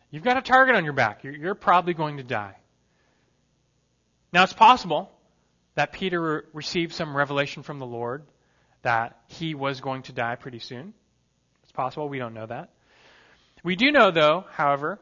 you've 0.09 0.23
got 0.23 0.37
a 0.37 0.41
target 0.41 0.75
on 0.75 0.83
your 0.83 0.93
back. 0.93 1.23
You're, 1.23 1.35
you're 1.35 1.55
probably 1.55 1.93
going 1.93 2.17
to 2.17 2.23
die. 2.23 2.55
Now, 4.31 4.43
it's 4.43 4.53
possible 4.53 5.11
that 5.75 5.93
Peter 5.93 6.45
received 6.53 6.93
some 6.93 7.15
revelation 7.15 7.61
from 7.61 7.77
the 7.77 7.85
Lord 7.85 8.23
that 8.81 9.19
he 9.27 9.53
was 9.53 9.79
going 9.79 10.01
to 10.03 10.11
die 10.11 10.35
pretty 10.35 10.59
soon. 10.59 10.95
It's 11.61 11.71
possible. 11.71 12.09
We 12.09 12.17
don't 12.17 12.33
know 12.33 12.47
that. 12.47 12.71
We 13.63 13.75
do 13.75 13.91
know, 13.91 14.09
though, 14.11 14.43
however, 14.51 14.99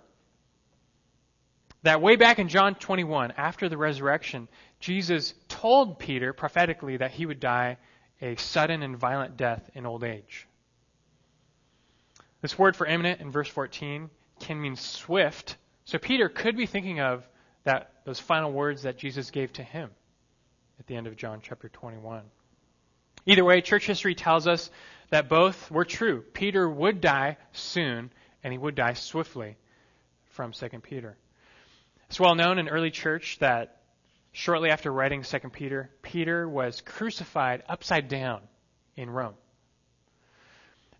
that 1.84 2.02
way 2.02 2.16
back 2.16 2.40
in 2.40 2.48
John 2.48 2.76
21, 2.76 3.34
after 3.38 3.68
the 3.68 3.78
resurrection, 3.78 4.48
Jesus 4.80 5.34
told 5.48 6.00
Peter 6.00 6.34
prophetically 6.34 6.98
that 6.98 7.12
he 7.12 7.26
would 7.26 7.40
die 7.40 7.78
a 8.22 8.36
sudden 8.36 8.84
and 8.84 8.98
violent 8.98 9.36
death 9.38 9.70
in 9.74 9.86
old 9.86 10.04
age. 10.04 10.48
This 12.42 12.58
word 12.58 12.76
for 12.76 12.86
imminent 12.86 13.22
in 13.22 13.32
verse 13.32 13.48
14 13.48 14.10
can 14.40 14.62
mean 14.62 14.76
swift. 14.76 15.58
So 15.86 15.98
Peter 15.98 16.30
could 16.30 16.56
be 16.56 16.66
thinking 16.66 17.00
of 17.00 17.28
that 17.64 17.92
those 18.06 18.20
final 18.20 18.52
words 18.52 18.84
that 18.84 18.98
Jesus 18.98 19.30
gave 19.32 19.54
to 19.54 19.64
him 19.64 19.90
at 20.80 20.88
the 20.88 20.96
end 20.96 21.08
of 21.08 21.16
John 21.16 21.40
chapter 21.44 21.70
21. 21.70 22.24
Either 23.28 23.46
way, 23.46 23.62
church 23.62 23.86
history 23.86 24.16
tells 24.16 24.48
us 24.48 24.72
that 25.10 25.30
both 25.30 25.70
were 25.70 25.86
true. 25.86 26.24
Peter 26.34 26.68
would 26.68 27.02
die 27.02 27.38
soon, 27.52 28.12
and 28.44 28.52
he 28.52 28.58
would 28.58 28.74
die 28.74 28.94
swiftly 28.94 29.58
from 30.30 30.52
2 30.52 30.70
Peter. 30.80 31.16
It's 32.12 32.20
well 32.20 32.36
known 32.36 32.60
in 32.60 32.68
early 32.68 32.92
church 32.92 33.40
that 33.40 33.78
shortly 34.34 34.70
after 34.70 34.92
writing 34.92 35.24
2 35.24 35.40
Peter, 35.50 35.90
Peter 36.02 36.46
was 36.46 36.82
crucified 36.82 37.64
upside 37.70 38.10
down 38.10 38.42
in 38.98 39.10
Rome. 39.10 39.36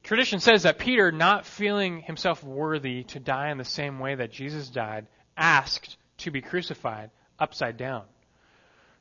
Tradition 0.04 0.40
says 0.40 0.64
that 0.64 0.80
Peter, 0.80 1.12
not 1.12 1.46
feeling 1.46 2.00
himself 2.00 2.46
worthy 2.46 3.04
to 3.04 3.20
die 3.20 3.52
in 3.52 3.58
the 3.58 3.66
same 3.66 4.00
way 4.00 4.16
that 4.16 4.32
Jesus 4.32 4.70
died, 4.70 5.06
asked 5.36 5.98
to 6.20 6.32
be 6.32 6.40
crucified 6.40 7.12
upside 7.38 7.76
down. 7.76 8.06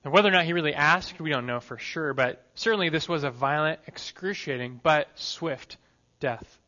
Now, 0.04 0.11
whether 0.11 0.30
or 0.30 0.32
not 0.32 0.46
he 0.46 0.52
really 0.52 0.74
asked, 0.74 1.20
we 1.20 1.30
don't 1.30 1.46
know 1.46 1.61
for 1.61 1.78
sure, 1.78 2.12
but 2.12 2.44
certainly 2.56 2.88
this 2.88 3.08
was 3.08 3.22
a 3.22 3.30
violent, 3.30 3.78
excruciating, 3.86 4.80
but 4.82 5.06
swift 5.14 5.76
death. 6.18 6.59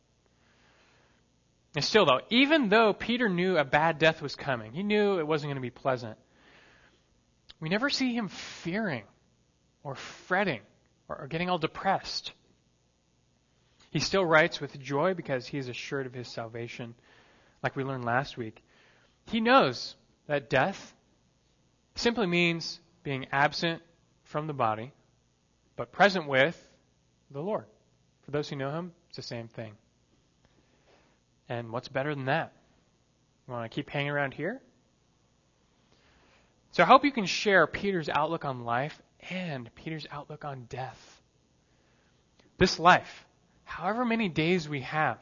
And 1.75 1.83
still, 1.83 2.05
though, 2.05 2.21
even 2.29 2.69
though 2.69 2.93
Peter 2.93 3.29
knew 3.29 3.57
a 3.57 3.63
bad 3.63 3.97
death 3.97 4.21
was 4.21 4.35
coming, 4.35 4.73
he 4.73 4.83
knew 4.83 5.19
it 5.19 5.27
wasn't 5.27 5.49
going 5.49 5.55
to 5.55 5.61
be 5.61 5.71
pleasant, 5.71 6.17
we 7.59 7.69
never 7.69 7.89
see 7.89 8.13
him 8.13 8.27
fearing 8.27 9.03
or 9.83 9.95
fretting 9.95 10.61
or, 11.09 11.21
or 11.21 11.27
getting 11.27 11.49
all 11.49 11.57
depressed. 11.57 12.33
He 13.89 13.99
still 13.99 14.25
writes 14.25 14.59
with 14.59 14.79
joy 14.79 15.13
because 15.13 15.47
he 15.47 15.57
is 15.57 15.67
assured 15.67 16.05
of 16.05 16.13
his 16.13 16.27
salvation, 16.27 16.93
like 17.61 17.75
we 17.75 17.83
learned 17.83 18.05
last 18.05 18.37
week. 18.37 18.63
He 19.27 19.39
knows 19.39 19.95
that 20.27 20.49
death 20.49 20.93
simply 21.95 22.27
means 22.27 22.79
being 23.03 23.27
absent 23.31 23.81
from 24.23 24.47
the 24.47 24.53
body, 24.53 24.91
but 25.75 25.91
present 25.91 26.27
with 26.27 26.59
the 27.31 27.41
Lord. 27.41 27.65
For 28.23 28.31
those 28.31 28.49
who 28.49 28.55
know 28.55 28.71
him, 28.71 28.93
it's 29.07 29.17
the 29.17 29.23
same 29.23 29.47
thing. 29.47 29.73
And 31.49 31.71
what's 31.71 31.87
better 31.87 32.13
than 32.15 32.25
that? 32.25 32.53
You 33.47 33.53
want 33.53 33.69
to 33.69 33.75
keep 33.75 33.89
hanging 33.89 34.11
around 34.11 34.33
here? 34.33 34.61
So 36.71 36.83
I 36.83 36.85
hope 36.85 37.05
you 37.05 37.11
can 37.11 37.25
share 37.25 37.67
Peter's 37.67 38.09
outlook 38.09 38.45
on 38.45 38.63
life 38.63 38.99
and 39.29 39.73
Peter's 39.75 40.07
outlook 40.09 40.45
on 40.45 40.65
death. 40.69 41.21
This 42.57 42.79
life, 42.79 43.25
however 43.63 44.05
many 44.05 44.29
days 44.29 44.67
we 44.67 44.81
have, 44.81 45.19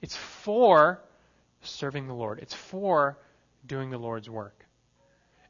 it's 0.00 0.16
for 0.16 1.00
serving 1.62 2.06
the 2.06 2.14
Lord. 2.14 2.38
It's 2.40 2.54
for 2.54 3.18
doing 3.66 3.90
the 3.90 3.98
Lord's 3.98 4.30
work. 4.30 4.64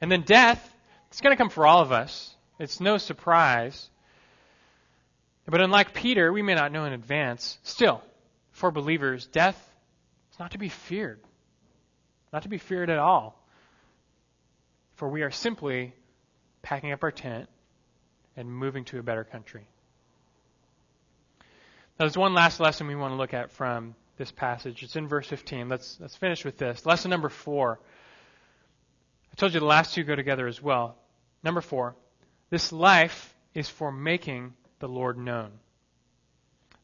And 0.00 0.10
then 0.10 0.22
death, 0.22 0.74
it's 1.08 1.20
going 1.20 1.34
to 1.34 1.38
come 1.38 1.50
for 1.50 1.66
all 1.66 1.82
of 1.82 1.92
us. 1.92 2.34
It's 2.58 2.80
no 2.80 2.98
surprise. 2.98 3.90
But 5.46 5.60
unlike 5.60 5.94
Peter, 5.94 6.32
we 6.32 6.42
may 6.42 6.54
not 6.54 6.72
know 6.72 6.84
in 6.84 6.92
advance. 6.92 7.58
Still, 7.62 8.02
for 8.50 8.70
believers, 8.70 9.26
death 9.26 9.67
not 10.38 10.52
to 10.52 10.58
be 10.58 10.68
feared. 10.68 11.20
Not 12.32 12.42
to 12.42 12.48
be 12.48 12.58
feared 12.58 12.90
at 12.90 12.98
all. 12.98 13.42
For 14.96 15.08
we 15.08 15.22
are 15.22 15.30
simply 15.30 15.94
packing 16.62 16.92
up 16.92 17.02
our 17.02 17.10
tent 17.10 17.48
and 18.36 18.52
moving 18.52 18.84
to 18.86 18.98
a 18.98 19.02
better 19.02 19.24
country. 19.24 19.66
Now, 21.98 22.04
there's 22.04 22.16
one 22.16 22.34
last 22.34 22.60
lesson 22.60 22.86
we 22.86 22.94
want 22.94 23.12
to 23.12 23.16
look 23.16 23.34
at 23.34 23.50
from 23.50 23.94
this 24.16 24.30
passage. 24.30 24.82
It's 24.82 24.96
in 24.96 25.08
verse 25.08 25.26
15. 25.26 25.68
Let's, 25.68 25.98
let's 26.00 26.16
finish 26.16 26.44
with 26.44 26.58
this. 26.58 26.86
Lesson 26.86 27.10
number 27.10 27.28
four. 27.28 27.80
I 29.32 29.34
told 29.36 29.54
you 29.54 29.60
the 29.60 29.66
last 29.66 29.94
two 29.94 30.04
go 30.04 30.14
together 30.14 30.46
as 30.46 30.62
well. 30.62 30.96
Number 31.42 31.60
four, 31.60 31.96
this 32.50 32.72
life 32.72 33.34
is 33.54 33.68
for 33.68 33.90
making 33.90 34.54
the 34.80 34.88
Lord 34.88 35.18
known. 35.18 35.50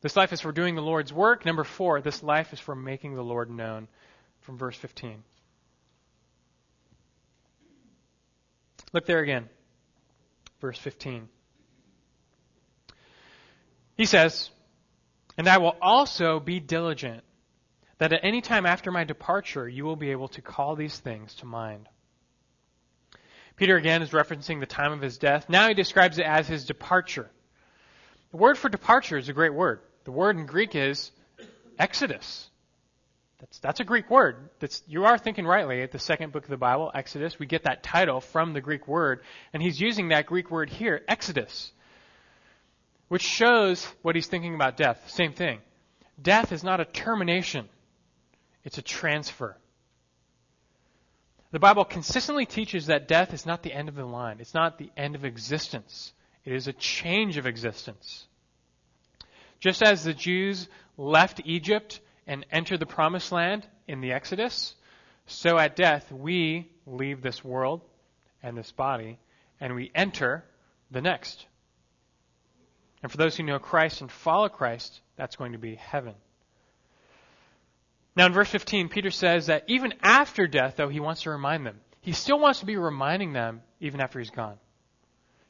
This 0.04 0.16
life 0.16 0.34
is 0.34 0.42
for 0.42 0.52
doing 0.52 0.74
the 0.74 0.82
Lord's 0.82 1.14
work. 1.14 1.46
Number 1.46 1.64
four, 1.64 2.02
this 2.02 2.22
life 2.22 2.52
is 2.52 2.60
for 2.60 2.74
making 2.74 3.14
the 3.14 3.24
Lord 3.24 3.48
known. 3.48 3.88
From 4.42 4.58
verse 4.58 4.76
15. 4.76 5.24
Look 8.92 9.06
there 9.06 9.20
again. 9.20 9.48
Verse 10.60 10.78
15. 10.78 11.26
He 13.96 14.04
says, 14.04 14.50
And 15.38 15.48
I 15.48 15.56
will 15.56 15.74
also 15.80 16.38
be 16.38 16.60
diligent, 16.60 17.24
that 17.96 18.12
at 18.12 18.20
any 18.22 18.42
time 18.42 18.66
after 18.66 18.92
my 18.92 19.04
departure 19.04 19.66
you 19.66 19.86
will 19.86 19.96
be 19.96 20.10
able 20.10 20.28
to 20.28 20.42
call 20.42 20.76
these 20.76 20.98
things 20.98 21.34
to 21.36 21.46
mind. 21.46 21.88
Peter 23.56 23.78
again 23.78 24.02
is 24.02 24.10
referencing 24.10 24.60
the 24.60 24.66
time 24.66 24.92
of 24.92 25.00
his 25.00 25.16
death. 25.16 25.48
Now 25.48 25.68
he 25.68 25.72
describes 25.72 26.18
it 26.18 26.26
as 26.26 26.46
his 26.46 26.66
departure. 26.66 27.30
The 28.32 28.36
word 28.36 28.58
for 28.58 28.68
departure 28.68 29.16
is 29.16 29.30
a 29.30 29.32
great 29.32 29.54
word. 29.54 29.80
The 30.04 30.12
word 30.12 30.36
in 30.36 30.46
Greek 30.46 30.74
is 30.74 31.10
exodus. 31.78 32.48
That's, 33.40 33.58
that's 33.58 33.80
a 33.80 33.84
Greek 33.84 34.10
word. 34.10 34.48
That's, 34.60 34.82
you 34.86 35.04
are 35.04 35.18
thinking 35.18 35.46
rightly. 35.46 35.82
At 35.82 35.92
the 35.92 35.98
second 35.98 36.32
book 36.32 36.44
of 36.44 36.50
the 36.50 36.56
Bible, 36.56 36.90
Exodus, 36.94 37.38
we 37.38 37.46
get 37.46 37.64
that 37.64 37.82
title 37.82 38.20
from 38.20 38.52
the 38.52 38.60
Greek 38.60 38.86
word. 38.88 39.20
And 39.52 39.62
he's 39.62 39.80
using 39.80 40.08
that 40.08 40.26
Greek 40.26 40.50
word 40.50 40.70
here, 40.70 41.02
exodus, 41.08 41.72
which 43.08 43.22
shows 43.22 43.84
what 44.02 44.14
he's 44.14 44.26
thinking 44.26 44.54
about 44.54 44.76
death. 44.76 45.10
Same 45.10 45.32
thing. 45.32 45.58
Death 46.20 46.52
is 46.52 46.62
not 46.62 46.80
a 46.80 46.84
termination, 46.84 47.68
it's 48.62 48.78
a 48.78 48.82
transfer. 48.82 49.56
The 51.50 51.60
Bible 51.60 51.84
consistently 51.84 52.46
teaches 52.46 52.86
that 52.86 53.06
death 53.06 53.32
is 53.32 53.46
not 53.46 53.62
the 53.62 53.72
end 53.72 53.88
of 53.88 53.94
the 53.94 54.04
line. 54.04 54.38
It's 54.40 54.54
not 54.54 54.76
the 54.76 54.90
end 54.96 55.14
of 55.14 55.24
existence. 55.24 56.12
It 56.44 56.52
is 56.52 56.66
a 56.66 56.72
change 56.72 57.36
of 57.36 57.46
existence. 57.46 58.26
Just 59.64 59.82
as 59.82 60.04
the 60.04 60.12
Jews 60.12 60.68
left 60.98 61.40
Egypt 61.46 61.98
and 62.26 62.44
entered 62.52 62.80
the 62.80 62.86
promised 62.86 63.32
land 63.32 63.66
in 63.88 64.02
the 64.02 64.12
Exodus, 64.12 64.74
so 65.24 65.56
at 65.58 65.74
death 65.74 66.12
we 66.12 66.70
leave 66.86 67.22
this 67.22 67.42
world 67.42 67.80
and 68.42 68.58
this 68.58 68.72
body 68.72 69.18
and 69.58 69.74
we 69.74 69.90
enter 69.94 70.44
the 70.90 71.00
next. 71.00 71.46
And 73.02 73.10
for 73.10 73.16
those 73.16 73.38
who 73.38 73.42
know 73.42 73.58
Christ 73.58 74.02
and 74.02 74.12
follow 74.12 74.50
Christ, 74.50 75.00
that's 75.16 75.36
going 75.36 75.52
to 75.52 75.58
be 75.58 75.76
heaven. 75.76 76.12
Now, 78.14 78.26
in 78.26 78.34
verse 78.34 78.50
15, 78.50 78.90
Peter 78.90 79.10
says 79.10 79.46
that 79.46 79.64
even 79.66 79.94
after 80.02 80.46
death, 80.46 80.74
though, 80.76 80.90
he 80.90 81.00
wants 81.00 81.22
to 81.22 81.30
remind 81.30 81.64
them. 81.64 81.80
He 82.02 82.12
still 82.12 82.38
wants 82.38 82.60
to 82.60 82.66
be 82.66 82.76
reminding 82.76 83.32
them 83.32 83.62
even 83.80 84.02
after 84.02 84.18
he's 84.18 84.28
gone. 84.28 84.58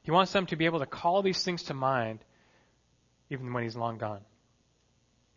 He 0.02 0.12
wants 0.12 0.30
them 0.32 0.46
to 0.46 0.56
be 0.56 0.66
able 0.66 0.78
to 0.78 0.86
call 0.86 1.22
these 1.22 1.42
things 1.42 1.64
to 1.64 1.74
mind 1.74 2.20
even 3.30 3.52
when 3.52 3.62
he's 3.62 3.76
long 3.76 3.98
gone. 3.98 4.20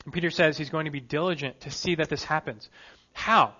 And 0.05 0.13
Peter 0.13 0.29
says 0.29 0.57
he's 0.57 0.69
going 0.69 0.85
to 0.85 0.91
be 0.91 0.99
diligent 0.99 1.61
to 1.61 1.71
see 1.71 1.95
that 1.95 2.09
this 2.09 2.23
happens. 2.23 2.69
How? 3.13 3.53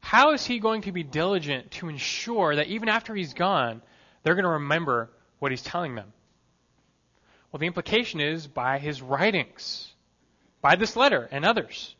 How 0.00 0.32
is 0.32 0.44
he 0.44 0.58
going 0.58 0.82
to 0.82 0.92
be 0.92 1.02
diligent 1.02 1.70
to 1.72 1.88
ensure 1.88 2.56
that 2.56 2.68
even 2.68 2.88
after 2.88 3.14
he's 3.14 3.34
gone, 3.34 3.82
they're 4.22 4.34
going 4.34 4.44
to 4.44 4.50
remember 4.50 5.10
what 5.38 5.52
he's 5.52 5.62
telling 5.62 5.94
them? 5.94 6.12
Well, 7.50 7.58
the 7.58 7.66
implication 7.66 8.20
is 8.20 8.46
by 8.46 8.78
his 8.78 9.02
writings, 9.02 9.92
by 10.60 10.76
this 10.76 10.96
letter 10.96 11.28
and 11.30 11.44
others. 11.44 11.94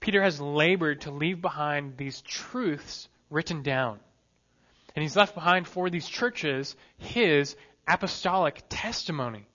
Peter 0.00 0.22
has 0.22 0.40
labored 0.40 1.02
to 1.02 1.10
leave 1.10 1.40
behind 1.40 1.96
these 1.96 2.20
truths 2.22 3.08
written 3.30 3.62
down. 3.62 3.98
And 4.94 5.02
he's 5.02 5.16
left 5.16 5.34
behind 5.34 5.66
for 5.66 5.90
these 5.90 6.08
churches 6.08 6.76
his 6.98 7.56
apostolic 7.86 8.62
testimony. 8.68 9.46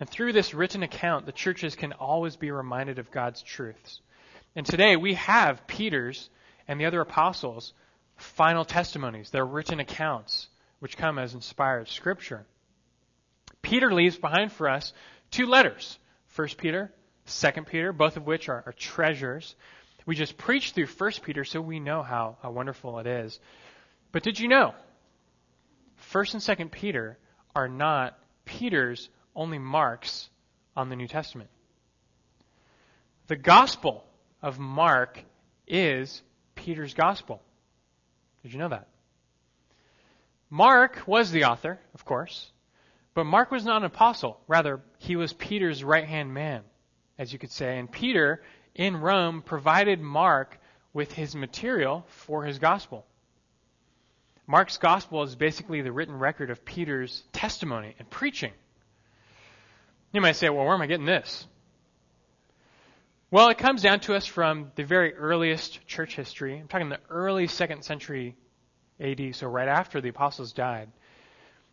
And 0.00 0.08
through 0.08 0.32
this 0.32 0.54
written 0.54 0.82
account, 0.82 1.26
the 1.26 1.32
churches 1.32 1.76
can 1.76 1.92
always 1.92 2.36
be 2.36 2.50
reminded 2.50 2.98
of 2.98 3.10
God's 3.10 3.42
truths. 3.42 4.00
And 4.56 4.66
today 4.66 4.96
we 4.96 5.14
have 5.14 5.66
Peter's 5.66 6.28
and 6.66 6.80
the 6.80 6.86
other 6.86 7.00
apostles' 7.00 7.72
final 8.16 8.64
testimonies, 8.64 9.30
their 9.30 9.44
written 9.44 9.80
accounts, 9.80 10.48
which 10.80 10.96
come 10.96 11.18
as 11.18 11.34
inspired 11.34 11.88
scripture. 11.88 12.44
Peter 13.62 13.92
leaves 13.92 14.16
behind 14.16 14.52
for 14.52 14.68
us 14.68 14.92
two 15.30 15.46
letters. 15.46 15.98
First 16.28 16.58
Peter 16.58 16.92
Second 17.26 17.66
Peter, 17.66 17.92
both 17.92 18.16
of 18.16 18.26
which 18.26 18.48
are, 18.48 18.62
are 18.66 18.72
treasures. 18.72 19.54
We 20.06 20.14
just 20.14 20.36
preached 20.36 20.74
through 20.74 20.86
First 20.86 21.22
Peter, 21.22 21.44
so 21.44 21.60
we 21.60 21.80
know 21.80 22.02
how, 22.02 22.36
how 22.42 22.50
wonderful 22.50 22.98
it 22.98 23.06
is. 23.06 23.38
But 24.12 24.22
did 24.22 24.38
you 24.38 24.48
know? 24.48 24.74
First 25.96 26.34
and 26.34 26.42
Second 26.42 26.72
Peter 26.72 27.18
are 27.54 27.68
not 27.68 28.18
Peter's 28.44 29.08
only 29.34 29.58
marks 29.58 30.28
on 30.76 30.88
the 30.88 30.96
New 30.96 31.08
Testament. 31.08 31.50
The 33.26 33.36
Gospel 33.36 34.04
of 34.42 34.58
Mark 34.58 35.24
is 35.66 36.22
Peter's 36.54 36.94
Gospel. 36.94 37.42
Did 38.42 38.52
you 38.52 38.58
know 38.58 38.68
that? 38.68 38.88
Mark 40.50 41.02
was 41.06 41.30
the 41.30 41.44
author, 41.44 41.80
of 41.94 42.04
course, 42.04 42.52
but 43.14 43.24
Mark 43.24 43.50
was 43.50 43.64
not 43.64 43.78
an 43.78 43.84
apostle. 43.84 44.38
Rather, 44.46 44.82
he 44.98 45.16
was 45.16 45.32
Peter's 45.32 45.82
right 45.82 46.06
hand 46.06 46.34
man, 46.34 46.62
as 47.18 47.32
you 47.32 47.38
could 47.38 47.50
say. 47.50 47.78
And 47.78 47.90
Peter, 47.90 48.42
in 48.74 48.96
Rome, 48.98 49.42
provided 49.42 50.00
Mark 50.00 50.58
with 50.92 51.12
his 51.12 51.34
material 51.34 52.04
for 52.08 52.44
his 52.44 52.58
gospel. 52.58 53.06
Mark's 54.46 54.76
gospel 54.76 55.22
is 55.22 55.34
basically 55.34 55.80
the 55.80 55.92
written 55.92 56.18
record 56.18 56.50
of 56.50 56.64
Peter's 56.64 57.22
testimony 57.32 57.94
and 57.98 58.08
preaching. 58.10 58.52
You 60.12 60.20
might 60.20 60.36
say, 60.36 60.50
well, 60.50 60.64
where 60.64 60.74
am 60.74 60.82
I 60.82 60.86
getting 60.86 61.06
this? 61.06 61.46
Well, 63.30 63.48
it 63.48 63.58
comes 63.58 63.82
down 63.82 64.00
to 64.00 64.14
us 64.14 64.26
from 64.26 64.70
the 64.76 64.84
very 64.84 65.14
earliest 65.14 65.86
church 65.86 66.14
history. 66.14 66.58
I'm 66.58 66.68
talking 66.68 66.88
the 66.88 67.00
early 67.10 67.46
second 67.46 67.82
century 67.82 68.36
AD, 69.00 69.34
so 69.34 69.48
right 69.48 69.66
after 69.66 70.00
the 70.00 70.10
apostles 70.10 70.52
died. 70.52 70.88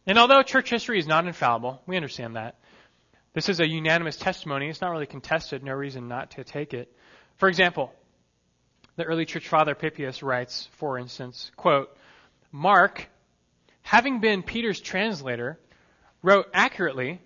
And 0.07 0.17
although 0.17 0.41
church 0.41 0.69
history 0.69 0.97
is 0.97 1.05
not 1.05 1.27
infallible, 1.27 1.81
we 1.85 1.97
understand 1.97 2.35
that. 2.35 2.55
This 3.33 3.47
is 3.47 3.59
a 3.59 3.67
unanimous 3.67 4.17
testimony. 4.17 4.69
It's 4.69 4.81
not 4.81 4.91
really 4.91 5.05
contested. 5.05 5.63
No 5.63 5.73
reason 5.73 6.07
not 6.07 6.31
to 6.31 6.43
take 6.43 6.73
it. 6.73 6.91
For 7.37 7.47
example, 7.47 7.93
the 8.95 9.03
early 9.03 9.25
church 9.25 9.47
father 9.47 9.75
Papias 9.75 10.23
writes, 10.23 10.67
for 10.73 10.97
instance, 10.97 11.51
quote, 11.55 11.95
Mark, 12.51 13.09
having 13.81 14.19
been 14.19 14.43
Peter's 14.43 14.79
translator, 14.79 15.59
wrote 16.21 16.47
accurately, 16.53 17.21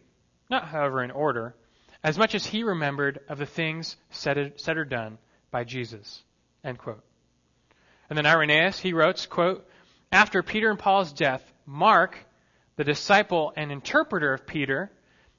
not 0.49 0.67
however 0.67 1.03
in 1.03 1.11
order, 1.11 1.55
as 2.03 2.17
much 2.17 2.35
as 2.35 2.45
he 2.45 2.63
remembered 2.63 3.19
of 3.27 3.37
the 3.37 3.45
things 3.45 3.97
said, 4.11 4.53
said 4.57 4.77
or 4.77 4.85
done 4.85 5.17
by 5.51 5.63
Jesus. 5.63 6.21
End 6.63 6.77
quote. 6.77 7.03
And 8.09 8.17
then 8.17 8.25
Irenaeus, 8.25 8.79
he 8.79 8.93
wrote, 8.93 9.27
quote, 9.29 9.67
After 10.11 10.43
Peter 10.43 10.69
and 10.69 10.77
Paul's 10.77 11.11
death, 11.11 11.41
Mark, 11.65 12.17
the 12.75 12.83
disciple 12.83 13.53
and 13.55 13.71
interpreter 13.71 14.33
of 14.33 14.45
Peter, 14.45 14.91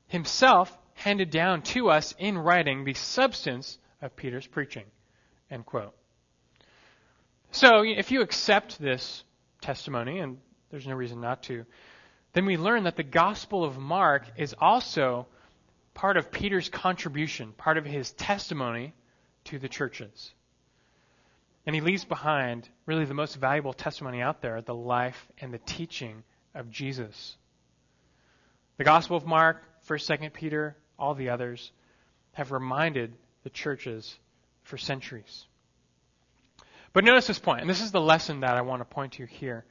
himself 0.08 0.76
handed 0.94 1.30
down 1.30 1.62
to 1.62 1.90
us 1.90 2.14
in 2.18 2.36
writing 2.36 2.84
the 2.84 2.94
substance 2.94 3.78
of 4.02 4.16
Peter's 4.16 4.46
preaching. 4.46 4.84
End 5.50 5.64
quote. 5.64 5.94
So, 7.52 7.84
if 7.84 8.10
you 8.10 8.22
accept 8.22 8.78
this 8.80 9.22
testimony, 9.60 10.18
and 10.18 10.38
there's 10.70 10.86
no 10.86 10.94
reason 10.94 11.20
not 11.20 11.42
to, 11.44 11.64
then 12.32 12.46
we 12.46 12.56
learn 12.56 12.84
that 12.84 12.96
the 12.96 13.02
Gospel 13.02 13.64
of 13.64 13.78
Mark 13.78 14.24
is 14.36 14.54
also 14.58 15.26
part 15.94 16.16
of 16.16 16.30
Peter's 16.30 16.68
contribution, 16.68 17.52
part 17.52 17.78
of 17.78 17.86
his 17.86 18.12
testimony 18.12 18.92
to 19.44 19.58
the 19.58 19.68
churches. 19.68 20.32
And 21.64 21.74
he 21.74 21.80
leaves 21.80 22.04
behind 22.04 22.68
really 22.84 23.06
the 23.06 23.14
most 23.14 23.36
valuable 23.36 23.72
testimony 23.72 24.20
out 24.20 24.42
there 24.42 24.60
the 24.60 24.74
life 24.74 25.26
and 25.40 25.52
the 25.52 25.58
teaching 25.58 26.22
of 26.54 26.70
Jesus. 26.70 27.36
The 28.76 28.84
Gospel 28.84 29.16
of 29.16 29.26
Mark, 29.26 29.62
1st, 29.88 30.18
2nd 30.18 30.32
Peter, 30.32 30.76
all 30.98 31.14
the 31.14 31.30
others 31.30 31.72
have 32.32 32.52
reminded 32.52 33.14
the 33.42 33.50
churches 33.50 34.18
for 34.62 34.76
centuries. 34.76 35.46
But 36.96 37.04
notice 37.04 37.26
this 37.26 37.38
point, 37.38 37.60
and 37.60 37.68
this 37.68 37.82
is 37.82 37.92
the 37.92 38.00
lesson 38.00 38.40
that 38.40 38.56
I 38.56 38.62
want 38.62 38.80
to 38.80 38.86
point 38.86 39.12
to 39.12 39.26
here. 39.26 39.66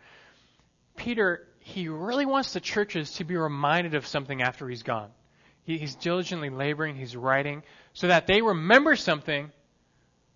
Peter, 0.96 1.48
he 1.58 1.88
really 1.88 2.28
wants 2.28 2.54
the 2.54 2.60
churches 2.60 3.14
to 3.14 3.24
be 3.24 3.36
reminded 3.36 3.96
of 3.96 4.06
something 4.06 4.44
after 4.44 4.70
he's 4.70 4.84
gone. 4.84 5.10
He, 5.64 5.80
he's 5.80 5.96
diligently 5.96 6.52
laboring, 6.52 6.96
he's 6.96 7.16
writing, 7.16 7.64
so 7.94 8.10
that 8.10 8.28
they 8.28 8.44
remember 8.44 8.96
something 8.96 9.52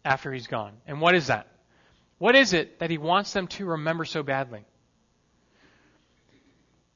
after 0.03 0.33
he's 0.33 0.47
gone. 0.47 0.77
And 0.87 0.99
what 0.99 1.13
is 1.13 1.27
that? 1.27 1.45
What 2.17 2.35
is 2.35 2.53
it 2.53 2.79
that 2.79 2.89
he 2.89 2.97
wants 2.97 3.33
them 3.33 3.45
to 3.49 3.65
remember 3.67 4.03
so 4.03 4.23
badly? 4.23 4.65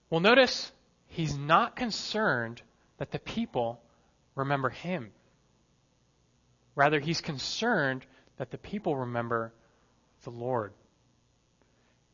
Well, 0.09 0.21
notice 0.21 0.71
he's 1.05 1.37
not 1.37 1.75
concerned 1.75 2.63
that 2.97 3.11
the 3.11 3.19
people 3.19 3.79
remember 4.33 4.71
him. 4.71 5.11
Rather, 6.73 6.99
he's 6.99 7.21
concerned 7.21 8.03
that 8.37 8.49
the 8.49 8.57
people 8.57 8.97
remember 8.97 9.53
the 10.23 10.31
Lord. 10.31 10.73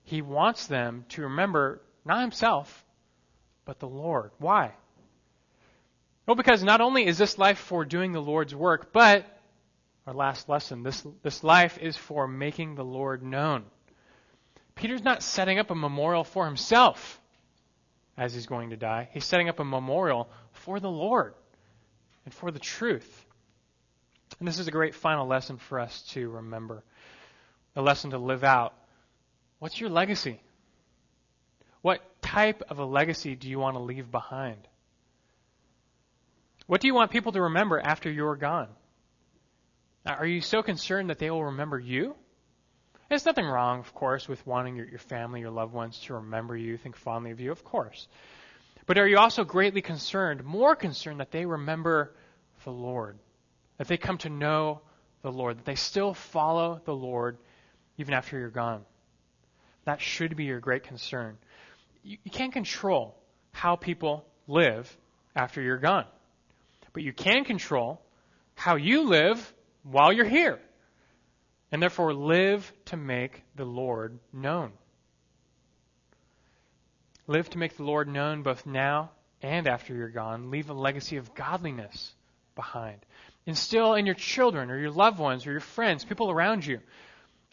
He 0.03 0.21
wants 0.21 0.67
them 0.67 1.05
to 1.09 1.23
remember 1.23 1.81
not 2.05 2.21
himself, 2.21 2.85
but 3.65 3.79
the 3.79 3.87
Lord. 3.87 4.31
Why? 4.39 4.73
Well, 6.25 6.35
because 6.35 6.63
not 6.63 6.81
only 6.81 7.05
is 7.05 7.17
this 7.17 7.37
life 7.37 7.57
for 7.57 7.85
doing 7.85 8.11
the 8.11 8.21
Lord's 8.21 8.53
work, 8.53 8.93
but 8.93 9.25
our 10.05 10.13
last 10.13 10.49
lesson, 10.49 10.83
this, 10.83 11.05
this 11.23 11.43
life 11.43 11.77
is 11.79 11.97
for 11.97 12.27
making 12.27 12.75
the 12.75 12.83
Lord 12.83 13.23
known. 13.23 13.65
Peter's 14.75 15.03
not 15.03 15.23
setting 15.23 15.59
up 15.59 15.71
a 15.71 15.75
memorial 15.75 16.23
for 16.23 16.45
himself 16.45 17.19
as 18.17 18.33
he's 18.33 18.45
going 18.47 18.69
to 18.71 18.77
die. 18.77 19.09
He's 19.11 19.25
setting 19.25 19.49
up 19.49 19.59
a 19.59 19.63
memorial 19.63 20.29
for 20.51 20.79
the 20.79 20.89
Lord 20.89 21.33
and 22.25 22.33
for 22.33 22.51
the 22.51 22.59
truth. 22.59 23.25
And 24.39 24.47
this 24.47 24.59
is 24.59 24.67
a 24.67 24.71
great 24.71 24.95
final 24.95 25.27
lesson 25.27 25.57
for 25.57 25.79
us 25.79 26.01
to 26.11 26.29
remember, 26.29 26.83
a 27.75 27.81
lesson 27.81 28.11
to 28.11 28.17
live 28.17 28.43
out. 28.43 28.73
What's 29.59 29.79
your 29.79 29.89
legacy? 29.89 30.41
What 31.81 32.01
type 32.21 32.63
of 32.69 32.79
a 32.79 32.85
legacy 32.85 33.35
do 33.35 33.49
you 33.49 33.59
want 33.59 33.75
to 33.75 33.81
leave 33.81 34.11
behind? 34.11 34.67
What 36.67 36.81
do 36.81 36.87
you 36.87 36.93
want 36.93 37.11
people 37.11 37.31
to 37.31 37.41
remember 37.41 37.79
after 37.79 38.11
you're 38.11 38.35
gone? 38.35 38.67
Are 40.05 40.25
you 40.25 40.41
so 40.41 40.61
concerned 40.61 41.09
that 41.09 41.19
they 41.19 41.29
will 41.29 41.45
remember 41.45 41.79
you? 41.79 42.15
There's 43.09 43.25
nothing 43.25 43.45
wrong, 43.45 43.79
of 43.79 43.93
course, 43.93 44.27
with 44.27 44.45
wanting 44.45 44.75
your, 44.75 44.85
your 44.85 44.99
family, 44.99 45.39
your 45.39 45.49
loved 45.49 45.73
ones 45.73 45.99
to 46.01 46.13
remember 46.15 46.55
you, 46.55 46.77
think 46.77 46.95
fondly 46.95 47.31
of 47.31 47.39
you, 47.39 47.51
of 47.51 47.63
course. 47.63 48.07
But 48.85 48.97
are 48.97 49.07
you 49.07 49.17
also 49.17 49.43
greatly 49.43 49.81
concerned, 49.81 50.43
more 50.43 50.75
concerned, 50.75 51.19
that 51.19 51.31
they 51.31 51.45
remember 51.45 52.13
the 52.63 52.71
Lord? 52.71 53.17
That 53.77 53.87
they 53.87 53.97
come 53.97 54.19
to 54.19 54.29
know 54.29 54.81
the 55.21 55.31
Lord, 55.31 55.57
that 55.57 55.65
they 55.65 55.75
still 55.75 56.13
follow 56.13 56.81
the 56.85 56.95
Lord 56.95 57.37
even 57.99 58.13
after 58.15 58.39
you're 58.39 58.49
gone? 58.49 58.81
That 59.85 60.01
should 60.01 60.35
be 60.35 60.45
your 60.45 60.59
great 60.59 60.83
concern. 60.83 61.37
You, 62.03 62.17
you 62.23 62.31
can't 62.31 62.53
control 62.53 63.15
how 63.51 63.75
people 63.75 64.25
live 64.47 64.97
after 65.35 65.61
you're 65.61 65.77
gone. 65.77 66.05
But 66.93 67.03
you 67.03 67.13
can 67.13 67.43
control 67.43 68.01
how 68.55 68.77
you 68.77 69.03
live 69.03 69.53
while 69.83 70.11
you're 70.11 70.25
here. 70.25 70.59
And 71.71 71.81
therefore, 71.81 72.13
live 72.13 72.71
to 72.85 72.97
make 72.97 73.43
the 73.55 73.65
Lord 73.65 74.17
known. 74.33 74.71
Live 77.27 77.47
to 77.51 77.59
make 77.59 77.77
the 77.77 77.83
Lord 77.83 78.07
known 78.07 78.41
both 78.41 78.65
now 78.65 79.11
and 79.41 79.67
after 79.67 79.93
you're 79.93 80.09
gone. 80.09 80.49
Leave 80.49 80.71
a 80.71 80.73
legacy 80.73 81.17
of 81.17 81.35
godliness 81.35 82.15
behind. 82.55 82.99
Instill 83.45 83.93
in 83.93 84.05
your 84.05 84.15
children 84.15 84.71
or 84.71 84.79
your 84.79 84.91
loved 84.91 85.19
ones 85.19 85.45
or 85.45 85.51
your 85.51 85.59
friends, 85.59 86.03
people 86.03 86.31
around 86.31 86.65
you, 86.65 86.79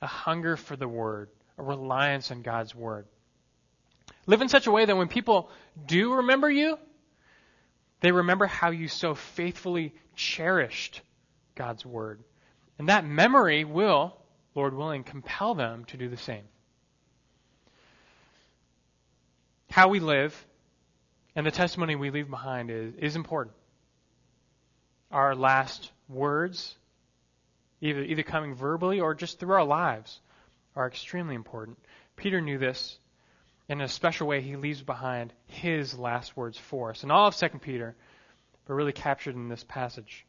a 0.01 0.07
hunger 0.07 0.57
for 0.57 0.77
the 0.77 0.89
Word, 0.89 1.29
a 1.59 1.63
reliance 1.63 2.31
on 2.31 2.43
God's 2.43 2.75
Word. 2.75 3.07
Live 4.27 4.43
in 4.43 4.49
such 4.49 4.67
a 4.67 4.73
way 4.73 4.85
that 4.85 4.97
when 4.97 5.09
people 5.09 5.51
do 5.87 6.15
remember 6.15 6.51
you, 6.51 6.79
they 8.01 8.13
remember 8.13 8.47
how 8.47 8.71
you 8.71 8.89
so 8.89 9.15
faithfully 9.15 9.95
cherished 10.15 11.01
God's 11.55 11.85
Word. 11.85 12.23
And 12.79 12.89
that 12.89 13.07
memory 13.07 13.65
will, 13.65 14.17
Lord 14.55 14.75
willing, 14.75 15.05
compel 15.05 15.55
them 15.55 15.85
to 15.87 15.97
do 15.97 16.09
the 16.09 16.17
same. 16.17 16.45
How 19.71 19.89
we 19.89 20.01
live 20.01 20.47
and 21.35 21.47
the 21.47 21.51
testimony 21.51 21.97
we 21.97 22.11
leave 22.11 22.31
behind 22.31 22.71
is, 22.71 22.95
is 22.99 23.17
important. 23.17 23.55
Our 25.11 25.35
last 25.35 25.91
words, 26.09 26.75
either, 27.87 28.03
either 28.03 28.23
coming 28.23 28.55
verbally 28.55 29.01
or 29.01 29.15
just 29.15 29.39
through 29.39 29.55
our 29.55 29.65
lives, 29.65 30.21
are 30.75 30.87
extremely 30.87 31.35
important. 31.35 31.79
Peter 32.17 32.41
knew 32.41 32.59
this 32.59 32.99
in 33.69 33.81
a 33.81 33.89
special 33.89 34.29
way, 34.29 34.41
he 34.41 34.57
leaves 34.57 34.83
behind 34.83 35.33
his 35.47 35.99
last 35.99 36.37
words 36.37 36.57
for 36.57 36.91
us. 36.91 37.03
And 37.03 37.11
all 37.11 37.27
of 37.27 37.37
2 37.37 37.49
Peter, 37.61 37.97
but 38.65 38.75
really 38.75 38.93
captured 38.93 39.35
in 39.35 39.49
this 39.49 39.65
passage. 39.65 40.25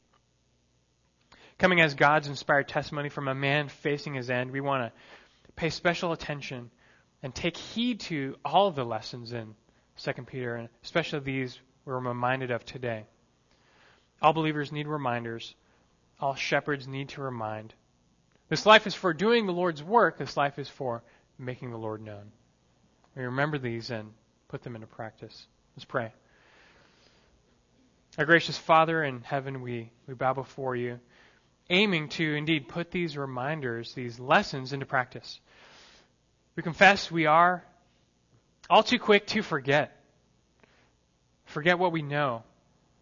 Coming 1.59 1.81
as 1.81 1.93
God's 1.93 2.27
inspired 2.27 2.67
testimony 2.67 3.09
from 3.09 3.27
a 3.27 3.35
man 3.35 3.69
facing 3.69 4.15
his 4.15 4.29
end, 4.29 4.51
we 4.51 4.61
want 4.61 4.91
to 4.91 5.51
pay 5.55 5.69
special 5.69 6.11
attention 6.11 6.71
and 7.21 7.33
take 7.33 7.57
heed 7.57 7.99
to 8.01 8.35
all 8.45 8.67
of 8.67 8.75
the 8.75 8.85
lessons 8.85 9.33
in 9.33 9.55
2 10.03 10.13
Peter, 10.23 10.55
and 10.55 10.69
especially 10.83 11.19
these 11.19 11.59
we're 11.85 11.99
reminded 11.99 12.51
of 12.51 12.65
today. 12.65 13.05
All 14.21 14.33
believers 14.33 14.71
need 14.71 14.87
reminders. 14.87 15.55
All 16.19 16.35
shepherds 16.35 16.87
need 16.87 17.09
to 17.09 17.21
remind. 17.21 17.73
This 18.49 18.65
life 18.65 18.87
is 18.87 18.95
for 18.95 19.13
doing 19.13 19.45
the 19.45 19.53
Lord's 19.53 19.83
work. 19.83 20.17
This 20.17 20.37
life 20.37 20.57
is 20.57 20.69
for 20.69 21.03
making 21.37 21.71
the 21.71 21.77
Lord 21.77 22.01
known. 22.01 22.31
We 23.15 23.23
remember 23.23 23.57
these 23.57 23.89
and 23.89 24.13
put 24.47 24.63
them 24.63 24.75
into 24.75 24.87
practice. 24.87 25.47
Let's 25.75 25.85
pray. 25.85 26.11
Our 28.17 28.25
gracious 28.25 28.57
Father 28.57 29.03
in 29.03 29.21
heaven, 29.21 29.61
we, 29.61 29.91
we 30.07 30.15
bow 30.15 30.33
before 30.33 30.75
you, 30.75 30.99
aiming 31.69 32.09
to 32.09 32.33
indeed 32.33 32.67
put 32.67 32.89
these 32.89 33.15
reminders, 33.15 33.93
these 33.93 34.19
lessons 34.19 34.73
into 34.73 34.85
practice. 34.87 35.39
We 36.55 36.63
confess 36.63 37.11
we 37.11 37.27
are 37.27 37.63
all 38.69 38.81
too 38.81 38.97
quick 38.97 39.27
to 39.27 39.43
forget. 39.43 39.95
Forget 41.45 41.77
what 41.77 41.91
we 41.91 42.01
know, 42.01 42.43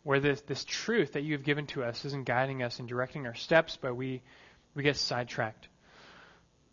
where 0.06 0.20
this, 0.20 0.40
this 0.42 0.64
truth 0.64 1.14
that 1.14 1.24
you 1.24 1.34
have 1.34 1.44
given 1.44 1.66
to 1.66 1.84
us 1.84 2.06
isn't 2.06 2.28
guiding 2.28 2.62
us 2.62 2.78
and 2.78 2.88
directing 2.88 3.26
our 3.26 3.34
steps, 3.34 3.76
but 3.82 3.96
we, 3.96 4.22
we 4.76 4.84
get 4.84 4.96
sidetracked. 4.96 5.68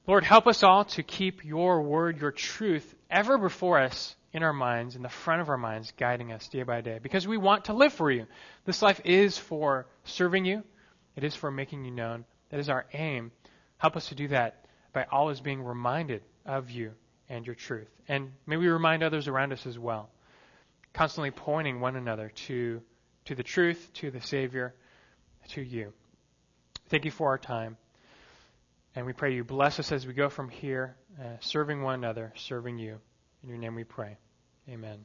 Lord, 0.07 0.23
help 0.23 0.47
us 0.47 0.63
all 0.63 0.85
to 0.85 1.03
keep 1.03 1.43
your 1.43 1.81
word, 1.81 2.21
your 2.21 2.31
truth, 2.31 2.95
ever 3.11 3.39
before 3.39 3.79
us 3.79 4.15
in 4.35 4.43
our 4.43 4.53
minds, 4.53 4.97
in 4.97 5.03
the 5.03 5.09
front 5.09 5.41
of 5.41 5.49
our 5.49 5.57
minds, 5.57 5.95
guiding 5.97 6.31
us 6.31 6.47
day 6.49 6.63
by 6.63 6.83
day. 6.83 7.01
Because 7.03 7.27
we 7.27 7.39
want 7.39 7.65
to 7.65 7.73
live 7.73 7.95
for 7.95 8.11
you. 8.11 8.27
This 8.67 8.83
life 8.83 9.01
is 9.03 9.39
for 9.39 9.87
serving 10.05 10.45
you, 10.45 10.63
it 11.17 11.25
is 11.25 11.35
for 11.35 11.51
making 11.51 11.87
you 11.87 11.91
known. 11.91 12.27
That 12.51 12.61
is 12.61 12.69
our 12.69 12.85
aim. 12.93 13.33
Help 13.79 13.97
us 13.97 14.11
to 14.11 14.15
do 14.15 14.29
that 14.29 14.67
by 14.93 15.07
always 15.11 15.41
being 15.41 15.63
reminded 15.63 16.23
of 16.45 16.71
you 16.71 16.93
and 17.31 17.47
your 17.47 17.55
truth. 17.55 17.89
And 18.09 18.33
may 18.47 18.59
we 18.59 18.69
remind 18.69 19.03
others 19.03 19.27
around 19.27 19.55
us 19.55 19.67
as 19.67 19.79
well, 19.79 20.11
constantly 20.93 21.31
pointing 21.31 21.81
one 21.81 21.97
another 21.97 22.31
to, 22.47 22.83
to 23.27 23.35
the 23.35 23.43
truth, 23.43 23.91
to 23.95 24.11
the 24.11 24.21
Savior, 24.21 24.75
to 25.51 25.63
you. 25.63 25.93
Thank 26.89 27.05
you 27.05 27.11
for 27.11 27.29
our 27.29 27.39
time. 27.39 27.77
And 28.95 29.07
we 29.07 29.13
pray 29.13 29.35
you 29.35 29.45
bless 29.45 29.79
us 29.79 29.91
as 29.93 30.07
we 30.07 30.13
go 30.13 30.29
from 30.29 30.49
here, 30.49 30.97
uh, 31.19 31.37
serving 31.41 31.83
one 31.83 31.95
another, 31.95 32.33
serving 32.37 32.79
you. 32.79 32.99
In 33.43 33.49
your 33.49 33.59
name 33.59 33.75
we 33.75 33.85
pray. 33.85 34.19
Amen. 34.69 35.05